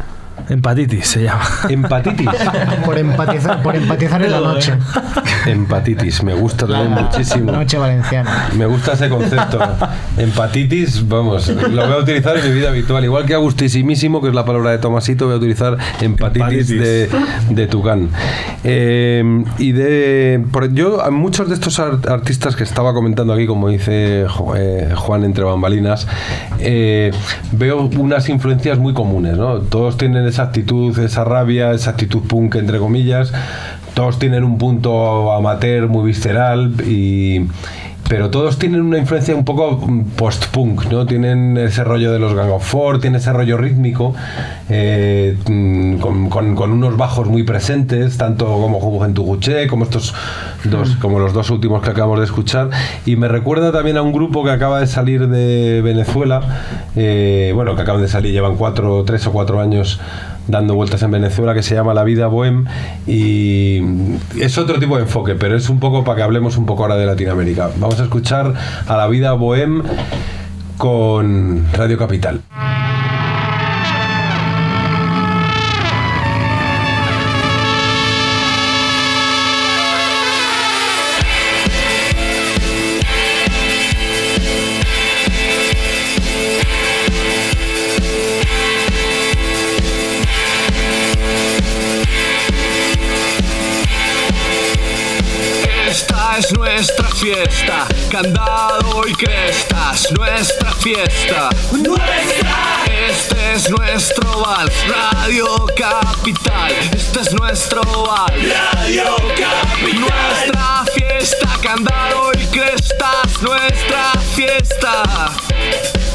Empatitis 0.50 1.08
se 1.08 1.24
llama. 1.24 1.44
Empatitis. 1.70 2.30
Por 2.86 2.98
empatizar, 2.98 3.62
por 3.62 3.76
empatizar 3.76 4.22
en 4.24 4.32
la 4.32 4.40
noche. 4.40 4.74
Empatitis. 5.46 6.24
Me 6.24 6.34
gusta 6.34 6.66
también 6.68 6.92
muchísimo. 6.92 7.52
Noche 7.52 7.78
valenciana. 7.78 8.50
Me 8.58 8.66
gusta 8.66 8.94
ese 8.94 9.10
concepto. 9.10 9.60
Empatitis, 10.18 11.08
vamos, 11.08 11.48
lo 11.50 11.86
voy 11.88 11.96
a 11.96 12.00
utilizar 12.00 12.38
en 12.38 12.48
mi 12.48 12.54
vida 12.60 12.70
habitual. 12.70 13.04
Igual 13.04 13.26
que 13.26 13.34
agustísimísimo, 13.34 14.22
que 14.22 14.30
es 14.30 14.36
la 14.36 14.46
palabra 14.46 14.72
de 14.72 14.78
Tomasito, 14.78 15.26
voy 15.26 15.36
a 15.36 15.38
utilizar 15.38 15.78
empatitis, 16.02 16.70
Empatitis. 16.72 16.80
De, 16.80 17.10
de 17.50 17.68
Tucán. 17.68 18.10
Eh, 18.64 19.44
y 19.58 19.72
de. 19.72 20.44
por- 20.52 20.74
yo, 20.74 21.02
a 21.04 21.12
muchos 21.12 21.48
de 21.50 21.56
estos 21.56 21.80
ar- 21.80 22.00
artistas 22.10 22.56
que 22.56 22.64
estaba 22.64 22.94
comentando 22.94 23.34
aquí, 23.34 23.48
como 23.48 23.70
dice 23.70 24.26
eh, 24.56 24.94
Juan 24.96 25.24
entre 25.24 25.44
bambalinas, 25.44 26.08
eh, 26.60 27.12
veo 27.52 27.90
unas 27.98 28.28
influencias 28.30 28.78
muy 28.80 28.94
comunes, 28.94 29.38
¿no? 29.38 29.60
Todos 29.60 29.98
tienen 29.98 30.27
esa 30.28 30.44
actitud, 30.44 30.98
esa 31.00 31.24
rabia, 31.24 31.72
esa 31.72 31.92
actitud 31.92 32.22
punk 32.22 32.56
entre 32.56 32.80
comillas. 32.80 33.34
Todos 33.94 34.20
tienen 34.20 34.44
un 34.44 34.58
punto 34.58 35.34
amateur 35.34 35.88
muy 35.88 36.06
visceral 36.06 36.74
y 36.86 37.48
pero 38.10 38.30
todos 38.30 38.58
tienen 38.58 38.82
una 38.82 38.98
influencia 38.98 39.36
un 39.36 39.44
poco 39.44 39.86
mm, 39.86 40.02
post-punk, 40.16 40.86
¿no? 40.92 41.06
Tienen 41.06 41.58
ese 41.58 41.84
rollo 41.84 42.12
de 42.12 42.20
los 42.20 42.34
Gang 42.34 42.52
of 42.52 42.66
Four, 42.66 43.02
tiene 43.02 43.18
ese 43.18 43.34
rollo 43.34 43.58
rítmico, 43.58 44.16
eh, 44.70 45.38
mm, 45.50 45.98
con, 45.98 46.30
con- 46.30 46.56
con 46.56 46.72
unos 46.72 46.96
bajos 46.96 47.28
muy 47.28 47.44
presentes, 47.44 48.18
tanto 48.18 48.46
como 48.46 48.80
Juventud 48.80 49.24
Guché, 49.24 49.68
como 49.68 49.84
estos 49.86 50.14
dos, 50.64 50.92
como 51.02 51.20
los 51.20 51.34
dos 51.34 51.50
últimos 51.50 51.82
que 51.82 51.90
acabamos 51.90 52.20
de 52.20 52.26
escuchar. 52.26 52.70
Y 53.06 53.16
me 53.18 53.28
recuerda 53.28 53.72
también 53.72 53.98
a 53.98 54.02
un 54.02 54.14
grupo 54.14 54.44
que 54.44 54.52
acaba 54.52 54.80
de 54.80 54.88
salir 54.88 55.28
de 55.28 55.82
Venezuela, 55.84 56.42
eh, 56.96 57.52
bueno, 57.56 57.76
que 57.76 57.82
acaban 57.82 58.02
de 58.02 58.08
salir, 58.08 58.32
llevan 58.32 58.56
cuatro, 58.56 59.04
tres 59.06 59.28
o 59.28 59.32
cuatro 59.32 59.60
años 59.60 60.00
dando 60.48 60.76
vueltas 60.76 61.02
en 61.04 61.12
Venezuela 61.12 61.54
que 61.54 61.64
se 61.64 61.76
llama 61.76 61.94
La 61.94 62.04
Vida 62.04 62.28
Bohem 62.28 62.66
y 63.06 63.82
es 64.40 64.58
otro 64.58 64.80
tipo 64.80 64.98
de 64.98 65.04
enfoque, 65.04 65.36
pero 65.36 65.56
es 65.56 65.70
un 65.70 65.80
poco 65.80 66.04
para 66.04 66.18
que 66.18 66.24
hablemos 66.24 66.58
un 66.58 66.66
poco 66.66 66.84
ahora 66.84 66.96
de 66.96 67.06
Latinoamérica. 67.06 67.70
Vamos 67.78 68.00
a 68.00 68.04
escuchar 68.04 68.54
a 68.88 68.98
La 68.98 69.08
Vida 69.08 69.34
Bohem 69.34 69.84
con 70.78 71.66
Radio 71.74 71.98
Capital. 71.98 72.42
Es 96.38 96.54
nuestra 96.56 97.10
fiesta, 97.10 97.88
candado 98.12 99.08
y 99.08 99.14
crestas, 99.14 100.12
nuestra 100.12 100.72
fiesta. 100.74 101.50
Nuestra. 101.72 102.84
Este 103.10 103.54
es 103.54 103.70
nuestro 103.72 104.42
vals, 104.42 104.74
Radio 104.88 105.66
Capital. 105.76 106.72
Este 106.94 107.22
es 107.22 107.34
nuestro 107.34 107.82
vals, 107.82 108.34
Radio 108.74 109.16
Capital. 109.36 110.00
Nuestra 110.00 110.86
fiesta, 110.94 111.50
candado 111.64 112.32
y 112.34 112.46
crestas, 112.48 113.42
nuestra 113.42 114.12
fiesta. 114.36 115.32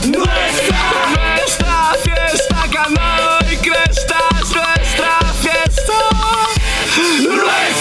Nuestra. 0.04 0.82
Nuestra 1.34 1.94
fiesta, 2.00 2.64
candado 2.70 3.38
y 3.50 3.56
crestas, 3.56 4.54
nuestra 4.54 5.18
fiesta. 5.40 5.98
Nuestra. 7.22 7.71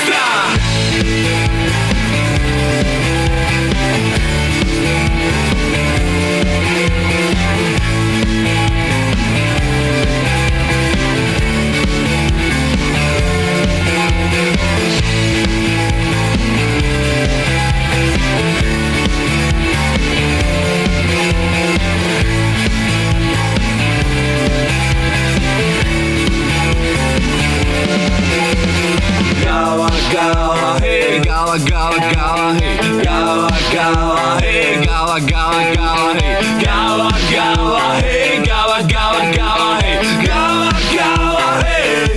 Gawa 31.60 31.98
gawa 32.00 32.00
gawa 32.16 32.54
hey 32.56 33.04
gawa 33.04 33.50
gawa 33.74 34.40
hey 34.42 34.86
gawa 34.86 35.20
gawa 35.20 35.60
gawa 35.76 36.14
hey 36.16 36.64
gawa 36.64 37.12
gawa 37.32 37.82
hey 38.02 38.40
gawa 38.46 38.78
gawa 38.88 39.22
gawa 39.36 39.82
hey 39.84 40.00
gawa 40.26 40.72
gawa 40.96 41.64
hey 41.64 42.08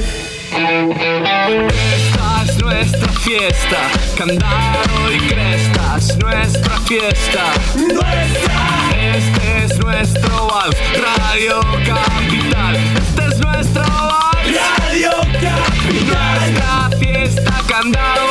Esta 1.95 2.45
es 2.45 2.63
nuestra 2.63 3.13
fiesta, 3.25 3.81
candado 4.17 5.13
y 5.13 5.19
crestas, 5.29 6.17
nuestra 6.19 6.79
fiesta. 6.87 7.43
Nuestra. 7.75 8.61
Este 9.17 9.65
es 9.65 9.79
nuestro 9.79 10.47
vals, 10.47 10.77
Radio 11.03 11.61
Capital. 11.85 12.77
Este 12.77 13.23
es 13.27 13.39
nuestro 13.41 13.83
vals, 13.83 14.57
Radio 14.79 15.11
Capital. 15.43 16.53
Nuestra 16.53 16.91
fiesta, 16.99 17.53
candado 17.67 18.24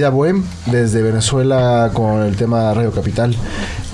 Vida 0.00 0.14
desde 0.64 1.02
Venezuela 1.02 1.90
con 1.92 2.22
el 2.22 2.34
tema 2.34 2.72
Radio 2.72 2.90
Capital. 2.90 3.36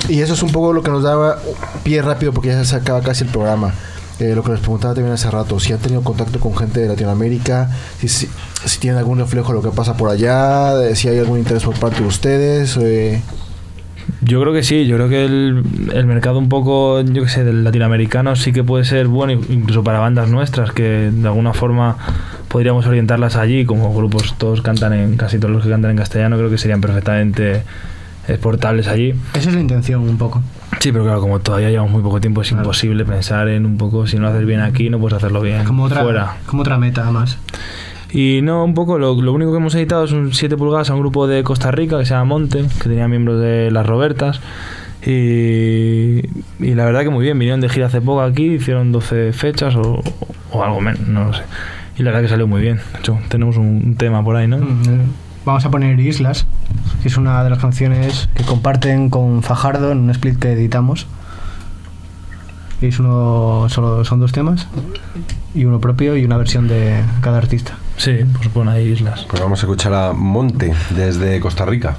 Y 0.08 0.20
eso 0.20 0.34
es 0.34 0.42
un 0.44 0.52
poco 0.52 0.72
lo 0.72 0.80
que 0.84 0.90
nos 0.92 1.02
daba 1.02 1.38
pie 1.82 2.00
rápido 2.00 2.32
porque 2.32 2.50
ya 2.50 2.64
se 2.64 2.76
acaba 2.76 3.00
casi 3.00 3.24
el 3.24 3.30
programa. 3.30 3.74
Eh, 4.20 4.34
lo 4.36 4.44
que 4.44 4.52
les 4.52 4.60
preguntaba 4.60 4.94
también 4.94 5.12
hace 5.12 5.28
rato, 5.28 5.58
si 5.58 5.72
han 5.72 5.80
tenido 5.80 6.02
contacto 6.02 6.38
con 6.38 6.56
gente 6.56 6.78
de 6.78 6.88
Latinoamérica, 6.88 7.70
si, 7.98 8.08
si, 8.08 8.28
tienen 8.78 8.98
algún 8.98 9.18
reflejo 9.18 9.48
de 9.48 9.54
lo 9.54 9.62
que 9.62 9.76
pasa 9.76 9.96
por 9.96 10.08
allá, 10.08 10.94
si 10.94 11.08
hay 11.08 11.18
algún 11.18 11.40
interés 11.40 11.64
por 11.64 11.78
parte 11.78 12.02
de 12.02 12.06
ustedes. 12.06 12.76
eh. 12.80 13.20
Yo 14.20 14.40
creo 14.40 14.52
que 14.52 14.62
sí, 14.62 14.86
yo 14.86 14.96
creo 14.96 15.08
que 15.08 15.24
el, 15.24 15.90
el 15.92 16.06
mercado 16.06 16.38
un 16.38 16.48
poco, 16.48 17.00
yo 17.00 17.24
que 17.24 17.28
sé, 17.28 17.42
del 17.42 17.64
latinoamericano 17.64 18.36
sí 18.36 18.52
que 18.52 18.62
puede 18.62 18.84
ser 18.84 19.08
bueno, 19.08 19.32
incluso 19.32 19.82
para 19.82 19.98
bandas 19.98 20.28
nuestras, 20.28 20.70
que 20.70 21.10
de 21.12 21.26
alguna 21.26 21.52
forma 21.52 21.96
podríamos 22.56 22.86
orientarlas 22.86 23.36
allí, 23.36 23.66
como 23.66 23.94
grupos 23.94 24.34
todos 24.38 24.62
cantan 24.62 24.94
en, 24.94 25.18
casi 25.18 25.38
todos 25.38 25.52
los 25.52 25.62
que 25.62 25.68
cantan 25.68 25.90
en 25.90 25.98
castellano, 25.98 26.38
creo 26.38 26.48
que 26.48 26.56
serían 26.56 26.80
perfectamente 26.80 27.60
exportables 28.26 28.88
allí. 28.88 29.12
Esa 29.34 29.50
es 29.50 29.54
la 29.54 29.60
intención 29.60 30.00
un 30.00 30.16
poco. 30.16 30.40
Sí, 30.80 30.90
pero 30.90 31.04
claro, 31.04 31.20
como 31.20 31.38
todavía 31.40 31.68
llevamos 31.68 31.92
muy 31.92 32.00
poco 32.00 32.18
tiempo, 32.18 32.40
es 32.40 32.50
imposible 32.52 33.04
pensar 33.04 33.48
en 33.48 33.66
un 33.66 33.76
poco, 33.76 34.06
si 34.06 34.16
no 34.16 34.22
lo 34.22 34.28
haces 34.28 34.46
bien 34.46 34.60
aquí, 34.60 34.88
no 34.88 34.98
puedes 34.98 35.18
hacerlo 35.18 35.42
bien 35.42 35.64
Como 35.64 35.84
otra, 35.84 36.02
fuera. 36.02 36.36
como 36.46 36.62
otra 36.62 36.78
meta, 36.78 37.02
además. 37.02 37.36
Y 38.10 38.40
no, 38.42 38.64
un 38.64 38.72
poco, 38.72 38.98
lo, 38.98 39.20
lo 39.20 39.34
único 39.34 39.50
que 39.50 39.58
hemos 39.58 39.74
editado 39.74 40.06
es 40.06 40.12
un 40.12 40.32
7 40.32 40.56
pulgadas 40.56 40.88
a 40.88 40.94
un 40.94 41.00
grupo 41.00 41.26
de 41.26 41.42
Costa 41.44 41.70
Rica 41.72 41.98
que 41.98 42.06
se 42.06 42.14
llama 42.14 42.24
Monte, 42.24 42.64
que 42.82 42.88
tenía 42.88 43.06
miembros 43.06 43.38
de 43.38 43.70
Las 43.70 43.84
Robertas. 43.86 44.40
Y, 45.04 46.22
y 46.58 46.74
la 46.74 46.86
verdad 46.86 47.02
que 47.02 47.10
muy 47.10 47.22
bien, 47.22 47.38
vinieron 47.38 47.60
de 47.60 47.68
gira 47.68 47.88
hace 47.88 48.00
poco 48.00 48.22
aquí, 48.22 48.44
hicieron 48.54 48.92
12 48.92 49.34
fechas 49.34 49.76
o, 49.76 50.02
o 50.52 50.64
algo 50.64 50.80
menos, 50.80 51.06
no 51.06 51.24
lo 51.26 51.34
sé. 51.34 51.42
Y 51.96 52.02
la 52.02 52.10
verdad 52.10 52.22
que 52.22 52.28
salió 52.28 52.46
muy 52.46 52.60
bien. 52.60 52.80
De 52.92 52.98
hecho, 52.98 53.18
tenemos 53.28 53.56
un, 53.56 53.96
tema 53.96 54.22
por 54.22 54.36
ahí, 54.36 54.46
¿no? 54.46 54.58
Vamos 55.44 55.64
a 55.64 55.70
poner 55.70 55.98
Islas, 56.00 56.46
que 57.02 57.08
es 57.08 57.16
una 57.16 57.42
de 57.44 57.50
las 57.50 57.58
canciones 57.58 58.28
que 58.34 58.42
comparten 58.42 59.10
con 59.10 59.42
Fajardo 59.42 59.92
en 59.92 59.98
un 59.98 60.10
split 60.10 60.38
que 60.38 60.52
editamos. 60.52 61.06
Y 62.82 62.86
es 62.86 62.98
uno, 62.98 63.66
solo 63.70 64.04
son 64.04 64.20
dos 64.20 64.32
temas, 64.32 64.66
y 65.54 65.64
uno 65.64 65.80
propio 65.80 66.16
y 66.16 66.24
una 66.24 66.36
versión 66.36 66.68
de 66.68 67.00
cada 67.22 67.38
artista. 67.38 67.78
Sí, 67.96 68.18
pues 68.36 68.48
pon 68.48 68.68
ahí 68.68 68.88
Islas. 68.88 69.24
Pues 69.30 69.40
vamos 69.40 69.60
a 69.60 69.66
escuchar 69.66 69.94
a 69.94 70.12
Monte 70.12 70.74
desde 70.90 71.40
Costa 71.40 71.64
Rica. 71.64 71.96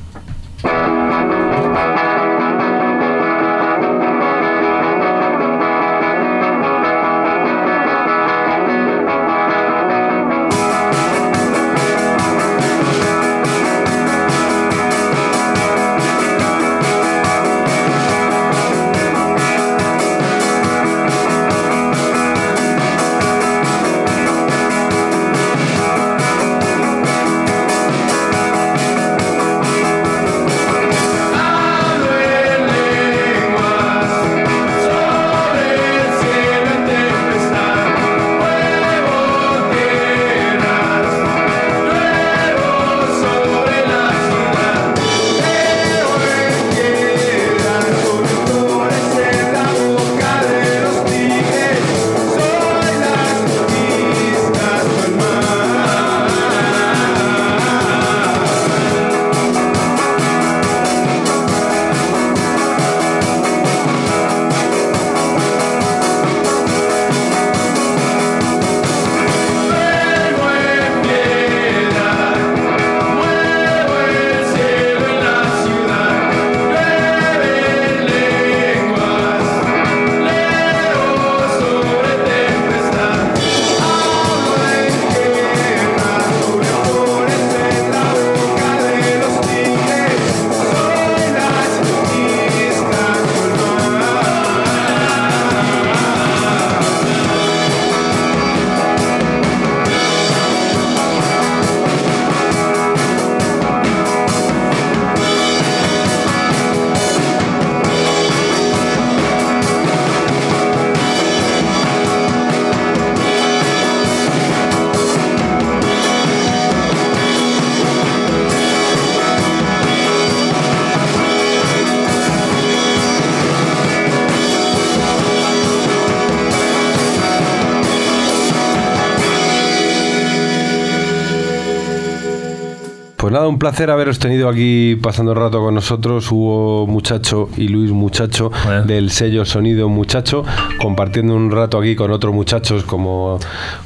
Un 133.50 133.60
placer 133.60 133.90
haberos 133.90 134.20
tenido 134.20 134.50
aquí 134.50 134.96
pasando 135.02 135.32
el 135.32 135.38
rato 135.38 135.60
con 135.60 135.74
nosotros, 135.76 136.32
Hugo 136.32 136.88
Muchacho 136.88 137.50
y 137.58 137.68
Luis 137.68 137.92
Muchacho 137.92 138.52
del 138.86 139.12
sello 139.12 139.46
Sonido 139.46 139.90
Muchacho, 139.90 140.44
compartiendo 140.82 141.36
un 141.36 141.52
rato 141.52 141.78
aquí 141.80 141.96
con 141.96 142.12
otros 142.12 142.34
muchachos 142.34 142.84
como, 142.84 143.40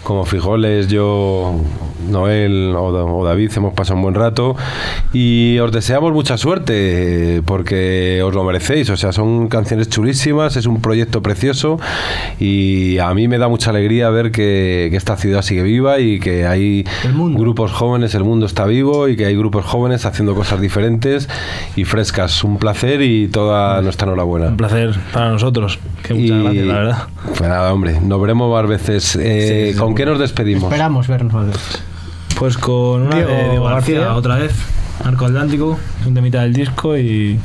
como 0.04 0.26
Frijoles, 0.26 0.88
yo, 0.88 1.56
Noel 2.10 2.74
o 2.76 3.24
David, 3.24 3.52
hemos 3.56 3.74
pasado 3.74 3.98
un 3.98 4.04
buen 4.04 4.16
rato 4.16 4.56
y 5.14 5.60
os 5.60 5.72
deseamos 5.72 6.14
mucha 6.14 6.38
suerte 6.38 7.38
eh, 7.38 7.42
porque 7.44 8.22
os 8.24 8.34
lo 8.34 8.44
merecéis, 8.44 8.90
o 8.90 8.96
sea, 8.98 9.12
son 9.12 9.48
canciones 9.50 9.90
chulísimas, 9.90 10.56
es 10.56 10.66
un 10.66 10.82
proyecto 10.82 11.22
precioso 11.22 11.80
y 12.40 12.98
a 13.00 13.14
mí 13.14 13.28
me 13.28 13.38
da 13.38 13.48
mucha 13.50 13.72
alegría 13.72 14.10
ver 14.10 14.32
que, 14.32 14.88
que 14.90 14.96
esta 14.98 15.18
ciudad 15.18 15.42
sigue 15.42 15.64
viva 15.64 16.00
y 16.00 16.20
que 16.20 16.46
hay 16.48 16.86
grupos 17.34 17.72
jóvenes, 17.72 18.16
el 18.16 18.24
mundo 18.24 18.46
está 18.46 18.66
vivo 18.66 19.08
y 19.10 19.16
que 19.18 19.26
hay 19.26 19.36
grupos 19.36 19.66
jóvenes 19.66 20.06
haciendo 20.06 20.34
cosas 20.36 20.62
diferentes 20.62 21.28
y 21.76 21.84
frescas. 21.84 22.44
Un 22.44 22.58
placer 22.58 23.02
y 23.02 23.28
toda 23.28 23.82
nuestra 23.82 24.08
enhorabuena. 24.08 24.48
Un 24.48 24.58
placer 24.58 24.96
para 25.12 25.30
nosotros. 25.32 25.80
Que 26.04 26.14
muchas 26.14 26.38
Y- 26.38 26.44
gracias, 26.44 26.66
la 26.68 26.74
verdad. 26.74 26.98
Pues 27.38 27.42
nada, 27.50 27.74
hombre, 27.74 28.00
nos 28.02 28.22
veremos 28.22 28.52
más 28.52 28.68
veces. 28.70 29.16
Eh, 29.18 29.42
Sí, 29.42 29.72
sí, 29.74 29.78
¿Con 29.78 29.90
seguro. 29.90 29.96
qué 29.96 30.06
nos 30.06 30.20
despedimos? 30.20 30.64
Esperamos 30.64 31.08
vernos 31.08 31.34
más 31.34 31.48
veces. 31.48 31.84
Pues 32.38 32.58
con 32.58 33.04
una 33.04 33.16
Diego 33.18 33.66
García, 33.66 34.00
García. 34.00 34.16
otra 34.16 34.36
vez. 34.38 34.52
Arco 35.04 35.26
Atlántico, 35.26 35.78
un 36.06 36.14
temita 36.14 36.42
del 36.42 36.54
disco 36.54 36.98
y 36.98 37.40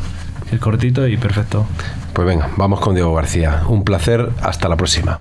es 0.50 0.61
cortito 0.61 1.07
y 1.07 1.16
perfecto. 1.16 1.66
Pues 2.12 2.26
venga, 2.26 2.50
vamos 2.57 2.80
con 2.80 2.94
Diego 2.94 3.14
García. 3.14 3.62
Un 3.68 3.84
placer, 3.84 4.30
hasta 4.42 4.68
la 4.68 4.76
próxima. 4.76 5.20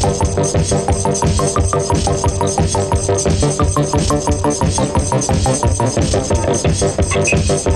Thank 0.00 0.29